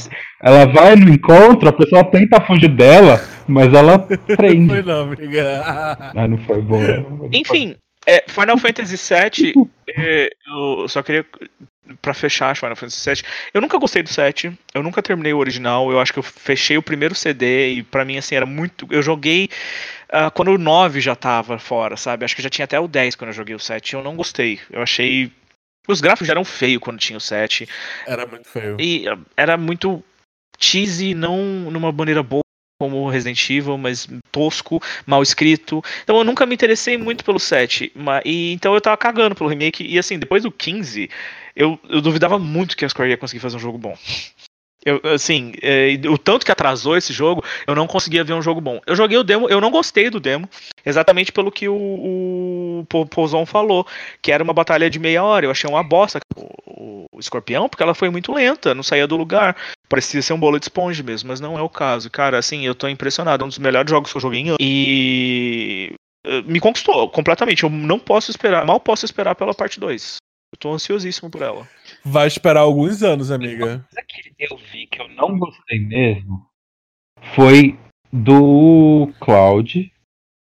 ela 0.43 0.67
vai 0.67 0.95
no 0.97 1.09
encontro, 1.11 1.69
a 1.69 1.73
pessoa 1.73 2.05
tenta 2.05 2.41
fugir 2.41 2.69
dela, 2.69 3.21
mas 3.49 3.73
ela 3.73 3.99
Foi 4.07 4.37
prende. 4.37 4.83
não, 4.83 5.03
amiga. 5.13 5.63
Ah, 6.15 6.29
não 6.29 6.39
foi 6.39 6.61
bom. 6.61 7.29
Enfim, 7.33 7.75
é, 8.07 8.25
Final 8.29 8.59
Fantasy 8.59 8.97
VII, 8.97 9.71
é, 9.89 10.31
eu 10.47 10.89
só 10.89 11.03
queria. 11.03 11.25
Pra 12.01 12.15
fechar 12.15 12.57
Final 12.57 12.77
Fantasy 12.77 13.11
VII, 13.11 13.23
eu 13.53 13.61
nunca 13.61 13.77
gostei 13.77 14.03
do 14.03 14.09
7, 14.09 14.57
eu 14.73 14.83
nunca 14.83 15.03
terminei 15.03 15.33
o 15.33 15.39
original, 15.39 15.91
eu 15.91 16.01
acho 16.01 16.13
que 16.13 16.19
eu 16.21 16.23
fechei 16.23 16.79
o 16.79 16.83
primeiro 16.83 17.15
CD 17.15 17.75
e 17.75 17.83
pra 17.83 18.05
mim, 18.05 18.17
assim, 18.17 18.35
era 18.35 18.47
muito. 18.47 18.87
Eu 18.89 19.03
joguei 19.03 19.51
ah, 20.13 20.31
quando 20.31 20.49
o 20.53 20.59
9 20.59 21.01
já 21.01 21.17
tava 21.17 21.59
fora, 21.59 21.97
sabe? 21.97 22.25
Acho 22.25 22.37
que 22.37 22.43
já 22.43 22.51
tinha 22.51 22.67
até 22.67 22.79
o 22.79 22.87
10 22.87 23.17
quando 23.17 23.31
eu 23.31 23.35
joguei 23.35 23.55
o 23.55 23.59
7 23.59 23.91
e 23.91 23.97
eu 23.97 24.03
não 24.03 24.15
gostei. 24.15 24.61
Eu 24.71 24.83
achei. 24.83 25.33
Os 25.89 26.03
gráficos 26.03 26.27
já 26.27 26.35
eram 26.35 26.45
feios 26.45 26.83
quando 26.83 26.99
tinha 26.99 27.17
o 27.17 27.21
7. 27.21 27.67
Era 28.07 28.27
muito 28.27 28.47
feio. 28.47 28.77
E 28.79 29.09
uh, 29.09 29.19
era 29.35 29.57
muito 29.57 30.05
cheesy, 30.61 31.15
não 31.15 31.39
numa 31.71 31.91
maneira 31.91 32.23
boa 32.23 32.42
como 32.83 33.09
Resident 33.09 33.49
Evil, 33.49 33.79
mas 33.79 34.09
tosco, 34.33 34.83
mal 35.07 35.23
escrito. 35.23 35.85
Então 36.03 36.19
eu 36.19 36.25
nunca 36.25 36.45
me 36.45 36.53
interessei 36.53 36.99
muito 36.99 37.25
pelo 37.25 37.39
7. 37.39 37.93
Mas, 37.95 38.23
e, 38.25 38.53
então 38.53 38.75
eu 38.75 38.81
tava 38.81 38.97
cagando 38.97 39.37
pelo 39.37 39.49
remake. 39.49 39.87
E 39.87 40.01
assim, 40.01 40.19
depois 40.19 40.43
do 40.43 40.51
15, 40.51 41.09
eu, 41.55 41.79
eu 41.89 42.01
duvidava 42.01 42.41
muito 42.41 42.77
que 42.77 42.85
a 42.85 42.89
Square 42.89 43.13
ia 43.13 43.17
conseguir 43.17 43.39
fazer 43.39 43.57
um 43.57 43.61
jogo 43.61 43.79
bom. 43.79 43.97
Eu, 44.85 45.01
assim, 45.15 45.53
é, 45.63 45.97
o 46.09 46.19
tanto 46.19 46.45
que 46.45 46.51
atrasou 46.51 46.97
esse 46.97 47.13
jogo, 47.13 47.45
eu 47.67 47.75
não 47.75 47.87
conseguia 47.87 48.25
ver 48.25 48.33
um 48.33 48.43
jogo 48.43 48.61
bom. 48.61 48.81
Eu 48.87 48.97
joguei 48.97 49.17
o 49.17 49.23
demo, 49.23 49.49
eu 49.49 49.61
não 49.61 49.71
gostei 49.71 50.11
do 50.11 50.19
demo, 50.19 50.49
exatamente 50.85 51.31
pelo 51.31 51.53
que 51.53 51.69
o, 51.69 52.85
o 52.91 53.47
falou, 53.47 53.87
que 54.21 54.33
era 54.33 54.43
uma 54.43 54.53
batalha 54.53 54.91
de 54.91 54.99
meia 54.99 55.23
hora. 55.23 55.47
Eu 55.47 55.51
achei 55.51 55.71
uma 55.71 55.85
bosta 55.85 56.19
o, 56.37 57.07
o 57.13 57.21
escorpião, 57.21 57.69
porque 57.69 57.83
ela 57.83 57.95
foi 57.95 58.11
muito 58.11 58.33
lenta, 58.33 58.75
não 58.75 58.83
saía 58.83 59.07
do 59.07 59.17
lugar. 59.17 59.57
Parecia 59.89 60.21
ser 60.23 60.33
um 60.33 60.41
bolo 60.41 60.59
de 60.59 60.65
esponja 60.65 61.03
mesmo, 61.03 61.29
mas 61.29 61.41
não 61.41 61.57
é 61.57 61.63
o 61.63 61.69
caso. 61.69 62.11
Cara, 62.11 62.39
assim, 62.39 62.67
eu 62.67 62.75
tô 62.75 62.89
impressionado. 62.89 63.43
É 63.43 63.47
um 63.47 63.49
dos 63.49 63.59
melhores 63.59 63.91
jogos 63.91 64.11
que 64.11 64.17
eu 64.17 64.23
joguei 64.23 64.41
em. 64.41 64.57
E. 64.61 65.95
eh, 66.27 66.43
Me 66.43 66.59
conquistou 66.59 67.09
completamente. 67.11 67.63
Eu 67.63 67.71
não 67.71 67.99
posso 67.99 68.31
esperar, 68.31 68.65
mal 68.67 68.81
posso 68.81 69.05
esperar 69.05 69.35
pela 69.35 69.55
parte 69.55 69.79
2. 69.79 70.17
Eu 70.53 70.59
tô 70.59 70.73
ansiosíssimo 70.73 71.31
por 71.31 71.43
ela. 71.43 71.67
Vai 72.05 72.27
esperar 72.27 72.61
alguns 72.61 73.03
anos, 73.03 73.31
amiga. 73.31 73.87
Mas 73.91 73.99
é 73.99 74.03
que 74.03 74.35
eu 74.39 74.57
vi 74.57 74.87
que 74.87 75.01
eu 75.01 75.09
não 75.09 75.39
gostei 75.39 75.79
mesmo 75.79 76.53
foi 77.35 77.79
do 78.13 79.11
Cloud 79.21 79.91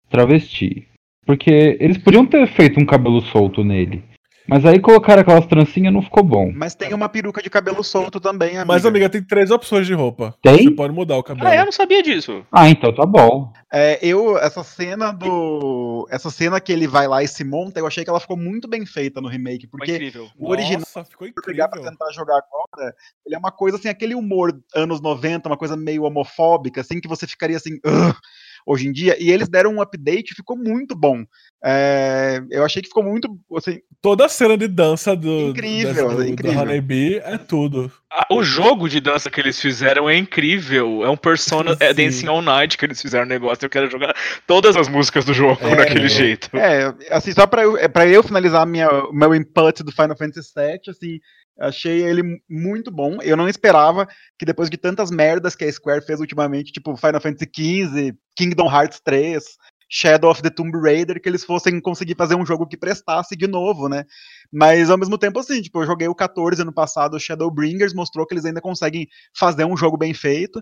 travesti. 0.09 0.87
Porque 1.25 1.77
eles 1.79 1.97
podiam 1.97 2.25
ter 2.25 2.47
feito 2.47 2.79
um 2.79 2.85
cabelo 2.85 3.21
solto 3.21 3.63
nele. 3.63 4.03
Mas 4.47 4.65
aí 4.65 4.79
colocaram 4.79 5.21
aquelas 5.21 5.45
trancinhas 5.45 5.91
e 5.91 5.93
não 5.93 6.01
ficou 6.01 6.23
bom. 6.23 6.51
Mas 6.53 6.75
tem 6.75 6.93
uma 6.93 7.07
peruca 7.07 7.41
de 7.41 7.49
cabelo 7.49 7.83
solto 7.83 8.19
também, 8.19 8.49
amiga. 8.49 8.65
Mas, 8.65 8.85
amiga, 8.85 9.09
tem 9.09 9.23
três 9.23 9.49
opções 9.51 9.87
de 9.87 9.93
roupa. 9.93 10.35
Tem? 10.41 10.63
Você 10.65 10.71
pode 10.71 10.93
mudar 10.93 11.17
o 11.17 11.23
cabelo. 11.23 11.47
Ah, 11.47 11.55
eu 11.55 11.65
não 11.65 11.71
sabia 11.71 12.03
disso. 12.03 12.45
Ah, 12.51 12.69
então 12.69 12.93
tá 12.93 13.05
bom. 13.05 13.51
É, 13.71 13.97
eu, 14.01 14.37
essa 14.37 14.63
cena 14.63 15.11
do. 15.11 16.07
Essa 16.11 16.29
cena 16.29 16.59
que 16.59 16.71
ele 16.71 16.87
vai 16.87 17.07
lá 17.07 17.23
e 17.23 17.27
se 17.27 17.43
monta, 17.43 17.79
eu 17.79 17.87
achei 17.87 18.03
que 18.03 18.09
ela 18.09 18.19
ficou 18.19 18.37
muito 18.37 18.67
bem 18.67 18.85
feita 18.85 19.21
no 19.21 19.27
remake, 19.29 19.65
porque 19.65 19.93
incrível. 19.93 20.27
o 20.37 20.49
original, 20.51 20.81
Nossa, 20.81 21.03
ficou 21.09 21.27
por 21.33 21.43
pegar 21.43 21.69
pra 21.69 21.79
incrível. 21.79 21.97
tentar 21.97 22.11
jogar 22.13 22.35
agora, 22.37 22.93
ele 23.25 23.35
é 23.35 23.37
uma 23.37 23.51
coisa 23.51 23.77
assim, 23.77 23.87
aquele 23.89 24.13
humor 24.13 24.53
anos 24.75 25.01
90, 25.01 25.49
uma 25.49 25.57
coisa 25.57 25.75
meio 25.77 26.03
homofóbica, 26.03 26.81
assim, 26.81 26.99
que 26.99 27.07
você 27.07 27.25
ficaria 27.25 27.57
assim, 27.57 27.79
"Ugh", 27.85 28.15
hoje 28.65 28.87
em 28.87 28.91
dia, 28.91 29.15
e 29.21 29.31
eles 29.31 29.47
deram 29.49 29.75
um 29.75 29.81
update 29.81 30.31
e 30.31 30.35
ficou 30.35 30.57
muito 30.57 30.95
bom. 30.95 31.23
É, 31.65 32.41
eu 32.51 32.63
achei 32.65 32.81
que 32.81 32.89
ficou 32.89 33.03
muito. 33.03 33.29
Assim, 33.55 33.79
Toda 34.01 34.25
a 34.25 34.29
cena 34.29 34.57
de 34.57 34.67
dança 34.67 35.15
do, 35.15 35.49
Incrível, 35.51 35.93
dessa- 36.09 36.15
do, 36.17 36.27
incrível. 36.27 36.55
do 36.57 36.61
Honeybee 36.61 37.19
é 37.23 37.37
tudo. 37.37 37.89
Ah, 38.11 38.27
o 38.29 38.43
jogo 38.43 38.89
de 38.89 38.99
dança 38.99 39.29
que 39.31 39.39
eles 39.39 39.59
fizeram 39.59 40.09
é 40.09 40.17
incrível. 40.17 41.05
É 41.05 41.09
um 41.09 41.15
Persona 41.15 41.75
é 41.79 41.87
Sim. 41.89 41.93
Dancing 42.03 42.27
All 42.27 42.41
Night 42.41 42.77
que 42.77 42.85
eles 42.85 43.01
fizeram 43.01 43.25
o 43.25 43.29
negócio. 43.29 43.63
Eu 43.65 43.69
quero 43.69 43.89
jogar 43.89 44.13
todas 44.45 44.75
as 44.75 44.89
músicas 44.89 45.23
do 45.23 45.33
jogo 45.33 45.57
É. 45.65 45.75
daquele 45.77 46.09
jeito. 46.09 46.49
é, 46.55 46.93
assim, 47.09 47.31
só 47.31 47.47
pra 47.47 47.63
eu, 47.63 47.77
é, 47.77 47.87
pra 47.87 48.05
eu 48.05 48.21
finalizar 48.21 48.67
minha, 48.67 48.89
o 49.05 49.13
meu 49.13 49.33
input 49.33 49.83
do 49.83 49.91
Final 49.93 50.17
Fantasy 50.17 50.51
VII, 50.53 50.79
assim, 50.89 51.19
achei 51.59 52.03
ele 52.03 52.41
muito 52.49 52.91
bom. 52.91 53.17
Eu 53.21 53.37
não 53.37 53.47
esperava 53.47 54.07
que 54.37 54.45
depois 54.45 54.69
de 54.69 54.77
tantas 54.77 55.11
merdas 55.11 55.55
que 55.55 55.63
a 55.63 55.71
Square 55.71 56.05
fez 56.05 56.19
ultimamente, 56.19 56.71
tipo 56.71 56.95
Final 56.95 57.21
Fantasy 57.21 57.49
XV, 57.55 58.15
Kingdom 58.35 58.71
Hearts 58.71 58.99
3, 59.03 59.43
Shadow 59.89 60.31
of 60.31 60.41
the 60.41 60.49
Tomb 60.49 60.75
Raider, 60.79 61.21
que 61.21 61.29
eles 61.29 61.45
fossem 61.45 61.79
conseguir 61.79 62.15
fazer 62.15 62.35
um 62.35 62.45
jogo 62.45 62.67
que 62.67 62.75
prestasse 62.75 63.35
de 63.35 63.45
novo, 63.45 63.87
né? 63.87 64.05
Mas 64.51 64.89
ao 64.89 64.97
mesmo 64.97 65.17
tempo, 65.19 65.39
assim, 65.39 65.61
tipo, 65.61 65.81
eu 65.81 65.85
joguei 65.85 66.07
o 66.07 66.15
14 66.15 66.61
ano 66.61 66.73
passado, 66.73 67.19
Shadowbringers, 67.19 67.93
mostrou 67.93 68.25
que 68.25 68.33
eles 68.33 68.45
ainda 68.45 68.59
conseguem 68.59 69.07
fazer 69.37 69.65
um 69.65 69.77
jogo 69.77 69.95
bem 69.97 70.13
feito. 70.13 70.59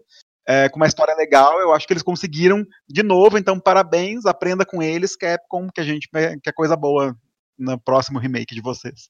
é, 0.48 0.68
com 0.70 0.78
uma 0.78 0.88
história 0.88 1.16
legal, 1.16 1.60
eu 1.60 1.72
acho 1.72 1.88
que 1.88 1.94
eles 1.94 2.04
conseguiram 2.04 2.66
de 2.90 3.04
novo, 3.04 3.38
então 3.38 3.60
parabéns, 3.60 4.26
aprenda 4.26 4.66
com 4.66 4.82
eles, 4.82 5.16
Capcom, 5.16 5.68
que 5.74 5.80
a 5.80 5.84
gente 5.84 6.10
que 6.10 6.50
é 6.50 6.52
coisa 6.52 6.76
boa 6.76 7.16
no 7.58 7.80
próximo 7.80 8.20
remake 8.20 8.56
de 8.56 8.62
vocês. 8.62 9.10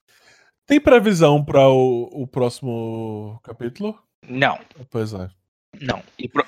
Tem 0.71 0.79
previsão 0.79 1.43
para 1.43 1.67
o, 1.67 2.07
o 2.13 2.25
próximo 2.25 3.37
capítulo? 3.43 3.93
Não, 4.25 4.57
Pois 4.89 5.13
é. 5.13 5.27
não. 5.81 6.01
E 6.17 6.29
pro- 6.29 6.45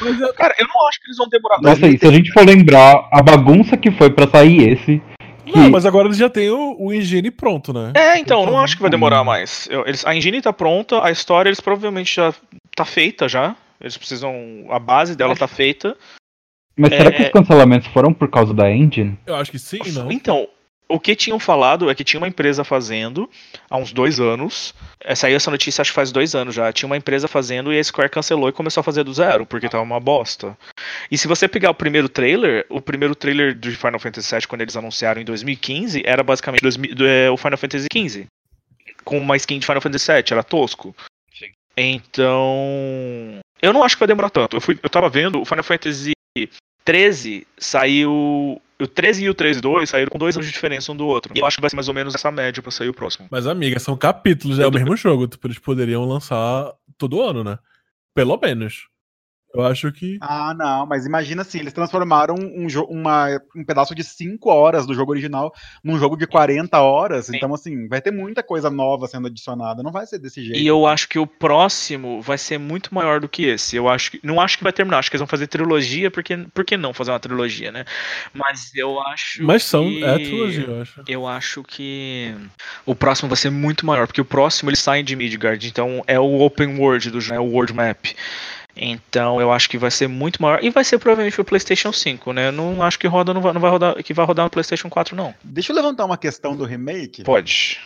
Mas 0.00 0.20
eu- 0.20 0.34
Cara, 0.34 0.52
eu 0.58 0.66
não 0.66 0.88
acho 0.88 1.00
que 1.00 1.06
eles 1.06 1.16
vão 1.16 1.28
demorar 1.28 1.60
Nossa, 1.62 1.86
e 1.86 1.96
se 1.96 2.04
a 2.04 2.10
gente 2.10 2.32
for 2.32 2.44
lembrar 2.44 3.08
a 3.12 3.22
bagunça 3.22 3.76
que 3.76 3.92
foi 3.92 4.10
pra 4.10 4.26
sair 4.26 4.70
esse. 4.72 5.00
Que... 5.44 5.56
Não, 5.56 5.70
mas 5.70 5.86
agora 5.86 6.08
eles 6.08 6.16
já 6.18 6.28
tem 6.28 6.50
o, 6.50 6.74
o 6.76 6.92
engine 6.92 7.30
pronto, 7.30 7.72
né? 7.72 7.92
É, 7.94 8.18
então, 8.18 8.44
não 8.44 8.58
acho 8.58 8.74
que 8.74 8.82
vai 8.82 8.90
demorar 8.90 9.22
Hum. 9.22 9.26
mais. 9.26 9.68
Eu- 9.70 9.86
eles, 9.86 10.04
a 10.04 10.12
engine 10.12 10.42
tá 10.42 10.52
pronta, 10.52 11.04
a 11.04 11.12
história 11.12 11.48
eles 11.48 11.60
provavelmente 11.60 12.16
já 12.16 12.34
tá 12.74 12.84
feita 12.84 13.28
já. 13.28 13.54
Eles 13.80 13.96
precisam. 13.96 14.34
A 14.70 14.80
base 14.80 15.14
dela 15.14 15.36
tá 15.36 15.46
feita. 15.46 15.96
Mas 16.76 16.90
será 16.90 17.10
É- 17.10 17.12
que 17.12 17.22
os 17.22 17.28
cancelamentos 17.28 17.86
foram 17.92 18.12
por 18.12 18.28
causa 18.28 18.52
da 18.52 18.68
engine? 18.72 19.16
Eu 19.24 19.36
acho 19.36 19.52
que 19.52 19.58
sim, 19.60 19.78
não. 19.92 20.10
Então, 20.10 20.48
o 20.88 21.00
que 21.00 21.16
tinham 21.16 21.38
falado 21.40 21.90
é 21.90 21.94
que 21.94 22.04
tinha 22.04 22.18
uma 22.20 22.28
empresa 22.28 22.62
fazendo 22.64 23.28
há 23.68 23.76
uns 23.76 23.92
dois 23.92 24.20
anos. 24.20 24.74
Saiu 25.14 25.36
essa 25.36 25.50
notícia 25.50 25.82
acho 25.82 25.90
que 25.90 25.94
faz 25.94 26.12
dois 26.12 26.34
anos 26.34 26.54
já. 26.54 26.72
Tinha 26.72 26.86
uma 26.86 26.96
empresa 26.96 27.26
fazendo 27.26 27.72
e 27.72 27.78
a 27.78 27.82
Square 27.84 28.10
cancelou 28.10 28.48
e 28.48 28.52
começou 28.52 28.80
a 28.80 28.84
fazer 28.84 29.02
do 29.04 29.12
zero, 29.12 29.44
porque 29.44 29.68
tava 29.68 29.82
uma 29.82 29.98
bosta. 30.00 30.56
E 31.10 31.18
se 31.18 31.26
você 31.28 31.48
pegar 31.48 31.70
o 31.70 31.74
primeiro 31.74 32.08
trailer, 32.08 32.64
o 32.68 32.80
primeiro 32.80 33.14
trailer 33.14 33.54
do 33.58 33.70
Final 33.72 33.98
Fantasy 33.98 34.34
VII, 34.34 34.46
quando 34.46 34.60
eles 34.62 34.76
anunciaram 34.76 35.20
em 35.20 35.24
2015, 35.24 36.02
era 36.04 36.22
basicamente 36.22 36.62
2000 36.62 36.94
do- 36.94 37.06
é, 37.06 37.30
o 37.30 37.36
Final 37.36 37.58
Fantasy 37.58 37.86
XV. 37.92 38.26
Com 39.04 39.18
uma 39.18 39.36
skin 39.36 39.58
de 39.58 39.66
Final 39.66 39.80
Fantasy 39.82 40.12
VII, 40.12 40.24
era 40.32 40.42
tosco. 40.42 40.94
Então. 41.76 43.40
Eu 43.60 43.72
não 43.72 43.82
acho 43.82 43.96
que 43.96 44.00
vai 44.00 44.08
demorar 44.08 44.30
tanto. 44.30 44.56
Eu, 44.56 44.60
fui, 44.60 44.78
eu 44.82 44.88
tava 44.90 45.08
vendo, 45.08 45.40
o 45.40 45.44
Final 45.44 45.64
Fantasy 45.64 46.12
13 46.84 47.46
saiu. 47.58 48.60
O 48.80 48.86
13 48.86 49.24
e 49.24 49.30
o 49.30 49.34
13.2 49.34 49.86
saíram 49.86 50.10
com 50.10 50.18
dois 50.18 50.36
anos 50.36 50.46
de 50.46 50.52
diferença 50.52 50.92
um 50.92 50.96
do 50.96 51.06
outro. 51.06 51.32
E 51.34 51.40
eu 51.40 51.46
acho 51.46 51.56
que 51.56 51.60
vai 51.62 51.70
ser 51.70 51.76
mais 51.76 51.88
ou 51.88 51.94
menos 51.94 52.14
essa 52.14 52.30
média 52.30 52.62
pra 52.62 52.70
sair 52.70 52.88
o 52.90 52.94
próximo. 52.94 53.26
Mas, 53.30 53.46
amiga, 53.46 53.78
são 53.78 53.96
capítulos, 53.96 54.58
é 54.58 54.64
Eu 54.64 54.68
o 54.68 54.70
tô- 54.70 54.78
mesmo 54.78 54.96
jogo. 54.96 55.26
Tipo, 55.26 55.46
eles 55.46 55.58
poderiam 55.58 56.04
lançar 56.04 56.72
todo 56.98 57.22
ano, 57.22 57.42
né? 57.42 57.58
Pelo 58.14 58.36
menos. 58.38 58.86
Eu 59.56 59.66
acho 59.66 59.90
que. 59.92 60.18
Ah, 60.20 60.54
não, 60.54 60.86
mas 60.86 61.06
imagina 61.06 61.42
assim, 61.42 61.58
eles 61.58 61.72
transformaram 61.72 62.34
um, 62.34 62.66
uma- 62.88 63.40
um 63.54 63.64
pedaço 63.64 63.94
de 63.94 64.04
5 64.04 64.50
horas 64.50 64.86
do 64.86 64.94
jogo 64.94 65.12
original 65.12 65.52
num 65.82 65.98
jogo 65.98 66.16
de 66.16 66.26
40 66.26 66.80
horas, 66.80 67.26
Sim. 67.26 67.36
então 67.36 67.52
assim, 67.54 67.88
vai 67.88 68.00
ter 68.00 68.10
muita 68.10 68.42
coisa 68.42 68.70
nova 68.70 69.06
sendo 69.06 69.26
adicionada, 69.26 69.82
não 69.82 69.92
vai 69.92 70.06
ser 70.06 70.18
desse 70.18 70.42
jeito. 70.44 70.58
E 70.58 70.66
eu 70.66 70.86
acho 70.86 71.08
que 71.08 71.18
o 71.18 71.26
próximo 71.26 72.20
vai 72.20 72.38
ser 72.38 72.58
muito 72.58 72.94
maior 72.94 73.20
do 73.20 73.28
que 73.28 73.44
esse. 73.44 73.76
Eu 73.76 73.88
acho 73.88 74.10
que. 74.12 74.20
Não 74.22 74.40
acho 74.40 74.58
que 74.58 74.64
vai 74.64 74.72
terminar, 74.72 74.98
acho 74.98 75.10
que 75.10 75.16
eles 75.16 75.20
vão 75.20 75.28
fazer 75.28 75.46
trilogia, 75.46 76.10
porque. 76.10 76.36
Por 76.52 76.64
que 76.64 76.76
não 76.76 76.92
fazer 76.92 77.10
uma 77.10 77.20
trilogia, 77.20 77.72
né? 77.72 77.84
Mas 78.34 78.70
eu 78.74 79.00
acho. 79.00 79.42
Mas 79.42 79.64
são. 79.64 79.84
que... 79.88 80.04
É 80.04 80.14
trilogia, 80.14 80.64
eu 80.64 80.82
acho. 80.82 81.02
Eu 81.06 81.26
acho 81.26 81.62
que 81.62 82.34
o 82.84 82.94
próximo 82.94 83.28
vai 83.28 83.36
ser 83.36 83.50
muito 83.50 83.86
maior, 83.86 84.06
porque 84.06 84.20
o 84.20 84.24
próximo 84.24 84.70
eles 84.70 84.80
saem 84.80 85.04
de 85.04 85.16
Midgard, 85.16 85.66
então 85.66 86.02
é 86.06 86.18
o 86.18 86.40
open 86.40 86.78
world 86.78 87.10
do 87.10 87.20
jogo, 87.20 87.36
é 87.36 87.40
o 87.40 87.50
world 87.50 87.72
map. 87.72 88.06
Então 88.76 89.40
eu 89.40 89.50
acho 89.50 89.70
que 89.70 89.78
vai 89.78 89.90
ser 89.90 90.06
muito 90.06 90.40
maior 90.42 90.62
e 90.62 90.68
vai 90.68 90.84
ser 90.84 90.98
provavelmente 90.98 91.34
pro 91.34 91.44
PlayStation 91.44 91.92
5, 91.92 92.32
né? 92.32 92.48
Eu 92.48 92.52
não 92.52 92.82
acho 92.82 92.98
que 92.98 93.06
roda 93.06 93.32
não 93.32 93.40
vai, 93.40 93.52
não 93.52 93.60
vai 93.60 93.70
rodar 93.70 94.02
que 94.02 94.12
vai 94.12 94.26
rodar 94.26 94.44
no 94.44 94.50
PlayStation 94.50 94.90
4 94.90 95.16
não. 95.16 95.34
Deixa 95.42 95.72
eu 95.72 95.76
levantar 95.76 96.04
uma 96.04 96.18
questão 96.18 96.54
do 96.54 96.64
remake, 96.64 97.24
Pode. 97.24 97.80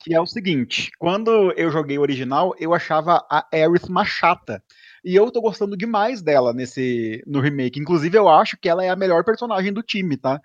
que 0.00 0.14
é 0.14 0.20
o 0.20 0.26
seguinte, 0.26 0.90
quando 0.98 1.52
eu 1.56 1.70
joguei 1.70 1.98
o 1.98 2.02
original, 2.02 2.54
eu 2.60 2.72
achava 2.72 3.26
a 3.28 3.44
Aerith 3.52 3.88
uma 3.88 4.04
chata. 4.04 4.62
E 5.04 5.14
eu 5.14 5.30
tô 5.30 5.40
gostando 5.40 5.76
demais 5.76 6.22
dela 6.22 6.52
nesse 6.52 7.22
no 7.26 7.40
remake. 7.40 7.78
Inclusive, 7.78 8.16
eu 8.16 8.28
acho 8.28 8.56
que 8.56 8.68
ela 8.68 8.84
é 8.84 8.88
a 8.88 8.96
melhor 8.96 9.24
personagem 9.24 9.72
do 9.72 9.82
time, 9.82 10.16
tá? 10.16 10.40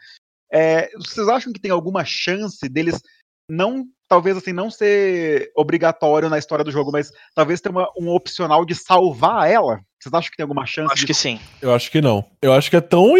É, 0.51 0.89
vocês 0.97 1.27
acham 1.27 1.53
que 1.53 1.59
tem 1.59 1.71
alguma 1.71 2.03
chance 2.03 2.67
deles 2.67 3.01
não, 3.49 3.85
talvez 4.07 4.37
assim, 4.37 4.53
não 4.53 4.69
ser 4.69 5.51
obrigatório 5.55 6.29
na 6.29 6.37
história 6.37 6.63
do 6.63 6.71
jogo, 6.71 6.91
mas 6.91 7.11
talvez 7.33 7.59
ter 7.59 7.69
uma, 7.69 7.89
um 7.97 8.09
opcional 8.09 8.65
de 8.65 8.75
salvar 8.75 9.49
ela? 9.49 9.81
Vocês 10.01 10.13
acham 10.13 10.31
que 10.31 10.37
tem 10.37 10.43
alguma 10.43 10.65
chance 10.65 10.91
Acho 10.91 11.01
de 11.01 11.07
que 11.07 11.13
sim. 11.13 11.39
Eu 11.61 11.73
acho 11.73 11.91
que 11.91 12.01
não. 12.01 12.25
Eu 12.41 12.53
acho 12.53 12.69
que 12.69 12.75
é 12.75 12.81
tão 12.81 13.13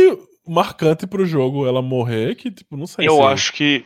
marcante 0.48 1.06
pro 1.06 1.26
jogo 1.26 1.68
ela 1.68 1.82
morrer 1.82 2.36
que, 2.36 2.50
tipo, 2.50 2.76
não 2.76 2.88
sei 2.88 3.08
Eu 3.08 3.18
se... 3.18 3.22
acho 3.22 3.54
que. 3.54 3.86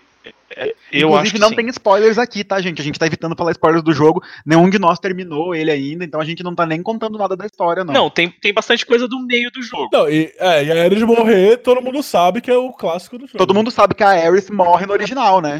é, 0.56 0.68
Eu 0.92 1.10
Inclusive, 1.10 1.16
acho 1.18 1.34
que 1.34 1.40
não 1.40 1.50
sim. 1.50 1.56
tem 1.56 1.68
spoilers 1.68 2.18
aqui, 2.18 2.44
tá, 2.44 2.62
gente? 2.62 2.82
A 2.82 2.84
gente 2.86 2.98
tá 2.98 3.06
evitando 3.06 3.36
falar 3.36 3.52
spoilers 3.52 3.84
do 3.84 3.92
jogo. 3.92 4.24
Nenhum 4.46 4.70
de 4.70 4.80
nós 4.80 4.98
terminou 4.98 5.54
ele 5.54 5.70
ainda, 5.72 6.06
então 6.06 6.22
a 6.22 6.26
gente 6.26 6.42
não 6.42 6.56
tá 6.56 6.66
nem 6.66 6.82
contando 6.82 7.18
nada 7.18 7.36
da 7.36 7.46
história, 7.46 7.84
não. 7.84 7.94
Não, 7.94 8.10
tem, 8.10 8.30
tem 8.30 8.54
bastante 8.54 8.86
coisa 8.86 9.08
do 9.08 9.20
meio 9.20 9.52
do 9.52 9.62
jogo. 9.62 9.90
Não, 9.92 10.10
e, 10.10 10.34
é, 10.40 10.64
e 10.64 10.72
a 10.72 10.84
Ares 10.86 11.04
morrer, 11.04 11.58
todo 11.58 11.82
mundo 11.82 12.02
sabe 12.02 12.40
que 12.40 12.50
é 12.50 12.58
o 12.58 12.72
clássico 12.72 13.18
do 13.18 13.28
jogo. 13.28 13.38
Todo 13.38 13.54
mundo 13.54 13.70
sabe 13.70 13.94
que 13.94 14.04
a 14.04 14.12
Aerith 14.12 14.50
morre 14.52 14.86
no 14.86 14.94
original, 14.94 15.42
né? 15.42 15.58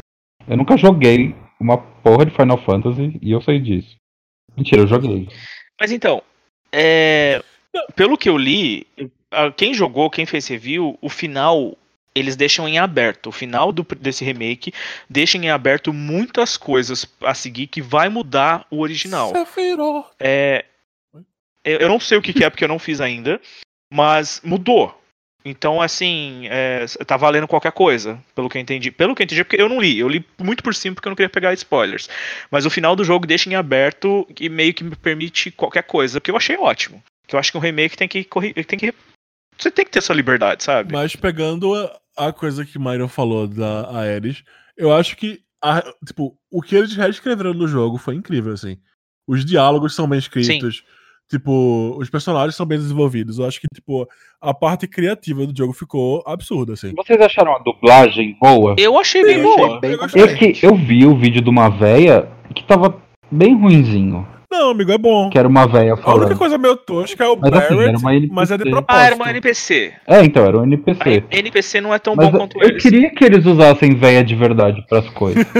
Eu 0.48 0.56
nunca 0.56 0.76
joguei 0.76 1.34
uma 1.60 1.76
porra 1.76 2.24
de 2.24 2.34
Final 2.34 2.58
Fantasy 2.64 3.18
e 3.20 3.30
eu 3.32 3.42
sei 3.42 3.58
disso. 3.60 3.96
Mentira, 4.56 4.80
eu 4.82 4.86
joguei. 4.86 5.28
Mas 5.78 5.92
então, 5.92 6.22
é, 6.72 7.42
pelo 7.94 8.16
que 8.18 8.28
eu 8.28 8.36
li, 8.36 8.86
quem 9.56 9.72
jogou, 9.74 10.10
quem 10.10 10.26
fez 10.26 10.46
review, 10.48 10.98
o 11.00 11.08
final 11.08 11.76
eles 12.14 12.34
deixam 12.34 12.66
em 12.66 12.78
aberto. 12.78 13.26
O 13.26 13.32
final 13.32 13.70
do- 13.70 13.86
desse 14.00 14.24
remake 14.24 14.72
deixa 15.08 15.36
em 15.36 15.50
aberto 15.50 15.92
muitas 15.92 16.56
coisas 16.56 17.06
a 17.22 17.34
seguir 17.34 17.66
que 17.66 17.82
vai 17.82 18.08
mudar 18.08 18.66
o 18.70 18.80
original. 18.80 19.32
É, 20.18 20.64
eu 21.62 21.78
eu 21.80 21.88
não 21.90 22.00
sei 22.00 22.16
o 22.16 22.22
que, 22.22 22.32
que 22.32 22.42
é 22.44 22.48
porque 22.48 22.64
eu 22.64 22.68
não 22.68 22.78
fiz 22.78 23.00
ainda, 23.02 23.38
mas 23.92 24.40
mudou. 24.42 24.98
Então, 25.48 25.80
assim, 25.80 26.48
é, 26.50 26.84
tá 27.06 27.16
valendo 27.16 27.46
qualquer 27.46 27.70
coisa, 27.70 28.18
pelo 28.34 28.48
que 28.48 28.58
eu 28.58 28.62
entendi. 28.62 28.90
Pelo 28.90 29.14
que 29.14 29.22
eu 29.22 29.24
entendi, 29.24 29.44
porque 29.44 29.60
eu 29.62 29.68
não 29.68 29.80
li. 29.80 29.96
Eu 29.98 30.08
li 30.08 30.26
muito 30.38 30.60
por 30.62 30.74
cima 30.74 30.94
porque 30.96 31.06
eu 31.06 31.10
não 31.10 31.16
queria 31.16 31.30
pegar 31.30 31.52
spoilers. 31.54 32.08
Mas 32.50 32.66
o 32.66 32.70
final 32.70 32.96
do 32.96 33.04
jogo 33.04 33.26
deixa 33.28 33.48
em 33.48 33.54
aberto 33.54 34.26
e 34.40 34.48
meio 34.48 34.74
que 34.74 34.82
me 34.82 34.96
permite 34.96 35.52
qualquer 35.52 35.84
coisa, 35.84 36.20
que 36.20 36.30
eu 36.32 36.36
achei 36.36 36.56
ótimo. 36.56 37.00
Que 37.28 37.36
eu 37.36 37.38
acho 37.40 37.52
que 37.52 37.58
um 37.58 37.60
remake 37.60 37.96
tem 37.96 38.08
que 38.08 38.24
correr. 38.24 38.52
Tem 38.64 38.76
que, 38.76 38.92
você 39.56 39.70
tem 39.70 39.84
que 39.84 39.90
ter 39.92 40.00
essa 40.00 40.12
liberdade, 40.12 40.64
sabe? 40.64 40.92
Mas 40.92 41.14
pegando 41.14 41.72
a, 41.74 42.26
a 42.28 42.32
coisa 42.32 42.64
que 42.66 42.76
Myron 42.78 43.06
falou 43.08 43.46
da 43.46 43.88
Ares, 43.96 44.42
eu 44.76 44.92
acho 44.92 45.16
que 45.16 45.40
a- 45.62 45.82
tipo, 46.04 46.36
o 46.50 46.60
que 46.60 46.74
eles 46.74 46.94
reescreveram 46.96 47.54
no 47.54 47.68
jogo 47.68 47.98
foi 47.98 48.16
incrível, 48.16 48.52
assim. 48.52 48.78
Os 49.28 49.44
diálogos 49.44 49.94
são 49.94 50.08
bem 50.08 50.18
escritos. 50.18 50.82
Tipo, 51.28 51.96
os 51.98 52.08
personagens 52.08 52.54
são 52.54 52.64
bem 52.64 52.78
desenvolvidos. 52.78 53.38
Eu 53.38 53.46
acho 53.46 53.60
que, 53.60 53.66
tipo, 53.74 54.08
a 54.40 54.54
parte 54.54 54.86
criativa 54.86 55.44
do 55.46 55.56
jogo 55.56 55.72
ficou 55.72 56.22
absurda, 56.26 56.74
assim. 56.74 56.92
Vocês 56.96 57.20
acharam 57.20 57.56
a 57.56 57.58
dublagem 57.58 58.36
boa? 58.40 58.76
Eu 58.78 58.96
achei 58.98 59.22
bem 59.24 59.38
Eu 59.40 59.50
achei 59.52 59.66
boa. 59.66 59.80
bem 59.80 59.90
Eu. 59.92 60.24
É 60.26 60.52
que 60.52 60.64
eu 60.66 60.74
vi 60.76 61.04
o 61.04 61.16
vídeo 61.16 61.42
de 61.42 61.50
uma 61.50 61.68
véia 61.68 62.28
que 62.54 62.62
tava 62.64 62.96
bem 63.30 63.58
ruinzinho. 63.58 64.26
Não, 64.48 64.70
amigo, 64.70 64.92
é 64.92 64.96
bom. 64.96 65.28
Que 65.28 65.36
era 65.38 65.48
uma 65.48 65.66
véia 65.66 65.90
A 65.92 65.94
única 65.96 66.02
falando. 66.04 66.38
coisa 66.38 66.56
meio 66.56 66.76
tosca 66.76 67.24
é 67.24 67.28
o 67.28 67.36
Mas 67.36 67.52
assim, 67.52 67.74
Barrett, 67.74 68.04
NPC. 68.04 68.28
mas 68.32 68.50
é 68.52 68.56
de 68.56 68.62
propósito. 68.70 68.86
Ah, 68.88 69.04
era 69.06 69.16
uma 69.16 69.28
NPC. 69.30 69.92
É, 70.06 70.24
então, 70.24 70.44
era 70.46 70.56
um 70.58 70.60
A 70.60 70.64
NPC. 70.64 71.24
NPC 71.32 71.80
não 71.80 71.92
é 71.92 71.98
tão 71.98 72.14
Mas 72.14 72.26
bom 72.28 72.32
eu, 72.34 72.38
quanto 72.38 72.62
eu 72.62 72.68
eles. 72.68 72.80
queria 72.82 73.10
que 73.10 73.24
eles 73.24 73.44
usassem 73.44 73.96
véia 73.96 74.22
de 74.22 74.36
verdade 74.36 74.80
pras 74.88 75.08
coisas. 75.10 75.44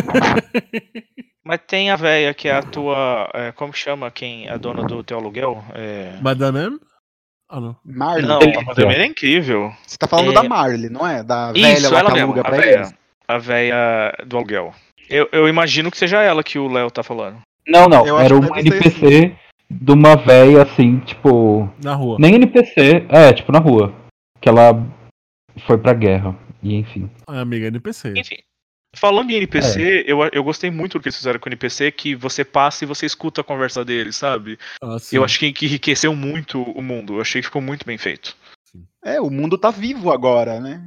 Mas 1.46 1.60
tem 1.64 1.90
a 1.90 1.96
véia 1.96 2.34
que 2.34 2.48
é 2.48 2.56
a 2.56 2.62
tua. 2.62 3.30
é, 3.32 3.52
como 3.52 3.72
que 3.72 3.78
chama 3.78 4.10
quem 4.10 4.48
é 4.48 4.58
dona 4.58 4.82
do 4.82 5.04
teu 5.04 5.16
aluguel? 5.16 5.64
É... 5.74 6.18
Madame? 6.20 6.76
Ah, 7.48 7.60
não. 7.60 7.76
Marley. 7.84 8.26
Não, 8.26 8.40
a 8.40 8.64
Madame 8.64 8.94
é 8.96 9.06
incrível. 9.06 9.72
Você 9.86 9.96
tá 9.96 10.08
falando 10.08 10.32
É. 10.32 10.34
da 10.34 10.42
Marley, 10.42 10.90
não 10.90 11.06
é? 11.06 11.22
Da 11.22 11.52
velha 11.52 11.72
Isso, 11.74 11.92
lá 11.92 12.00
ela 12.00 12.08
que 12.10 12.16
mesmo, 12.16 12.32
aluga 12.32 12.40
a 12.40 12.44
pra 12.50 12.66
eles. 12.66 12.94
A 13.28 13.38
véia 13.38 14.12
do 14.26 14.36
aluguel. 14.36 14.74
Eu, 15.08 15.28
eu 15.30 15.48
imagino 15.48 15.88
que 15.88 15.96
seja 15.96 16.20
ela 16.20 16.42
que 16.42 16.58
o 16.58 16.66
Léo 16.66 16.90
tá 16.90 17.04
falando. 17.04 17.38
Não, 17.68 17.88
não, 17.88 18.04
Eu 18.04 18.18
era 18.18 18.34
uma 18.34 18.48
ser 18.56 18.66
NPC 18.66 19.36
de 19.70 19.92
uma 19.92 20.16
véia 20.16 20.62
assim, 20.62 20.98
tipo. 20.98 21.70
Na 21.80 21.94
rua. 21.94 22.16
Nem 22.18 22.34
NPC, 22.34 23.06
é, 23.08 23.32
tipo 23.32 23.52
na 23.52 23.60
rua. 23.60 23.94
Que 24.40 24.48
ela 24.48 24.72
foi 25.64 25.78
pra 25.78 25.94
guerra. 25.94 26.36
E 26.60 26.74
enfim. 26.74 27.08
Ah, 27.28 27.40
amiga, 27.40 27.68
NPC. 27.68 28.14
Enfim. 28.16 28.38
Falando 28.96 29.30
em 29.30 29.34
NPC, 29.34 30.04
eu, 30.06 30.18
eu 30.32 30.42
gostei 30.42 30.70
muito 30.70 30.98
do 30.98 31.02
que 31.02 31.08
eles 31.08 31.16
fizeram 31.16 31.38
com 31.38 31.48
o 31.48 31.50
NPC, 31.50 31.92
que 31.92 32.14
você 32.14 32.44
passa 32.44 32.84
e 32.84 32.86
você 32.86 33.04
escuta 33.04 33.42
a 33.42 33.44
conversa 33.44 33.84
deles, 33.84 34.16
sabe? 34.16 34.58
Ah. 34.82 34.96
Eu 35.12 35.24
acho 35.24 35.38
que, 35.38 35.52
que 35.52 35.66
enriqueceu 35.66 36.14
muito 36.14 36.62
o 36.62 36.82
mundo. 36.82 37.16
Eu 37.16 37.20
achei 37.20 37.40
que 37.40 37.46
ficou 37.46 37.62
muito 37.62 37.84
bem 37.86 37.98
feito. 37.98 38.36
É, 39.04 39.20
o 39.20 39.30
mundo 39.30 39.58
tá 39.58 39.70
vivo 39.70 40.10
agora, 40.10 40.60
né? 40.60 40.82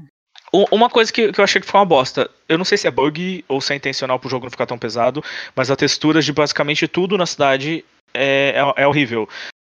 Uma 0.52 0.90
coisa 0.90 1.14
que, 1.14 1.32
que 1.32 1.40
eu 1.40 1.44
achei 1.44 1.62
que 1.62 1.68
foi 1.68 1.80
uma 1.80 1.86
bosta. 1.86 2.30
Eu 2.48 2.58
não 2.58 2.66
sei 2.66 2.78
se 2.78 2.88
é 2.88 2.92
bug 2.92 3.46
ou 3.48 3.62
se 3.62 3.72
é 3.72 3.76
intencional 3.76 4.20
pro 4.20 4.30
jogo 4.30 4.46
não 4.46 4.52
ficar 4.52 4.66
tão 4.66 4.80
pesado, 4.80 5.24
mas 5.56 5.70
a 5.70 5.76
textura 5.76 6.22
de 6.22 6.34
basicamente 6.34 6.88
tudo 6.88 7.18
na 7.18 7.28
cidade 7.28 7.86
é, 8.14 8.56
é, 8.56 8.84
é 8.84 8.88
horrível. 8.88 9.30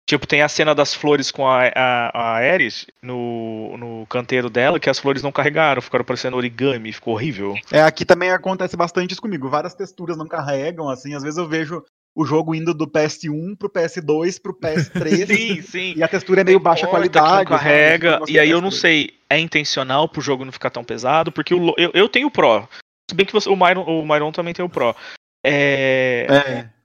Tipo, 0.09 0.27
tem 0.27 0.41
a 0.41 0.49
cena 0.49 0.75
das 0.75 0.95
flores 0.95 1.31
com 1.31 1.47
a, 1.47 1.65
a, 1.67 2.11
a 2.15 2.33
Ares 2.37 2.87
no, 3.03 3.77
no 3.77 4.07
canteiro 4.07 4.49
dela, 4.49 4.81
que 4.81 4.89
as 4.89 4.99
flores 4.99 5.23
não 5.23 5.31
carregaram, 5.31 5.83
ficaram 5.83 6.03
parecendo 6.03 6.35
origami, 6.35 6.95
ficou 6.95 7.13
horrível. 7.13 7.55
É, 7.71 7.83
aqui 7.83 8.07
também 8.07 8.31
acontece 8.31 8.75
bastante 8.75 9.13
isso 9.13 9.21
comigo. 9.21 9.51
Várias 9.51 9.75
texturas 9.75 10.17
não 10.17 10.27
carregam, 10.27 10.89
assim. 10.89 11.15
Às 11.15 11.23
vezes 11.23 11.37
eu 11.37 11.47
vejo 11.47 11.85
o 12.17 12.25
jogo 12.25 12.55
indo 12.55 12.73
do 12.73 12.87
PS1 12.87 13.55
pro 13.59 13.69
PS2 13.69 14.41
pro 14.41 14.59
PS3. 14.59 15.27
Sim, 15.29 15.61
sim. 15.61 15.93
E 15.95 16.03
a 16.03 16.09
textura 16.09 16.41
é 16.41 16.45
meio 16.45 16.59
baixa 16.59 16.87
qualidade. 16.87 17.51
carrega. 17.51 18.13
Negócio 18.13 18.35
E 18.35 18.39
aí 18.39 18.49
eu 18.49 18.63
não 18.63 18.71
sei, 18.71 19.11
é 19.29 19.39
intencional 19.39 20.09
pro 20.09 20.23
jogo 20.23 20.43
não 20.43 20.51
ficar 20.53 20.71
tão 20.71 20.83
pesado, 20.83 21.31
porque 21.31 21.55
o, 21.55 21.75
eu, 21.77 21.91
eu 21.93 22.09
tenho 22.09 22.29
o 22.29 22.31
Pro. 22.31 22.67
Se 23.11 23.15
bem 23.15 23.27
que 23.27 23.33
você- 23.35 23.51
o, 23.51 23.55
Myron, 23.55 23.83
o 23.83 24.07
Myron 24.09 24.33
também 24.33 24.55
tem 24.55 24.65
o 24.65 24.71
Pro. 24.71 24.97
É, 25.45 26.27
É. 26.31 26.79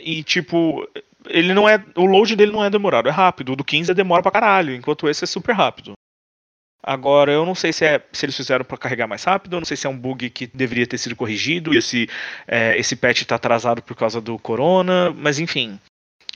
E 0.00 0.22
tipo, 0.22 0.88
ele 1.26 1.52
não 1.52 1.68
é. 1.68 1.82
O 1.96 2.04
load 2.04 2.36
dele 2.36 2.52
não 2.52 2.64
é 2.64 2.70
demorado, 2.70 3.08
é 3.08 3.12
rápido. 3.12 3.52
O 3.52 3.56
do 3.56 3.64
15 3.64 3.92
demora 3.94 4.22
pra 4.22 4.30
caralho, 4.30 4.74
enquanto 4.74 5.08
esse 5.08 5.24
é 5.24 5.26
super 5.26 5.54
rápido. 5.54 5.92
Agora, 6.82 7.32
eu 7.32 7.44
não 7.44 7.54
sei 7.54 7.72
se, 7.72 7.84
é, 7.84 8.00
se 8.12 8.24
eles 8.24 8.36
fizeram 8.36 8.64
pra 8.64 8.78
carregar 8.78 9.06
mais 9.08 9.24
rápido, 9.24 9.56
eu 9.56 9.60
não 9.60 9.66
sei 9.66 9.76
se 9.76 9.86
é 9.86 9.90
um 9.90 9.98
bug 9.98 10.30
que 10.30 10.46
deveria 10.46 10.86
ter 10.86 10.96
sido 10.96 11.16
corrigido, 11.16 11.74
e 11.74 11.78
esse, 11.78 12.08
é, 12.46 12.78
esse 12.78 12.94
patch 12.94 13.24
tá 13.24 13.34
atrasado 13.34 13.82
por 13.82 13.96
causa 13.96 14.20
do 14.20 14.38
corona, 14.38 15.12
mas 15.16 15.38
enfim. 15.38 15.78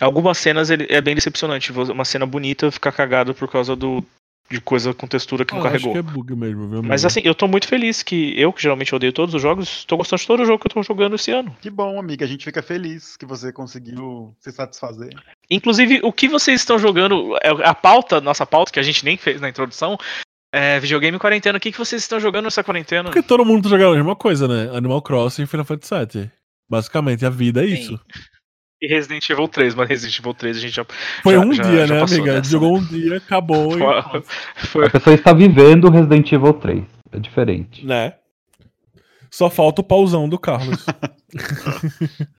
Algumas 0.00 0.38
cenas 0.38 0.68
ele, 0.68 0.86
é 0.90 1.00
bem 1.00 1.14
decepcionante. 1.14 1.70
Uma 1.70 2.04
cena 2.04 2.26
bonita 2.26 2.72
ficar 2.72 2.90
cagada 2.90 3.32
por 3.32 3.48
causa 3.48 3.76
do, 3.76 4.04
de 4.52 4.60
coisa 4.60 4.92
com 4.94 5.06
textura 5.06 5.44
que 5.44 5.54
Ah, 5.54 5.58
não 5.58 5.64
acho 5.64 5.72
carregou. 5.72 5.92
que 5.92 5.98
é 5.98 6.02
bug 6.02 6.36
mesmo, 6.36 6.68
viu? 6.68 6.82
Mas 6.82 7.04
assim, 7.04 7.20
eu 7.24 7.34
tô 7.34 7.48
muito 7.48 7.66
feliz 7.66 8.02
que 8.02 8.38
eu, 8.38 8.52
que 8.52 8.62
geralmente 8.62 8.94
odeio 8.94 9.12
todos 9.12 9.34
os 9.34 9.40
jogos, 9.42 9.84
tô 9.84 9.96
gostando 9.96 10.20
de 10.20 10.26
todo 10.26 10.44
jogo 10.44 10.58
que 10.58 10.66
eu 10.66 10.72
tô 10.72 10.82
jogando 10.82 11.14
esse 11.16 11.30
ano. 11.30 11.56
Que 11.60 11.70
bom, 11.70 11.98
amiga. 11.98 12.24
A 12.24 12.28
gente 12.28 12.44
fica 12.44 12.62
feliz 12.62 13.16
que 13.16 13.24
você 13.26 13.52
conseguiu 13.52 14.34
se 14.38 14.52
satisfazer. 14.52 15.10
Inclusive, 15.50 16.00
o 16.02 16.12
que 16.12 16.28
vocês 16.28 16.60
estão 16.60 16.78
jogando, 16.78 17.36
é, 17.42 17.48
a 17.64 17.74
pauta, 17.74 18.20
nossa 18.20 18.46
pauta, 18.46 18.70
que 18.70 18.78
a 18.78 18.82
gente 18.82 19.04
nem 19.04 19.16
fez 19.16 19.40
na 19.40 19.48
introdução, 19.48 19.96
é 20.54 20.78
videogame 20.78 21.18
quarentena. 21.18 21.56
O 21.56 21.60
que, 21.60 21.72
que 21.72 21.78
vocês 21.78 22.02
estão 22.02 22.20
jogando 22.20 22.44
nessa 22.44 22.62
quarentena? 22.62 23.04
Porque 23.04 23.22
todo 23.22 23.44
mundo 23.44 23.64
tá 23.64 23.70
jogando 23.70 23.94
a 23.94 23.96
mesma 23.96 24.14
coisa, 24.16 24.46
né? 24.46 24.76
Animal 24.76 25.00
Crossing 25.00 25.44
e 25.44 25.46
Final 25.46 25.64
Fantasy 25.64 26.18
VII. 26.18 26.30
Basicamente, 26.70 27.24
a 27.24 27.30
vida 27.30 27.64
é 27.64 27.68
Sim. 27.68 27.74
isso. 27.74 28.00
E 28.82 28.86
Resident 28.88 29.30
Evil 29.30 29.46
3, 29.46 29.74
mas 29.76 29.88
Resident 29.88 30.18
Evil 30.18 30.34
3 30.34 30.56
a 30.56 30.60
gente 30.60 30.74
já. 30.74 30.84
Foi 31.22 31.34
já- 31.34 31.40
um 31.40 31.52
já- 31.52 31.62
dia, 31.62 31.86
já 31.86 31.94
né, 31.94 32.00
passou 32.00 32.16
amiga? 32.18 32.32
dessa, 32.34 32.50
Jogou 32.50 32.72
né? 32.72 32.78
um 32.80 32.84
dia, 32.86 33.16
acabou 33.18 33.70
Foi- 33.78 33.80
e. 34.60 34.66
Foi- 34.66 34.86
A 34.86 34.90
pessoa 34.90 35.14
está 35.14 35.32
vivendo 35.32 35.88
Resident 35.88 36.32
Evil 36.32 36.52
3. 36.54 36.84
É 37.12 37.18
diferente. 37.20 37.86
Né? 37.86 38.14
Só 39.30 39.48
falta 39.48 39.80
o 39.80 39.84
pauzão 39.84 40.28
do 40.28 40.36
Carlos. 40.38 40.84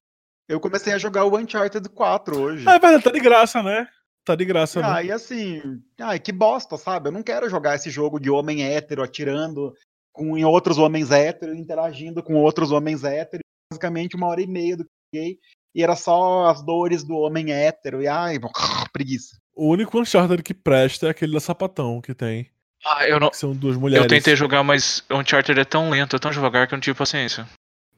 Eu 0.48 0.60
comecei 0.60 0.94
a 0.94 0.98
jogar 0.98 1.24
o 1.24 1.38
Uncharted 1.38 1.88
4 1.90 2.38
hoje. 2.40 2.66
ah, 2.68 2.74
é 2.76 2.80
verdade, 2.80 3.04
tá 3.04 3.12
de 3.12 3.20
graça, 3.20 3.64
né? 3.64 3.88
Tá 4.26 4.36
de 4.36 4.46
graça, 4.46 4.82
né? 4.82 4.88
Ah, 4.90 5.04
e 5.04 5.12
assim, 5.12 5.62
ai, 6.00 6.20
que 6.20 6.32
bosta, 6.32 6.78
sabe? 6.78 7.08
Eu 7.08 7.12
não 7.14 7.24
quero 7.24 7.50
jogar 7.50 7.76
esse 7.76 7.90
jogo 7.90 8.20
de 8.20 8.30
homem 8.30 8.64
hétero 8.64 9.02
atirando 9.02 9.74
com 10.14 10.38
em 10.38 10.44
outros 10.46 10.78
homens 10.78 11.12
héteros, 11.12 11.58
interagindo 11.58 12.22
com 12.22 12.36
outros 12.36 12.72
homens 12.72 13.04
héteros. 13.04 13.44
Basicamente 13.72 14.16
uma 14.16 14.28
hora 14.28 14.42
e 14.42 14.48
meia 14.48 14.78
do 14.78 14.84
que 14.84 14.90
eu 14.90 15.20
joguei. 15.22 15.40
E 15.76 15.82
era 15.84 15.96
só 15.96 16.46
as 16.48 16.62
dores 16.62 17.04
do 17.04 17.16
homem 17.16 17.52
hétero. 17.52 18.02
E 18.02 18.08
ai, 18.08 18.40
preguiça. 18.94 19.38
O 19.56 19.70
único 19.70 20.00
Uncharted 20.00 20.42
que 20.44 20.54
presta 20.54 21.08
é 21.08 21.10
aquele 21.10 21.34
da 21.34 21.40
Sapatão 21.40 22.02
que 22.02 22.14
tem. 22.14 22.50
Ah, 22.86 23.08
eu 23.08 23.20
não. 23.20 23.30
Que 23.30 23.38
são 23.38 23.54
duas 23.54 23.78
mulheres. 23.78 24.04
Eu 24.04 24.10
tentei 24.10 24.36
jogar, 24.36 24.64
mas 24.64 25.04
o 25.10 25.18
Uncharted 25.18 25.60
é 25.60 25.66
tão 25.66 25.90
lento, 25.90 26.16
é 26.16 26.20
tão 26.20 26.32
devagar 26.32 26.68
que 26.68 26.74
eu 26.74 26.78
não 26.78 26.82
tive 26.82 26.98
paciência. 26.98 27.48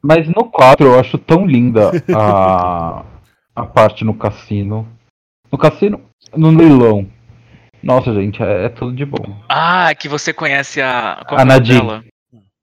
Mas 0.02 0.28
no 0.28 0.46
4 0.52 0.86
eu 0.86 1.00
acho 1.00 1.18
tão 1.18 1.48
linda 1.48 1.92
a, 2.16 3.04
a 3.56 3.66
parte 3.66 4.04
no 4.04 4.14
cassino. 4.14 4.88
No 5.52 5.58
cassino? 5.58 6.02
No 6.36 6.52
leilão. 6.52 7.10
Nossa, 7.82 8.14
gente, 8.14 8.42
é, 8.42 8.66
é 8.66 8.70
tudo 8.70 8.96
de 8.96 9.06
bom. 9.06 9.24
Ah, 9.50 9.94
que 9.96 10.08
você 10.08 10.34
conhece 10.34 10.82
a. 10.82 11.24
qual 11.28 11.40
A 11.40 11.44
é 11.44 11.46
Nadine. 11.46 11.80
dela? 11.80 12.04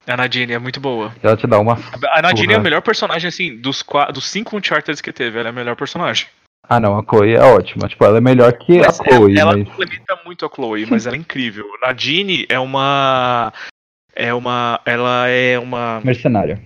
A 0.06 0.16
Nadine, 0.16 0.52
é 0.54 0.58
muito 0.58 0.80
boa. 0.80 1.14
Ela 1.22 1.36
te 1.36 1.46
dá 1.46 1.58
uma. 1.58 1.78
A 2.12 2.22
Nadine 2.22 2.46
é 2.46 2.56
Porra. 2.56 2.58
o 2.58 2.62
melhor 2.62 2.82
personagem, 2.82 3.28
assim, 3.28 3.56
dos, 3.56 3.82
qua- 3.82 4.10
dos 4.10 4.28
cinco 4.28 4.56
Uncharted 4.56 5.00
que 5.02 5.12
teve, 5.12 5.38
ela 5.38 5.48
é 5.48 5.50
a 5.50 5.52
melhor 5.54 5.76
personagem. 5.76 6.26
Ah, 6.68 6.80
não, 6.80 6.98
a 6.98 7.02
Chloe 7.04 7.34
é 7.34 7.40
ótima. 7.42 7.88
Tipo, 7.88 8.04
ela 8.04 8.18
é 8.18 8.20
melhor 8.20 8.52
que 8.52 8.78
Mas 8.78 9.00
a 9.00 9.04
Chloe, 9.04 9.38
ela 9.38 9.56
mas. 9.56 9.68
complementa 9.68 10.18
muito 10.24 10.44
a 10.46 10.48
Chloe, 10.48 10.86
mas 10.86 11.06
ela 11.06 11.16
é 11.16 11.18
incrível. 11.18 11.64
Nadine 11.82 12.46
é 12.48 12.58
uma. 12.58 13.52
É 14.14 14.32
uma. 14.34 14.80
Ela 14.84 15.28
é 15.28 15.58
uma. 15.58 16.00
Mercenária. 16.04 16.60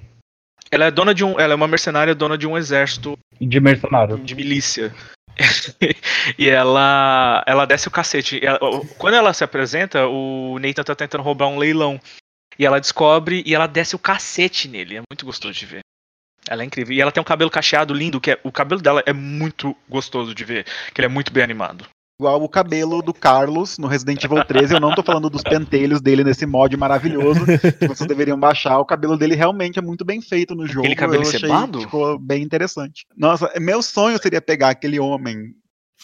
Ela 0.70 0.86
é 0.86 0.90
dona 0.90 1.14
de 1.14 1.24
um. 1.24 1.38
Ela 1.38 1.52
é 1.52 1.56
uma 1.56 1.68
mercenária 1.68 2.14
dona 2.14 2.36
de 2.38 2.46
um 2.46 2.56
exército 2.56 3.18
De 3.40 3.60
mercenário. 3.60 4.18
de 4.18 4.34
milícia. 4.34 4.94
e 6.38 6.48
ela 6.48 7.42
ela 7.46 7.66
desce 7.66 7.88
o 7.88 7.90
cacete. 7.90 8.40
Ela- 8.44 8.58
quando 8.98 9.14
ela 9.14 9.32
se 9.32 9.44
apresenta, 9.44 10.06
o 10.06 10.58
Nathan 10.58 10.82
tá 10.82 10.94
tentando 10.94 11.22
roubar 11.22 11.48
um 11.48 11.58
leilão. 11.58 12.00
E 12.58 12.64
ela 12.64 12.80
descobre 12.80 13.42
e 13.46 13.54
ela 13.54 13.66
desce 13.66 13.94
o 13.94 13.98
cacete 13.98 14.68
nele. 14.68 14.96
É 14.96 15.02
muito 15.10 15.24
gostoso 15.26 15.54
de 15.54 15.66
ver. 15.66 15.80
Ela 16.48 16.62
é 16.62 16.66
incrível. 16.66 16.94
E 16.94 17.00
ela 17.00 17.10
tem 17.12 17.20
um 17.20 17.24
cabelo 17.24 17.50
cacheado 17.50 17.92
lindo, 17.92 18.20
que 18.20 18.30
é, 18.30 18.40
o 18.44 18.52
cabelo 18.52 18.80
dela 18.80 19.02
é 19.04 19.12
muito 19.12 19.76
gostoso 19.88 20.34
de 20.34 20.44
ver, 20.44 20.64
que 20.94 21.00
ele 21.00 21.06
é 21.06 21.08
muito 21.08 21.32
bem 21.32 21.42
animado. 21.42 21.84
Igual 22.18 22.42
o 22.42 22.48
cabelo 22.48 23.02
do 23.02 23.12
Carlos 23.12 23.76
no 23.76 23.86
Resident 23.86 24.24
Evil 24.24 24.42
13. 24.42 24.74
Eu 24.74 24.80
não 24.80 24.94
tô 24.94 25.02
falando 25.02 25.28
dos 25.28 25.42
pentelhos 25.42 26.00
dele 26.00 26.24
nesse 26.24 26.46
mod 26.46 26.74
maravilhoso 26.74 27.40
que 27.78 27.86
vocês 27.86 28.08
deveriam 28.08 28.38
baixar. 28.40 28.78
O 28.78 28.86
cabelo 28.86 29.18
dele 29.18 29.34
realmente 29.34 29.78
é 29.78 29.82
muito 29.82 30.02
bem 30.02 30.22
feito 30.22 30.54
no 30.54 30.66
jogo. 30.66 30.86
cabelo 30.96 31.24
eu 31.24 31.28
achei, 31.28 31.36
encebado? 31.40 31.80
Ficou 31.80 32.18
bem 32.18 32.42
interessante. 32.42 33.04
Nossa, 33.14 33.52
meu 33.60 33.82
sonho 33.82 34.18
seria 34.22 34.40
pegar 34.40 34.70
aquele 34.70 34.98
homem 34.98 35.52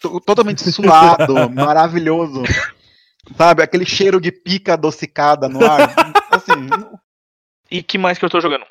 to- 0.02 0.20
totalmente 0.20 0.70
suado, 0.70 1.48
maravilhoso. 1.48 2.42
Sabe, 3.36 3.62
aquele 3.62 3.86
cheiro 3.86 4.20
de 4.20 4.30
pica 4.32 4.74
adocicada 4.74 5.48
no 5.48 5.64
ar. 5.64 5.94
Assim, 6.42 6.68
E 7.70 7.82
que 7.82 7.96
mais 7.96 8.18
que 8.18 8.24
eu 8.24 8.30
tô 8.30 8.40
jogando? 8.40 8.66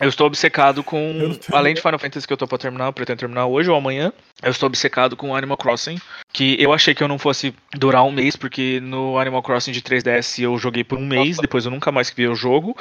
Eu 0.00 0.08
estou 0.08 0.26
obcecado 0.28 0.84
com. 0.84 1.36
Além 1.52 1.74
de 1.74 1.80
Final 1.80 1.98
Fantasy 1.98 2.26
que 2.26 2.32
eu 2.32 2.36
tô 2.36 2.46
pra 2.46 2.56
terminar, 2.56 2.86
eu 2.86 2.92
pretendo 2.92 3.18
terminar 3.18 3.46
hoje 3.46 3.68
ou 3.68 3.76
amanhã. 3.76 4.12
Eu 4.42 4.50
estou 4.50 4.68
obcecado 4.68 5.16
com 5.16 5.34
Animal 5.34 5.56
Crossing. 5.56 5.98
Que 6.32 6.60
eu 6.62 6.72
achei 6.72 6.94
que 6.94 7.02
eu 7.02 7.08
não 7.08 7.18
fosse 7.18 7.52
durar 7.74 8.04
um 8.04 8.12
mês, 8.12 8.36
porque 8.36 8.78
no 8.80 9.18
Animal 9.18 9.42
Crossing 9.42 9.72
de 9.72 9.82
3DS 9.82 10.40
eu 10.42 10.56
joguei 10.56 10.84
por 10.84 10.98
um 10.98 11.06
mês, 11.06 11.38
depois 11.38 11.64
eu 11.64 11.70
nunca 11.70 11.90
mais 11.90 12.10
vi 12.10 12.28
o 12.28 12.34
jogo. 12.34 12.76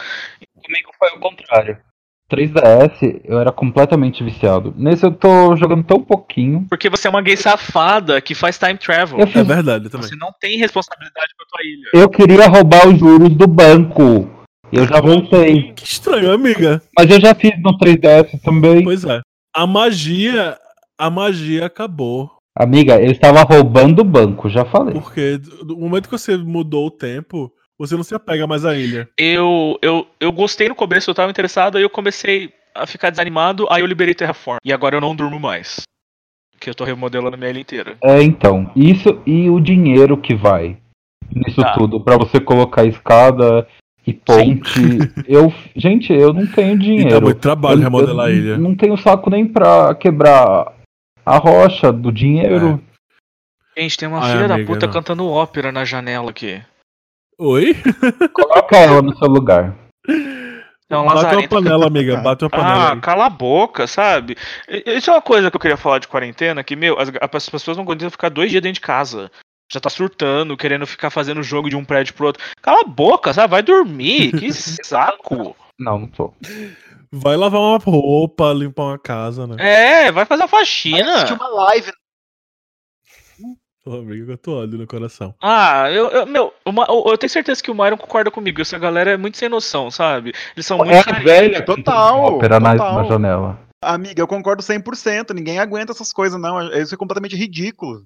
Comigo 0.64 0.92
foi 1.00 1.10
o 1.10 1.20
contrário. 1.20 1.82
3DS, 2.32 3.22
eu 3.24 3.40
era 3.40 3.52
completamente 3.52 4.24
viciado. 4.24 4.74
Nesse 4.78 5.06
eu 5.06 5.12
tô 5.12 5.56
jogando 5.56 5.84
tão 5.84 6.02
pouquinho. 6.04 6.66
Porque 6.70 6.90
você 6.90 7.08
é 7.08 7.10
uma 7.10 7.22
gay 7.22 7.38
safada 7.38 8.20
que 8.22 8.36
faz 8.36 8.58
time 8.58 8.78
travel. 8.78 9.18
Eu, 9.20 9.24
É 9.24 9.28
fiz, 9.28 9.48
verdade 9.48 9.90
também. 9.90 10.08
Você 10.08 10.16
não 10.16 10.32
tem 10.40 10.58
responsabilidade 10.58 11.28
com 11.38 11.44
a 11.44 11.48
tua 11.48 11.66
ilha. 11.66 12.04
eu 12.04 12.10
queria 12.10 12.48
roubar 12.48 12.88
os 12.88 13.00
juros 13.00 13.34
do 13.34 13.48
banco. 13.48 14.30
Eu 14.72 14.86
já 14.86 15.00
voltei. 15.00 15.72
Que 15.74 15.86
estranho, 15.86 16.32
amiga. 16.32 16.82
Mas 16.98 17.10
eu 17.10 17.20
já 17.22 17.34
fiz 17.34 17.52
no 17.62 17.78
3DS 17.78 18.42
também. 18.44 18.84
Pois 18.84 19.06
é. 19.06 19.22
A 19.56 19.66
magia. 19.66 20.58
A 21.00 21.10
magia 21.10 21.66
acabou. 21.68 22.30
Amiga, 22.60 23.00
ele 23.00 23.12
estava 23.12 23.44
roubando 23.44 24.00
o 24.00 24.04
banco, 24.04 24.50
já 24.50 24.66
falei. 24.66 24.96
Porque 24.96 25.38
do 25.38 25.78
momento 25.78 26.10
que 26.10 26.18
você 26.18 26.36
mudou 26.36 26.88
o 26.88 26.92
tempo, 26.92 27.52
você 27.78 27.96
não 27.96 28.04
se 28.04 28.16
apega 28.16 28.48
mais 28.48 28.66
à 28.66 28.76
ilha. 28.76 29.08
Eu, 29.18 29.78
eu, 29.82 30.08
eu 30.20 30.32
gostei 30.32 30.68
no 30.70 30.76
começo, 30.76 31.10
eu 31.10 31.16
tava 31.16 31.30
interessado, 31.32 31.78
aí 31.78 31.84
eu 31.84 31.90
comecei 31.90 32.52
a 32.74 32.86
ficar 32.86 33.10
desanimado, 33.10 33.68
aí 33.70 33.82
eu 33.82 33.88
liberei 33.88 34.14
Terraform. 34.14 34.58
E 34.64 34.72
agora 34.74 34.96
eu 34.96 35.02
não 35.02 35.16
durmo 35.16 35.40
mais. 35.40 35.82
Porque 36.52 36.70
eu 36.70 36.76
tô 36.76 36.84
remodelando 36.84 37.38
minha 37.38 37.50
ilha 37.50 37.60
inteira. 37.60 37.98
É, 38.04 38.22
então. 38.22 38.72
Isso 38.76 39.22
e 39.28 39.50
o 39.50 39.60
dinheiro 39.60 40.18
que 40.18 40.34
vai 40.36 40.78
nisso 41.34 41.62
Tá. 41.62 41.74
tudo. 41.74 42.00
Pra 42.04 42.18
você 42.18 42.40
colocar 42.40 42.84
escada 42.86 43.68
e 44.06 44.14
ponte. 44.14 44.80
Eu, 45.28 45.54
gente, 45.76 46.14
eu 46.14 46.34
não 46.34 46.48
tenho 46.48 46.74
E 46.74 46.78
dá 46.78 46.84
dinheiro. 46.84 47.22
muito 47.22 47.40
trabalho 47.40 47.80
Eu- 47.80 47.84
remodelar 47.84 48.28
eu 48.30 48.34
a 48.34 48.36
ilha. 48.36 48.58
Não 48.58 48.76
tenho 48.76 48.96
saco 48.98 49.30
nem 49.30 49.46
pra 49.46 49.94
quebrar 49.96 50.74
a 51.26 51.38
rocha 51.38 51.92
do 51.92 52.12
dinheiro. 52.12 52.82
Gente, 53.78 53.98
tem 53.98 54.08
uma 54.08 54.24
Ai, 54.24 54.32
filha 54.32 54.48
da 54.48 54.56
amiga, 54.56 54.74
puta 54.74 54.86
não. 54.88 54.94
cantando 54.94 55.28
ópera 55.28 55.72
na 55.72 55.84
janela 55.86 56.30
aqui. 56.32 56.62
Oi? 57.40 57.76
Coloca 58.34 58.78
ela 58.78 59.02
no 59.02 59.16
seu 59.18 59.28
lugar. 59.28 59.76
É 60.90 60.98
um 60.98 61.06
Bate 61.06 61.36
uma 61.36 61.48
panela, 61.48 61.86
amiga. 61.88 62.18
Bate 62.18 62.44
uma 62.46 62.50
panela. 62.52 62.84
Ah, 62.90 62.94
aí. 62.94 63.02
cala 63.02 63.26
a 63.26 63.30
boca, 63.30 63.86
sabe? 63.86 64.36
I- 64.70 64.84
Isso 64.98 65.10
é 65.10 65.14
uma 65.14 65.22
coisa 65.22 65.52
que 65.52 65.56
eu 65.56 65.60
queria 65.60 65.78
falar 65.78 66.00
de 66.00 66.08
quarentena, 66.08 66.64
que, 66.64 66.76
meu, 66.76 66.98
as, 67.00 67.12
as 67.32 67.50
pessoas 67.50 67.78
não 67.78 67.84
aguentam 67.84 68.10
ficar 68.10 68.30
dois 68.30 68.50
dias 68.50 68.62
dentro 68.64 68.76
de 68.76 68.82
casa. 68.82 69.30
Já 69.72 69.82
tá 69.82 69.90
surtando, 69.90 70.56
querendo 70.56 70.88
ficar 70.88 71.10
fazendo 71.10 71.44
jogo 71.44 71.70
de 71.70 71.76
um 71.76 71.84
prédio 71.84 72.14
pro 72.14 72.28
outro. 72.28 72.42
Cala 72.62 72.82
a 72.82 72.88
boca, 72.88 73.34
sabe? 73.34 73.52
Vai 73.52 73.62
dormir. 73.62 74.32
Que 74.32 74.52
saco. 74.54 75.56
Não, 75.78 76.00
não 76.00 76.08
tô. 76.08 76.34
Vai 77.12 77.36
lavar 77.36 77.60
uma 77.62 77.78
roupa, 77.78 78.54
limpar 78.54 78.84
uma 78.84 78.98
casa, 78.98 79.46
né? 79.46 79.56
É, 79.60 80.12
vai 80.12 80.26
fazer 80.26 80.44
a 80.44 80.46
vai 80.46 80.62
assistir 80.62 80.94
faxina. 81.04 81.34
uma 81.36 81.50
live. 81.66 81.92
Ô, 83.88 84.00
amiga, 84.00 84.34
eu 84.34 84.38
tô 84.38 84.62
ódio 84.64 84.78
no 84.78 84.86
coração. 84.86 85.34
Ah, 85.42 85.90
eu, 85.90 86.10
eu- 86.10 86.26
meu, 86.26 86.54
uma- 86.66 86.86
eu, 86.90 87.06
eu 87.08 87.18
tenho 87.18 87.30
certeza 87.30 87.64
que 87.64 87.72
o 87.72 87.74
Myron 87.74 87.96
concorda 87.98 88.30
comigo. 88.30 88.62
Essa 88.62 88.78
galera 88.78 89.12
é 89.12 89.18
muito 89.18 89.38
sem 89.38 89.48
noção, 89.48 89.90
sabe? 89.90 90.34
Eles 90.56 90.66
são 90.66 90.78
muito. 90.78 90.92
É 91.10 91.20
velha 91.24 91.64
Total, 91.66 92.22
ópera 92.22 92.60
na, 92.60 92.76
na 92.76 93.04
janela. 93.06 93.58
Amiga, 93.82 94.22
eu 94.22 94.28
concordo 94.28 94.62
100%. 94.62 95.34
Ninguém 95.34 95.60
aguenta 95.60 95.94
essas 95.94 96.12
coisas, 96.12 96.40
não. 96.40 96.62
Isso 96.74 96.94
é 96.94 96.98
completamente 96.98 97.38
ridículo. 97.38 98.04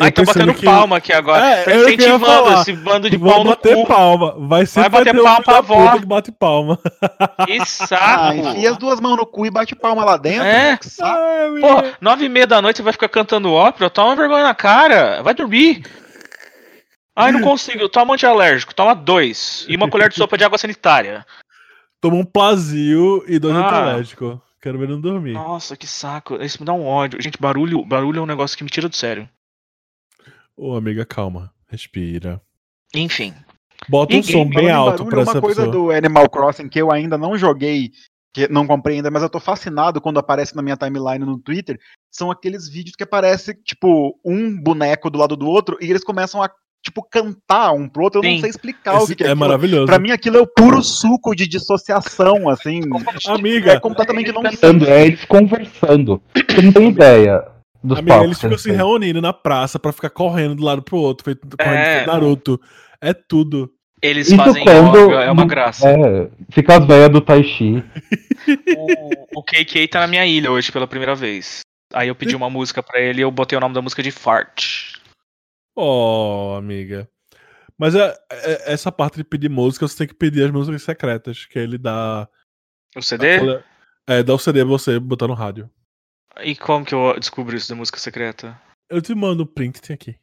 Ai, 0.00 0.10
tô 0.10 0.24
batendo 0.24 0.52
que- 0.54 0.64
palma 0.64 0.96
aqui 0.96 1.12
agora. 1.12 1.44
É, 1.46 1.68
ia 1.70 1.84
incentivando 1.84 2.26
falar. 2.26 2.60
esse 2.62 2.72
bando 2.72 3.08
de 3.08 3.16
pau 3.16 3.44
no 3.44 3.56
cu. 3.56 3.86
palma. 3.86 4.34
Vai 4.48 4.66
sempre 4.66 4.90
Vai 4.90 5.04
bater 5.04 5.14
ter 5.16 5.22
palma 5.22 5.42
pra 5.42 5.58
avó. 5.58 5.98
que 5.98 6.04
bate 6.06 6.32
palma. 6.32 6.78
Que 7.46 7.58
Ah, 7.60 7.64
saco. 7.64 8.34
enfia 8.34 8.70
as 8.72 8.76
duas 8.76 8.98
mãos 9.00 9.16
no 9.16 9.24
cu 9.24 9.46
e 9.46 9.50
bate 9.50 9.76
palma 9.76 10.04
lá 10.04 10.16
dentro. 10.16 10.42
É. 10.44 10.76
Que 10.76 10.88
saco. 10.88 11.16
Ai. 11.16 11.60
Porra, 11.60 11.92
nove 12.00 12.24
e 12.24 12.28
meia 12.28 12.46
da 12.46 12.60
noite 12.60 12.78
você 12.78 12.82
vai 12.82 12.92
ficar 12.92 13.08
cantando 13.08 13.52
ópera? 13.52 13.88
Toma 13.88 14.16
vergonha 14.16 14.42
na 14.42 14.54
cara. 14.54 15.22
Vai 15.22 15.32
dormir. 15.32 15.84
Ai, 17.14 17.30
não 17.30 17.40
consigo. 17.40 17.88
Toma 17.88 18.14
antialérgico. 18.14 18.74
Toma 18.74 18.94
dois. 18.96 19.64
E 19.68 19.76
uma 19.76 19.88
colher 19.88 20.08
de 20.08 20.16
sopa 20.16 20.36
de 20.36 20.42
água 20.44 20.58
sanitária. 20.58 21.24
Toma 22.00 22.16
um 22.16 22.24
plazio 22.24 23.24
e 23.28 23.38
dois 23.38 23.54
Ah. 23.56 23.60
antialérgicos. 23.64 24.38
Quero 24.60 24.76
ver 24.78 24.84
ele 24.86 24.94
não 24.94 25.00
dormir. 25.00 25.34
Nossa, 25.34 25.76
que 25.76 25.86
saco. 25.86 26.34
Isso 26.42 26.58
me 26.60 26.66
dá 26.66 26.72
um 26.72 26.84
ódio. 26.84 27.22
Gente, 27.22 27.38
barulho, 27.40 27.84
barulho 27.84 28.18
é 28.18 28.22
um 28.22 28.26
negócio 28.26 28.56
que 28.58 28.64
me 28.64 28.70
tira 28.70 28.88
do 28.88 28.96
sério. 28.96 29.28
Ô, 30.56 30.74
amiga, 30.76 31.04
calma. 31.04 31.52
Respira. 31.68 32.40
Enfim. 32.94 33.34
Bota 33.88 34.14
um 34.14 34.16
Ninguém 34.18 34.32
som 34.32 34.44
bem 34.44 34.52
Falando 34.52 34.68
em 34.68 34.72
alto 34.72 34.90
barulho, 35.04 35.10
pra 35.10 35.18
uma 35.18 35.30
essa 35.30 35.40
coisa 35.40 35.66
pessoa. 35.66 35.72
do 35.72 35.90
Animal 35.90 36.28
Crossing 36.30 36.68
que 36.68 36.80
eu 36.80 36.92
ainda 36.92 37.18
não 37.18 37.36
joguei, 37.36 37.90
que 38.32 38.48
não 38.48 38.66
comprei 38.66 38.96
ainda, 38.96 39.10
mas 39.10 39.22
eu 39.22 39.28
tô 39.28 39.40
fascinado 39.40 40.00
quando 40.00 40.18
aparece 40.18 40.54
na 40.56 40.62
minha 40.62 40.76
timeline 40.76 41.24
no 41.24 41.38
Twitter, 41.38 41.78
são 42.10 42.30
aqueles 42.30 42.68
vídeos 42.68 42.94
que 42.96 43.02
aparece, 43.02 43.54
tipo, 43.64 44.18
um 44.24 44.56
boneco 44.60 45.10
do 45.10 45.18
lado 45.18 45.36
do 45.36 45.46
outro 45.46 45.76
e 45.80 45.90
eles 45.90 46.04
começam 46.04 46.42
a, 46.42 46.48
tipo, 46.82 47.02
cantar 47.02 47.72
um 47.72 47.88
pro 47.88 48.04
outro. 48.04 48.20
Eu 48.20 48.24
Sim. 48.24 48.34
não 48.34 48.40
sei 48.40 48.50
explicar 48.50 48.94
o 48.94 48.98
Esse 48.98 49.08
que, 49.08 49.16
que 49.16 49.24
é, 49.24 49.26
é 49.26 49.30
aquilo. 49.30 49.40
maravilhoso. 49.40 49.86
Pra 49.86 49.98
mim 49.98 50.12
aquilo 50.12 50.36
é 50.36 50.40
o 50.40 50.46
puro 50.46 50.82
suco 50.82 51.34
de 51.34 51.46
dissociação, 51.46 52.48
assim. 52.48 52.80
Amiga, 53.26 53.72
É 53.72 53.80
completamente 53.80 54.30
não 54.32 54.42
é 54.86 55.06
eles 55.06 55.24
conversando. 55.24 56.22
Você 56.48 56.62
não 56.62 56.72
tem 56.72 56.88
ideia 56.88 57.53
dos 57.84 57.98
amiga 57.98 58.14
papos. 58.14 58.26
eles 58.26 58.40
ficam 58.40 58.58
se 58.58 58.68
têm. 58.68 58.76
reunindo 58.76 59.20
na 59.20 59.32
praça 59.32 59.78
pra 59.78 59.92
ficar 59.92 60.10
correndo 60.10 60.54
do 60.56 60.64
lado 60.64 60.82
pro 60.82 60.96
outro, 60.96 61.24
feito, 61.24 61.46
correndo 61.56 61.74
É. 61.76 61.94
feito 61.96 62.06
Naruto. 62.06 62.60
É 63.00 63.12
tudo. 63.12 63.70
Eles 64.02 64.26
Isso 64.28 64.36
fazem 64.36 64.62
quando 64.64 64.98
yoga, 64.98 65.22
é 65.22 65.30
uma 65.30 65.46
graça. 65.46 65.88
É, 65.88 66.30
fica 66.50 66.76
as 66.78 66.86
velhas 66.86 67.08
do 67.10 67.20
Tai 67.20 67.42
Chi. 67.42 67.82
O, 68.76 69.40
o 69.40 69.42
KK 69.42 69.88
tá 69.88 70.00
na 70.00 70.06
minha 70.06 70.26
ilha 70.26 70.50
hoje 70.50 70.70
pela 70.70 70.86
primeira 70.86 71.14
vez. 71.14 71.60
Aí 71.92 72.08
eu 72.08 72.14
pedi 72.14 72.34
uma 72.36 72.50
música 72.50 72.82
pra 72.82 73.00
ele 73.00 73.20
e 73.20 73.22
eu 73.22 73.30
botei 73.30 73.56
o 73.56 73.60
nome 73.60 73.74
da 73.74 73.80
música 73.80 74.02
de 74.02 74.10
Fart. 74.10 74.92
Oh, 75.76 76.54
amiga. 76.58 77.08
Mas 77.78 77.94
é, 77.94 78.14
é- 78.30 78.72
essa 78.72 78.92
parte 78.92 79.16
de 79.16 79.24
pedir 79.24 79.48
música, 79.48 79.86
você 79.88 79.96
tem 79.98 80.06
que 80.06 80.14
pedir 80.14 80.44
as 80.44 80.50
músicas 80.50 80.82
secretas, 80.82 81.46
que 81.46 81.58
ele 81.58 81.78
dá. 81.78 82.28
O 82.96 83.02
CD? 83.02 83.60
É, 84.06 84.22
dá 84.22 84.34
o 84.34 84.38
CD 84.38 84.60
pra 84.60 84.68
você 84.68 84.98
botar 85.00 85.26
no 85.26 85.34
rádio. 85.34 85.68
E 86.42 86.56
como 86.56 86.84
que 86.84 86.94
eu 86.94 87.18
descubro 87.18 87.56
isso 87.56 87.68
da 87.68 87.76
música 87.76 87.98
secreta? 87.98 88.60
Eu 88.90 89.00
te 89.00 89.14
mando 89.14 89.42
o 89.42 89.46
print, 89.46 89.80
tem 89.80 89.94
aqui. 89.94 90.16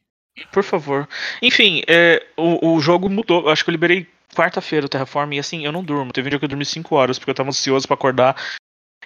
Por 0.52 0.64
favor. 0.64 1.08
Enfim, 1.42 1.84
é, 1.88 2.26
o, 2.38 2.74
o 2.74 2.80
jogo 2.80 3.10
mudou. 3.10 3.44
Eu 3.44 3.50
acho 3.50 3.64
que 3.64 3.70
eu 3.70 3.74
liberei 3.74 4.08
quarta-feira 4.36 4.86
o 4.86 4.90
Terraform 4.90 5.34
e 5.34 5.40
assim, 5.40 5.66
eu 5.66 5.72
não 5.72 5.84
durmo. 5.84 6.12
Teve 6.12 6.28
um 6.28 6.30
dia 6.30 6.40
que 6.40 6.46
eu 6.46 6.50
dormi 6.50 6.66
5 6.66 6.96
horas 6.96 7.20
porque 7.20 7.32
eu 7.32 7.36
tava 7.36 7.50
ansioso 7.50 7.88
pra 7.88 7.96
acordar 7.96 8.36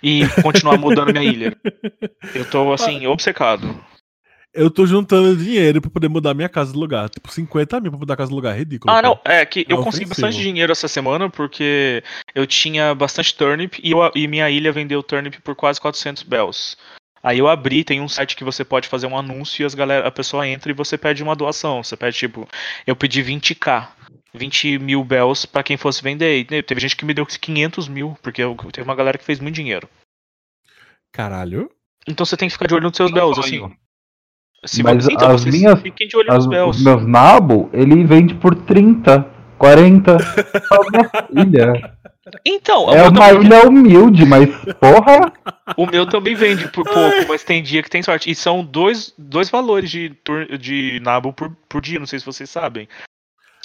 e 0.04 0.22
continuar 0.42 0.78
mudando 0.78 1.12
minha 1.12 1.24
ilha. 1.24 1.58
Eu 2.36 2.50
tô 2.50 2.74
assim, 2.74 3.08
obcecado. 3.08 3.84
Eu 4.56 4.72
tô 4.72 4.86
juntando 4.88 5.36
dinheiro 5.36 5.82
pra 5.82 5.90
poder 5.92 6.08
mudar 6.08 6.34
minha 6.34 6.48
casa 6.48 6.72
de 6.72 6.78
lugar. 6.80 7.10
Tipo, 7.10 7.30
50 7.32 7.80
mil 7.82 7.92
pra 7.92 8.00
mudar 8.00 8.14
a 8.14 8.18
casa 8.18 8.30
de 8.30 8.36
lugar. 8.36 8.56
É 8.56 8.60
ridículo. 8.60 8.94
Ah, 8.94 9.02
não, 9.02 9.20
é 9.26 9.46
que 9.46 9.66
eu 9.68 9.82
É 9.82 9.84
consegui 9.84 10.06
ofensivo. 10.06 10.10
bastante 10.28 10.42
dinheiro 10.42 10.72
essa 10.72 10.88
semana 10.88 11.30
porque 11.30 12.02
eu 12.34 12.48
tinha 12.48 12.96
bastante 12.96 13.36
turnip 13.36 13.80
e, 13.84 13.92
eu- 13.92 14.12
e 14.16 14.28
minha 14.28 14.50
ilha 14.50 14.72
vendeu 14.72 15.04
turnip 15.04 15.42
por 15.42 15.56
quase 15.56 15.80
400 15.82 16.24
bells. 16.24 16.78
Aí 17.22 17.40
eu 17.40 17.48
abri, 17.50 17.84
tem 17.84 18.00
um 18.00 18.08
site 18.08 18.36
que 18.36 18.44
você 18.46 18.64
pode 18.64 18.88
fazer 18.88 19.08
um 19.08 19.18
anúncio 19.18 19.64
e 19.64 19.66
as 19.66 19.76
galera, 19.76 20.08
a 20.08 20.12
pessoa 20.12 20.48
entra 20.48 20.72
e 20.72 20.76
você 20.76 20.98
pede 20.98 21.22
uma 21.22 21.36
doação. 21.36 21.84
Você 21.84 21.98
pede 21.98 22.16
tipo, 22.18 22.48
eu 22.88 22.96
pedi 22.96 23.22
20k, 23.22 23.90
20 24.34 24.78
mil 24.80 25.04
bells 25.04 25.46
pra 25.46 25.64
quem 25.64 25.76
fosse 25.76 26.02
vender. 26.02 26.48
E 26.50 26.64
teve 26.64 26.80
gente 26.80 26.96
que 26.96 27.04
me 27.04 27.14
deu 27.14 27.26
500 27.26 27.88
mil, 27.90 28.16
porque 28.22 28.42
eu- 28.42 28.56
teve 28.72 28.88
uma 28.88 28.96
galera 28.96 29.18
que 29.18 29.26
fez 29.26 29.40
muito 29.40 29.56
dinheiro. 29.56 29.90
Caralho. 31.12 31.70
Então 32.08 32.26
você 32.26 32.38
tem 32.38 32.48
que 32.48 32.54
ficar 32.54 32.68
de 32.68 32.74
olho 32.76 32.84
nos 32.88 32.96
seus 32.96 33.12
bells, 33.12 33.40
assim. 33.40 33.76
Se 34.66 34.82
Mas 34.84 35.08
então 35.08 35.30
as 35.30 35.42
vocês 35.42 35.56
minhas- 35.56 35.82
fiquem 35.82 36.08
de 36.08 36.18
olho 36.18 36.30
As- 36.32 36.38
nos 36.38 36.46
os 36.46 36.50
bells. 36.52 36.84
meus 36.84 37.06
nabo, 37.08 37.70
ele 37.74 38.04
vende 38.04 38.34
por 38.36 38.56
30, 38.56 39.26
40. 39.58 40.18
Fala, 40.20 40.86
minha 40.92 41.46
filha. 41.46 41.96
Então, 42.44 42.90
É 42.92 43.04
uma 43.08 43.12
também, 43.30 43.46
ilha 43.46 43.68
humilde, 43.68 44.26
mas 44.26 44.50
porra. 44.80 45.32
o 45.78 45.86
meu 45.86 46.08
também 46.08 46.34
vende 46.34 46.68
por 46.70 46.84
pouco, 46.84 47.28
mas 47.30 47.44
tem 47.44 47.62
dia 47.62 47.84
que 47.84 47.90
tem 47.90 48.02
sorte. 48.02 48.32
E 48.32 48.36
são 48.36 48.66
dois, 48.66 49.14
dois 49.18 49.48
valores 49.50 49.92
de, 49.92 50.12
de 50.60 51.00
nabo 51.02 51.32
por, 51.32 51.56
por 51.70 51.82
dia, 51.82 52.00
não 52.00 52.08
sei 52.08 52.18
se 52.18 52.26
vocês 52.26 52.50
sabem. 52.50 52.88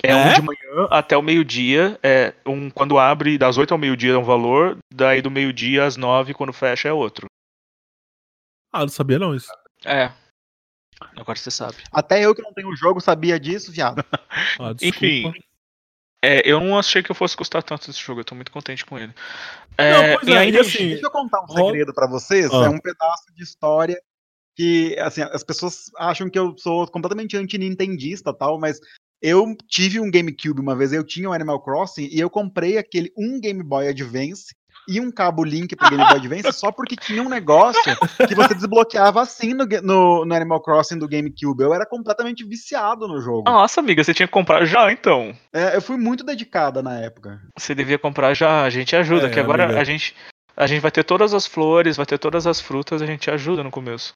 É, 0.02 0.14
um 0.14 0.18
É? 0.18 0.34
de 0.34 0.42
manhã 0.42 0.88
até 0.90 1.16
o 1.16 1.22
meio-dia, 1.22 1.98
é 2.02 2.34
um 2.46 2.68
quando 2.70 2.98
abre 2.98 3.38
das 3.38 3.56
8 3.56 3.72
ao 3.72 3.78
meio-dia 3.78 4.12
é 4.12 4.18
um 4.18 4.22
valor, 4.24 4.76
daí 4.92 5.20
do 5.22 5.30
meio-dia 5.30 5.84
às 5.84 5.96
9 5.96 6.34
quando 6.34 6.52
fecha 6.52 6.88
é 6.88 6.92
outro. 6.92 7.26
Ah, 8.72 8.80
não 8.80 8.88
sabia 8.88 9.18
não 9.18 9.34
isso. 9.34 9.48
É. 9.84 10.10
Agora 11.16 11.38
você 11.38 11.50
sabe. 11.50 11.76
Até 11.92 12.24
eu 12.24 12.34
que 12.34 12.42
não 12.42 12.52
tenho 12.52 12.68
o 12.68 12.76
jogo 12.76 13.00
sabia 13.00 13.38
disso, 13.38 13.72
viado. 13.72 14.04
Ah. 14.58 14.74
Enfim. 14.80 15.32
É, 16.22 16.42
eu 16.44 16.60
não 16.60 16.78
achei 16.78 17.02
que 17.02 17.10
eu 17.10 17.14
fosse 17.14 17.36
custar 17.36 17.62
tanto 17.62 17.90
esse 17.90 17.98
jogo, 17.98 18.20
eu 18.20 18.24
tô 18.24 18.34
muito 18.34 18.52
contente 18.52 18.84
com 18.84 18.98
ele. 18.98 19.12
Não, 19.78 19.84
É, 19.84 20.16
pois 20.16 20.28
e 20.28 20.32
é, 20.32 20.38
ainda 20.38 20.58
e 20.58 20.60
assim, 20.60 20.88
Deixa 20.88 21.06
eu 21.06 21.10
contar 21.10 21.42
um 21.42 21.48
segredo 21.48 21.94
pra 21.94 22.06
vocês. 22.06 22.52
Ah. 22.52 22.66
É 22.66 22.68
um 22.68 22.78
pedaço 22.78 23.24
de 23.34 23.42
história 23.42 24.00
que, 24.54 24.96
assim, 24.98 25.22
as 25.22 25.42
pessoas 25.42 25.90
acham 25.96 26.28
que 26.28 26.38
eu 26.38 26.54
sou 26.58 26.86
completamente 26.88 27.36
anti-nintendista 27.36 28.34
tal, 28.34 28.58
mas 28.58 28.78
eu 29.22 29.56
tive 29.68 29.98
um 30.00 30.10
GameCube 30.10 30.60
uma 30.60 30.76
vez, 30.76 30.92
eu 30.92 31.04
tinha 31.04 31.28
um 31.28 31.32
Animal 31.32 31.62
Crossing 31.62 32.08
e 32.10 32.20
eu 32.20 32.28
comprei 32.28 32.76
aquele 32.76 33.12
um 33.16 33.40
Game 33.40 33.62
Boy 33.62 33.88
Advance 33.88 34.54
e 34.90 35.00
um 35.00 35.10
cabo 35.10 35.44
Link 35.44 35.76
pro 35.76 35.88
Game 35.88 36.02
Boy 36.04 36.16
Advance 36.16 36.52
só 36.52 36.72
porque 36.72 36.96
tinha 36.96 37.22
um 37.22 37.28
negócio 37.28 37.80
que 38.26 38.34
você 38.34 38.52
desbloqueava 38.54 39.22
assim 39.22 39.54
no, 39.54 39.64
no, 39.82 40.24
no 40.24 40.34
Animal 40.34 40.60
Crossing 40.60 40.98
do 40.98 41.06
GameCube. 41.08 41.62
Eu 41.62 41.72
era 41.72 41.86
completamente 41.86 42.44
viciado 42.44 43.06
no 43.06 43.20
jogo. 43.20 43.44
Nossa, 43.48 43.78
amiga, 43.80 44.02
você 44.02 44.12
tinha 44.12 44.26
que 44.26 44.32
comprar 44.32 44.64
já, 44.64 44.90
então. 44.90 45.32
É, 45.52 45.76
eu 45.76 45.80
fui 45.82 45.96
muito 45.96 46.24
dedicada 46.24 46.82
na 46.82 46.98
época. 46.98 47.40
Você 47.56 47.72
devia 47.72 47.98
comprar 47.98 48.34
já, 48.34 48.64
a 48.64 48.70
gente 48.70 48.96
ajuda, 48.96 49.28
É, 49.28 49.30
que 49.30 49.38
agora 49.38 49.64
amiga. 49.64 49.80
a 49.80 49.84
gente 49.84 50.16
a 50.56 50.66
gente 50.66 50.80
vai 50.80 50.90
ter 50.90 51.04
todas 51.04 51.32
as 51.32 51.46
flores, 51.46 51.96
vai 51.96 52.04
ter 52.04 52.18
todas 52.18 52.46
as 52.46 52.60
frutas, 52.60 53.00
a 53.00 53.06
gente 53.06 53.30
ajuda 53.30 53.62
no 53.62 53.70
começo. 53.70 54.12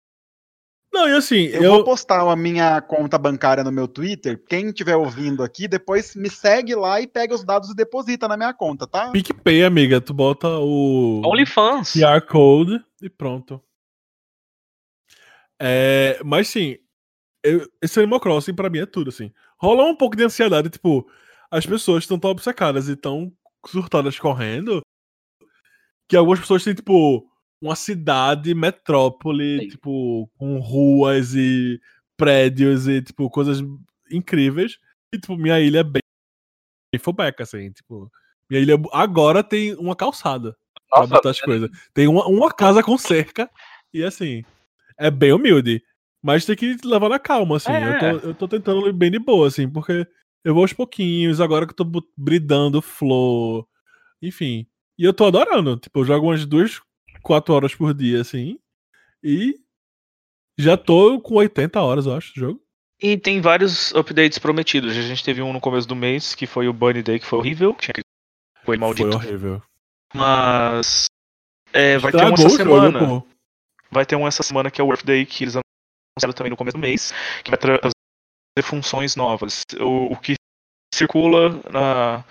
Não, 0.95 1.09
e 1.09 1.16
assim, 1.16 1.47
Eu, 1.47 1.62
eu. 1.64 1.70
vou 1.72 1.84
postar 1.84 2.20
a 2.20 2.36
minha 2.36 2.80
conta 2.80 3.18
bancária 3.18 3.64
no 3.64 3.72
meu 3.72 3.88
Twitter. 3.88 4.40
Quem 4.47 4.68
estiver 4.68 4.95
ouvindo 4.95 5.42
aqui, 5.42 5.66
depois 5.66 6.14
me 6.14 6.30
segue 6.30 6.72
lá 6.76 7.01
e 7.01 7.07
pega 7.09 7.34
os 7.34 7.42
dados 7.45 7.68
e 7.68 7.74
deposita 7.74 8.28
na 8.28 8.36
minha 8.36 8.55
conta, 8.55 8.86
tá? 8.86 9.11
PicPay, 9.11 9.64
amiga, 9.64 10.01
tu 10.01 10.14
bota 10.14 10.47
o 10.49 11.20
OnlyFans. 11.26 11.95
QR 11.95 12.20
Code 12.20 12.80
e 13.03 13.11
pronto. 13.11 13.61
É, 15.61 16.20
mas 16.24 16.47
sim, 16.49 16.76
eu- 17.42 17.68
esse 17.82 17.99
Animal 17.99 18.20
Crossing 18.20 18.55
pra 18.55 18.70
mim 18.70 18.78
é 18.78 18.86
tudo, 18.86 19.09
assim. 19.11 19.32
Rola 19.59 19.84
um 19.84 19.97
pouco 19.97 20.16
de 20.16 20.22
ansiedade, 20.24 20.70
tipo, 20.70 21.09
as 21.51 21.66
pessoas 21.66 22.05
estão 22.05 22.18
tão 22.18 22.30
obcecadas 22.30 22.88
e 22.88 22.97
tão 22.97 23.32
surtadas 23.66 24.18
correndo 24.18 24.80
que 26.09 26.16
algumas 26.16 26.38
pessoas 26.40 26.62
têm, 26.62 26.74
tipo, 26.74 27.28
uma 27.65 27.75
cidade, 27.75 28.55
metrópole, 28.55 29.61
Sim. 29.61 29.69
tipo, 29.69 30.31
com 30.37 30.59
ruas 30.59 31.35
e 31.35 31.81
prédios 32.17 32.87
e, 32.87 33.01
tipo, 33.01 33.31
coisas 33.31 33.61
incríveis. 34.11 34.79
E, 35.12 35.19
tipo, 35.19 35.37
minha 35.37 35.59
ilha 35.59 35.79
é 35.79 35.83
bem, 35.83 36.03
bem 36.93 37.01
fobeca, 37.01 37.43
assim, 37.43 37.73
tipo. 37.73 38.11
Minha 38.51 38.62
ilha 38.62 38.75
agora 38.93 39.43
tem 39.43 39.75
uma 39.77 39.97
calçada 39.97 40.55
pra 40.91 41.01
Nossa, 41.01 41.15
botar 41.15 41.31
as 41.31 41.41
coisas. 41.41 41.71
Tem 41.95 42.07
uma, 42.07 42.27
uma 42.27 42.53
casa 42.53 42.83
com 42.83 42.99
cerca 42.99 43.51
e, 43.93 44.05
assim, 44.05 44.45
é 44.99 45.11
bem 45.11 45.33
humilde. 45.33 45.83
Mas 46.23 46.45
tem 46.45 46.55
que 46.55 46.77
levar 46.85 47.09
na 47.09 47.19
calma, 47.19 47.57
assim. 47.57 47.73
É. 47.73 47.89
Eu, 47.89 48.21
tô, 48.21 48.29
eu 48.29 48.35
tô 48.35 48.49
tentando 48.49 48.93
bem 48.93 49.11
de 49.11 49.19
boa, 49.19 49.49
assim, 49.49 49.69
porque 49.69 50.07
eu 50.45 50.53
vou 50.53 50.62
aos 50.62 50.73
pouquinhos, 50.75 51.41
agora 51.41 51.67
que 51.67 51.73
eu 51.73 51.77
tô 51.77 52.07
bridando 52.15 52.83
flor, 52.83 53.67
enfim. 54.21 54.67
E 54.99 55.05
eu 55.05 55.15
tô 55.15 55.25
adorando. 55.25 55.79
Tipo, 55.79 56.01
eu 56.01 56.05
jogo 56.05 56.27
umas 56.27 56.45
duas, 56.45 56.81
quatro 57.25 57.55
horas 57.55 57.75
por 57.75 57.93
dia, 57.93 58.20
assim. 58.20 58.59
E 59.22 59.59
já 60.57 60.77
tô 60.77 61.20
com 61.20 61.35
80 61.35 61.81
horas, 61.81 62.07
eu 62.07 62.14
acho, 62.14 62.33
de 62.35 62.41
jogo. 62.41 62.62
E 63.01 63.16
tem 63.16 63.41
vários 63.41 63.93
updates 63.95 64.39
prometidos. 64.39 64.97
A 64.97 65.03
gente 65.03 65.25
teve 65.25 65.43
um 65.43 65.53
no 65.53 65.61
começo 65.61 65.89
do 65.89 65.97
mês, 65.97 66.35
que 66.35 66.47
foi 66.47 66.68
o 66.68 66.72
Bunny 66.72 67.03
Day, 67.03 67.18
que 67.18 67.27
foi 67.27 67.39
horrível. 67.39 67.70
Aquele 67.70 68.05
foi 68.64 68.77
maldito. 68.77 69.11
Foi 69.18 69.27
horrível. 69.27 69.62
Mas. 70.14 71.07
é, 71.72 71.99
vai 71.99 72.12
ter 72.12 72.25
um 72.25 72.35
essa 72.35 72.43
jogo, 72.43 72.57
semana. 72.57 72.99
pô. 72.99 73.27
Vai 73.91 74.07
ter 74.07 74.16
um 74.16 74.27
essa 74.27 74.43
semana 74.43 74.70
que 74.70 74.81
é 74.81 74.85
o 74.85 74.89
Earth 74.89 75.05
Day, 75.05 75.27
que 75.27 75.45
eles 75.45 75.57
anunciaram 75.57 76.35
também 76.35 76.51
no 76.51 76.57
começo 76.57 76.77
do 76.77 76.81
mês, 76.81 77.12
que 77.43 77.51
vai 77.51 77.59
trazer 77.59 77.93
funções 78.62 79.16
novas. 79.16 79.62
O, 79.81 80.12
o 80.12 80.16
que 80.16 80.35
circula 80.95 81.61
na, 81.70 82.25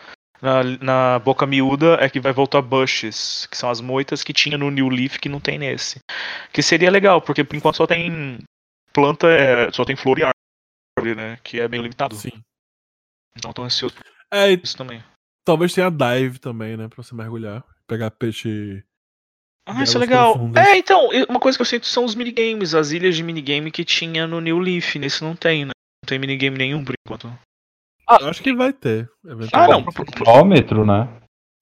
na, 0.43 0.63
na 0.81 1.19
boca 1.19 1.47
miúda 1.47 1.97
é 2.01 2.09
que 2.09 2.19
vai 2.19 2.33
voltar 2.33 2.61
bushes, 2.61 3.45
que 3.49 3.57
são 3.57 3.69
as 3.69 3.79
moitas 3.79 4.23
que 4.23 4.33
tinha 4.33 4.57
no 4.57 4.69
New 4.69 4.89
Leaf 4.89 5.17
que 5.17 5.29
não 5.29 5.39
tem 5.39 5.57
nesse. 5.57 5.99
Que 6.51 6.61
seria 6.61 6.91
legal, 6.91 7.21
porque 7.21 7.43
por 7.43 7.55
enquanto 7.55 7.77
só 7.77 7.87
tem 7.87 8.39
planta, 8.91 9.27
é, 9.27 9.71
só 9.71 9.85
tem 9.85 9.95
flor 9.95 10.19
e 10.19 10.23
árvore, 10.23 11.15
né? 11.15 11.39
Que 11.43 11.59
é 11.61 11.67
meio 11.67 11.81
limitado. 11.83 12.13
Sim. 12.15 12.41
Então 13.37 13.53
tô 13.53 13.63
ansioso 13.63 13.95
por 13.95 14.03
É, 14.31 14.51
isso 14.51 14.75
também. 14.77 15.01
talvez 15.45 15.73
tenha 15.73 15.89
dive 15.89 16.37
também, 16.39 16.75
né? 16.77 16.87
Pra 16.89 17.01
você 17.01 17.15
mergulhar. 17.15 17.63
Pegar 17.87 18.11
peixe. 18.11 18.83
Ah, 19.65 19.81
isso 19.81 19.97
é 19.97 19.99
legal. 20.01 20.33
profundas. 20.33 20.67
É, 20.67 20.77
então, 20.77 21.09
uma 21.29 21.39
coisa 21.39 21.57
que 21.57 21.61
eu 21.61 21.65
sinto 21.65 21.85
são 21.85 22.03
os 22.03 22.15
minigames, 22.15 22.75
as 22.75 22.91
ilhas 22.91 23.15
de 23.15 23.23
minigame 23.23 23.71
que 23.71 23.85
tinha 23.85 24.27
no 24.27 24.41
New 24.41 24.59
Leaf. 24.59 24.95
Nesse 24.99 25.23
não 25.23 25.35
tem, 25.35 25.63
né? 25.65 25.71
Não 26.03 26.07
tem 26.07 26.19
minigame 26.19 26.57
nenhum 26.57 26.83
por 26.83 26.93
enquanto. 27.07 27.31
Eu 28.09 28.27
acho 28.29 28.43
que 28.43 28.53
vai 28.53 28.73
ter. 28.73 29.09
Ah, 29.53 29.67
não. 29.67 29.83
pro- 29.83 29.93
pro- 29.93 30.05
cronômetro, 30.05 30.85
né? 30.85 31.07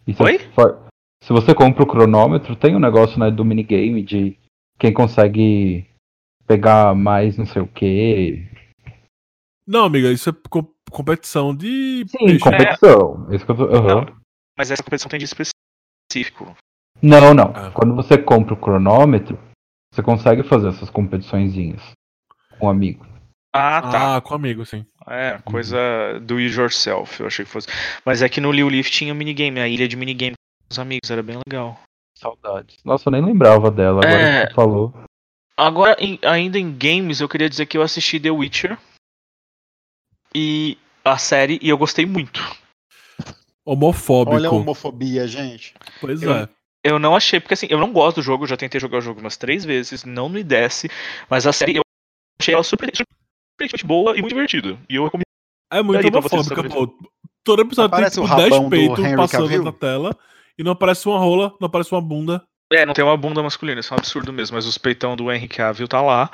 E 0.08 0.14
se 0.14 0.22
Oi? 0.24 0.40
for- 0.54 0.88
Se 1.24 1.32
você 1.32 1.54
compra 1.54 1.84
o 1.84 1.88
cronômetro, 1.88 2.56
tem 2.56 2.76
um 2.76 2.80
negócio 2.80 3.20
né, 3.20 3.30
do 3.30 3.46
minigame 3.46 4.02
de 4.02 4.36
quem 4.80 4.92
consegue 4.92 5.88
pegar 6.48 6.96
mais 6.96 7.38
não 7.38 7.46
sei 7.46 7.62
o 7.62 7.68
que. 7.68 8.44
Não, 9.68 9.86
amiga, 9.86 10.12
isso 10.12 10.32
é 10.32 10.34
co- 10.50 10.74
competição 10.90 11.56
de. 11.56 12.06
Sim, 12.08 12.18
peixe. 12.26 12.40
competição. 12.40 13.28
Isso 13.32 13.46
que 13.46 13.52
eu 13.52 13.56
tô- 13.56 13.66
aham. 13.66 14.06
Não. 14.06 14.16
Mas 14.58 14.72
essa 14.72 14.82
competição 14.84 15.10
tem 15.10 15.20
de 15.20 15.26
específico. 15.26 16.56
Não, 17.02 17.34
não. 17.36 17.54
Ah. 17.56 17.72
Quando 17.72 17.96
você 17.96 18.18
compra 18.18 18.56
o 18.56 18.58
cronômetro, 18.60 19.38
você 19.94 20.02
consegue 20.02 20.42
fazer 20.44 20.70
essas 20.70 20.90
competiçõezinhas 20.90 21.82
com 22.60 22.66
um 22.66 22.70
amigo. 22.70 23.06
Ah, 23.54 23.82
tá. 23.82 24.16
Ah, 24.18 24.22
com 24.22 24.34
amigo, 24.34 24.66
sim. 24.66 24.86
É, 25.08 25.40
coisa 25.44 25.78
do 26.22 26.38
it 26.38 26.56
yourself, 26.58 27.20
eu 27.20 27.28
achei 27.28 27.44
que 27.46 27.52
fosse. 27.52 27.68
Mas 28.06 28.22
é 28.22 28.30
que 28.30 28.40
no 28.42 28.52
New 28.54 28.70
Leaf 28.70 28.90
tinha 28.90 29.14
minigame, 29.14 29.60
a 29.60 29.68
ilha 29.68 29.88
de 29.88 29.96
minigame 29.96 30.34
com 30.36 30.68
os 30.72 30.80
amigos, 30.80 31.10
era 31.10 31.24
bem 31.24 31.38
legal. 31.48 31.80
Saudades. 32.18 32.78
Nossa, 32.86 33.08
eu 33.10 33.12
nem 33.12 33.24
lembrava 33.26 33.72
dela 33.72 34.02
agora 34.06 34.22
É. 34.22 34.42
que 34.44 34.48
você 34.50 34.56
falou. 34.56 34.94
Agora, 35.58 35.96
em- 36.00 36.20
ainda 36.24 36.58
em 36.60 36.72
games, 36.72 37.20
eu 37.20 37.28
queria 37.30 37.50
dizer 37.50 37.66
que 37.66 37.78
eu 37.78 37.82
assisti 37.82 38.20
The 38.20 38.32
Witcher. 38.32 38.78
E 40.34 40.78
a 41.04 41.18
série, 41.18 41.60
e 41.62 41.70
eu 41.70 41.78
gostei 41.78 42.06
muito. 42.06 42.42
Homofóbico. 43.66 44.36
Olha 44.36 44.50
a 44.50 44.52
homofobia, 44.52 45.28
gente. 45.28 45.74
Pois 46.00 46.22
Eu- 46.22 46.34
é. 46.34 46.50
Eu 46.84 46.98
não 46.98 47.16
achei, 47.16 47.40
porque 47.40 47.54
assim, 47.54 47.68
eu 47.70 47.78
não 47.78 47.94
gosto 47.94 48.16
do 48.18 48.24
jogo, 48.24 48.48
já 48.48 48.58
tentei 48.58 48.82
jogar 48.82 48.98
o 48.98 49.02
jogo 49.02 49.20
umas 49.20 49.38
três 49.38 49.64
vezes, 49.64 50.04
não 50.04 50.28
me 50.28 50.44
desce, 50.44 50.90
mas 51.30 51.46
a 51.46 51.54
série 51.54 51.76
eu 51.76 51.84
achei 52.42 52.56
ela 52.56 52.64
super, 52.64 52.90
surpreendentemente 53.52 53.86
boa 53.86 54.18
e 54.18 54.22
muito 54.22 54.30
divertida. 54.30 54.78
E 54.90 54.96
eu 54.96 55.06
recomendo. 55.06 55.26
É 55.72 55.82
muito 55.82 56.02
saberem. 56.44 56.72
pô. 56.72 56.94
Todo 57.44 57.62
episódio 57.62 57.88
Aparece 57.88 58.16
tem 58.16 58.24
o 58.24 58.28
tipo 58.28 58.38
10 58.38 58.50
rabão 58.52 58.64
do 58.66 58.70
peitos 58.70 59.16
passando 59.16 59.44
Cavill? 59.44 59.64
na 59.64 59.72
tela 59.72 60.18
e 60.58 60.64
não 60.64 60.74
aparece 60.74 61.08
uma 61.08 61.18
rola, 61.18 61.56
não 61.60 61.66
aparece 61.66 61.92
uma 61.92 62.02
bunda. 62.02 62.46
É, 62.72 62.86
não 62.86 62.94
tem 62.94 63.04
uma 63.04 63.18
bunda 63.18 63.44
masculina, 63.44 63.80
isso 63.80 63.94
é 63.94 63.98
um 63.98 64.00
absurdo 64.00 64.32
mesmo, 64.32 64.56
mas 64.56 64.66
os 64.66 64.78
peitão 64.78 65.16
do 65.16 65.32
Henry 65.32 65.48
Cavill 65.48 65.88
tá 65.88 66.02
lá. 66.02 66.30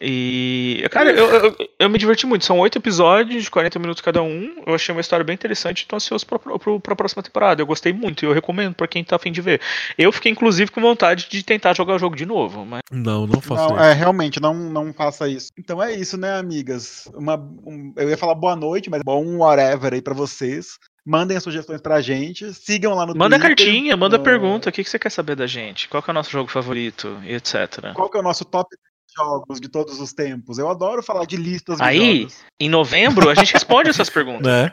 E. 0.00 0.84
Cara, 0.92 1.10
eu, 1.10 1.26
eu, 1.28 1.56
eu 1.78 1.90
me 1.90 1.98
diverti 1.98 2.24
muito. 2.24 2.44
São 2.44 2.58
oito 2.60 2.78
episódios 2.78 3.42
de 3.42 3.50
40 3.50 3.78
minutos 3.80 4.00
cada 4.00 4.22
um. 4.22 4.62
Eu 4.64 4.74
achei 4.74 4.94
uma 4.94 5.00
história 5.00 5.24
bem 5.24 5.34
interessante, 5.34 5.86
tô 5.88 5.96
ansioso 5.96 6.24
pra, 6.24 6.38
pra, 6.38 6.58
pra 6.80 6.96
próxima 6.96 7.22
temporada. 7.22 7.60
Eu 7.60 7.66
gostei 7.66 7.92
muito 7.92 8.24
e 8.24 8.26
eu 8.26 8.32
recomendo 8.32 8.74
pra 8.74 8.86
quem 8.86 9.02
tá 9.02 9.16
afim 9.16 9.32
de 9.32 9.40
ver. 9.40 9.60
Eu 9.96 10.12
fiquei, 10.12 10.30
inclusive, 10.30 10.70
com 10.70 10.80
vontade 10.80 11.28
de 11.28 11.42
tentar 11.42 11.74
jogar 11.74 11.96
o 11.96 11.98
jogo 11.98 12.14
de 12.14 12.24
novo, 12.24 12.64
mas. 12.64 12.80
Não, 12.92 13.26
não 13.26 13.40
faço 13.40 13.70
Não, 13.70 13.76
isso. 13.76 13.84
é, 13.84 13.92
realmente, 13.92 14.40
não, 14.40 14.54
não 14.54 14.92
faça 14.92 15.28
isso. 15.28 15.50
Então 15.58 15.82
é 15.82 15.92
isso, 15.92 16.16
né, 16.16 16.38
amigas? 16.38 17.10
Uma, 17.14 17.36
um- 17.36 17.92
eu 17.96 18.08
ia 18.08 18.16
falar 18.16 18.36
boa 18.36 18.54
noite, 18.54 18.88
mas 18.88 19.02
bom 19.04 19.38
whatever 19.38 19.94
aí 19.94 20.02
pra 20.02 20.14
vocês. 20.14 20.78
Mandem 21.08 21.36
as 21.38 21.42
sugestões 21.42 21.80
pra 21.80 22.02
gente. 22.02 22.52
Sigam 22.52 22.94
lá 22.94 23.06
no 23.06 23.16
Manda 23.16 23.38
Twitter, 23.38 23.56
cartinha, 23.66 23.96
manda 23.96 24.18
no- 24.18 24.22
pergunta, 24.24 24.68
o 24.68 24.72
que, 24.72 24.84
que 24.84 24.90
você 24.90 24.98
quer 24.98 25.10
saber 25.10 25.34
da 25.36 25.46
gente? 25.46 25.88
Qual 25.88 26.02
que 26.02 26.10
é 26.10 26.12
o 26.12 26.14
nosso 26.14 26.30
jogo 26.30 26.50
favorito? 26.50 27.18
E 27.24 27.32
etc. 27.34 27.92
Qual 27.94 28.10
que 28.10 28.18
é 28.18 28.20
o 28.20 28.22
nosso 28.22 28.44
top 28.44 28.68
jogos 29.16 29.58
de 29.58 29.68
todos 29.70 29.98
os 30.00 30.12
tempos? 30.12 30.58
Eu 30.58 30.68
adoro 30.68 31.02
falar 31.02 31.24
de 31.24 31.36
listas 31.38 31.80
Aí, 31.80 32.20
jogos. 32.20 32.44
Em 32.60 32.68
novembro, 32.68 33.30
a 33.30 33.34
gente 33.34 33.54
responde 33.54 33.88
essas 33.88 34.10
perguntas. 34.10 34.46
Né? 34.52 34.72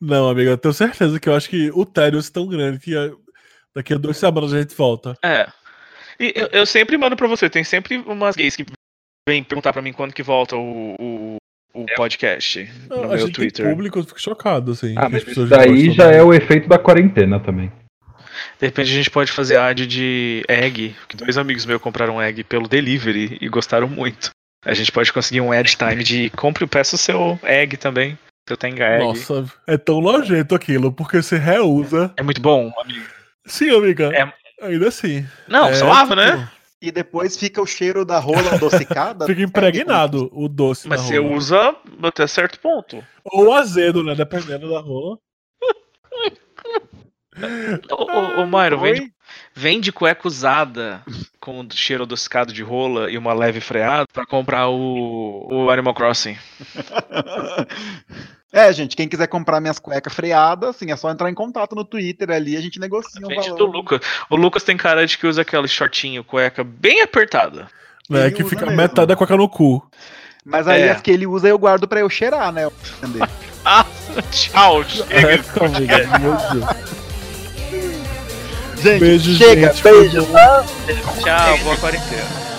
Não, 0.00 0.28
amiga, 0.28 0.50
eu 0.50 0.58
tenho 0.58 0.74
certeza 0.74 1.18
que 1.18 1.28
eu 1.28 1.34
acho 1.34 1.48
que 1.48 1.70
o 1.72 1.86
tédio 1.86 2.20
é 2.20 2.22
tão 2.30 2.46
grande 2.46 2.78
que 2.78 2.94
eh, 2.94 3.12
daqui 3.74 3.94
a 3.94 3.96
duas 3.96 4.18
semanas 4.18 4.52
a 4.52 4.60
gente 4.60 4.74
volta. 4.74 5.16
É. 5.24 5.46
E 6.20 6.32
eu, 6.36 6.48
eu 6.48 6.66
sempre 6.66 6.98
mando 6.98 7.16
pra 7.16 7.26
você, 7.26 7.48
tem 7.48 7.64
sempre 7.64 7.96
umas 7.98 8.36
gays 8.36 8.54
que 8.54 8.66
vêm 9.26 9.42
perguntar 9.42 9.72
pra 9.72 9.80
mim 9.80 9.92
quando 9.94 10.12
que 10.12 10.22
volta 10.22 10.56
o, 10.56 10.94
o, 11.00 11.33
o 11.74 11.84
podcast 11.96 12.70
no 12.88 13.12
a 13.12 13.16
meu 13.16 13.30
Twitter. 13.32 13.68
público, 13.68 13.98
eu 13.98 14.04
fico 14.04 14.20
chocado, 14.20 14.72
assim. 14.72 14.94
Ah, 14.96 15.08
mas 15.08 15.26
isso 15.26 15.46
daí 15.46 15.90
já 15.90 16.10
é 16.10 16.22
o 16.22 16.32
efeito 16.32 16.68
da 16.68 16.78
quarentena 16.78 17.40
também. 17.40 17.70
De 18.60 18.66
repente 18.66 18.90
a 18.90 18.94
gente 18.94 19.10
pode 19.10 19.32
fazer 19.32 19.56
ad 19.58 19.86
de 19.86 20.44
egg, 20.48 20.94
que 21.08 21.16
dois 21.16 21.36
amigos 21.36 21.66
meus 21.66 21.80
compraram 21.82 22.22
egg 22.22 22.44
pelo 22.44 22.68
delivery 22.68 23.36
e 23.40 23.48
gostaram 23.48 23.88
muito. 23.88 24.30
A 24.64 24.72
gente 24.72 24.90
pode 24.90 25.12
conseguir 25.12 25.40
um 25.40 25.52
ad 25.52 25.76
time 25.76 26.02
de 26.02 26.30
compre 26.30 26.64
e 26.64 26.68
peça 26.68 26.94
o 26.94 26.98
seu 26.98 27.38
egg 27.42 27.76
também. 27.76 28.16
Seu 28.48 28.56
Tenga 28.56 28.84
egg. 28.84 29.04
Nossa, 29.04 29.44
é 29.66 29.76
tão 29.76 30.00
nojento 30.00 30.54
aquilo, 30.54 30.92
porque 30.92 31.22
você 31.22 31.36
reusa. 31.38 32.12
É 32.16 32.22
muito 32.22 32.40
bom, 32.40 32.72
amigo. 32.82 33.04
Sim, 33.46 33.70
amiga. 33.76 34.10
É- 34.14 34.32
Ainda 34.62 34.88
assim. 34.88 35.26
Não, 35.48 35.66
É, 35.68 35.74
só 35.74 35.86
lava, 35.86 36.14
tipo, 36.16 36.36
né? 36.36 36.48
E 36.84 36.92
depois 36.92 37.34
fica 37.34 37.62
o 37.62 37.66
cheiro 37.66 38.04
da 38.04 38.18
rola 38.18 38.56
adocicada. 38.56 39.24
Fica 39.28 39.40
impregnado 39.40 40.28
o 40.34 40.50
doce 40.50 40.86
Mas 40.86 41.00
você 41.00 41.16
rola. 41.16 41.34
usa 41.34 41.74
até 42.02 42.26
certo 42.26 42.60
ponto. 42.60 43.02
Ou 43.24 43.54
azedo, 43.54 44.04
né? 44.04 44.14
Dependendo 44.14 44.68
da 44.68 44.80
rola. 44.80 45.16
Ô, 47.90 48.04
ô, 48.04 48.42
ô 48.42 48.46
Myron, 48.46 48.80
Oi? 48.82 48.92
vende, 48.92 49.12
vende 49.54 49.90
cueca 49.92 50.28
usada 50.28 51.02
com 51.40 51.66
cheiro 51.72 52.02
adocicado 52.02 52.52
de 52.52 52.62
rola 52.62 53.10
e 53.10 53.16
uma 53.16 53.32
leve 53.32 53.60
freada 53.60 54.04
pra 54.12 54.26
comprar 54.26 54.68
o, 54.68 55.48
o 55.50 55.70
Animal 55.70 55.94
Crossing. 55.94 56.36
É, 58.56 58.72
gente, 58.72 58.94
quem 58.94 59.08
quiser 59.08 59.26
comprar 59.26 59.60
minhas 59.60 59.80
cuecas 59.80 60.12
freadas, 60.14 60.70
assim, 60.76 60.92
é 60.92 60.96
só 60.96 61.10
entrar 61.10 61.28
em 61.28 61.34
contato 61.34 61.74
no 61.74 61.84
Twitter 61.84 62.30
ali, 62.30 62.56
a 62.56 62.60
gente 62.60 62.78
negocia 62.78 63.20
um 63.24 63.28
Vende 63.28 63.48
valor. 63.50 63.56
do 63.58 63.66
Lucas. 63.66 64.00
O 64.30 64.36
Lucas 64.36 64.62
tem 64.62 64.76
cara 64.76 65.04
de 65.04 65.18
que 65.18 65.26
usa 65.26 65.42
aquele 65.42 65.66
shortinho, 65.66 66.22
cueca 66.22 66.62
bem 66.62 67.02
apertada. 67.02 67.66
Né? 68.08 68.26
Ele 68.26 68.30
Que 68.36 68.44
fica 68.44 68.64
mesmo. 68.66 68.76
metade 68.80 69.08
da 69.08 69.16
coca 69.16 69.36
no 69.36 69.48
cu. 69.48 69.84
Mas 70.44 70.68
aí 70.68 70.82
É. 70.82 70.90
as 70.92 71.00
que 71.00 71.10
ele 71.10 71.26
usa 71.26 71.48
eu 71.48 71.58
guardo 71.58 71.88
pra 71.88 71.98
eu 71.98 72.08
cheirar, 72.08 72.52
né? 72.52 72.70
Entender? 73.02 73.28
Ah, 73.64 73.84
tchau, 74.30 74.84
chega. 74.84 75.04
É, 75.10 75.64
amiga, 75.64 76.18
meu 76.20 76.36
Deus. 76.52 76.94
Gente, 78.82 79.00
Beijo, 79.00 79.34
chega, 79.36 79.72
gente. 79.72 79.82
Beijo. 79.82 80.26
Tchau, 81.22 81.58
boa 81.64 81.76
quarentena. 81.78 82.53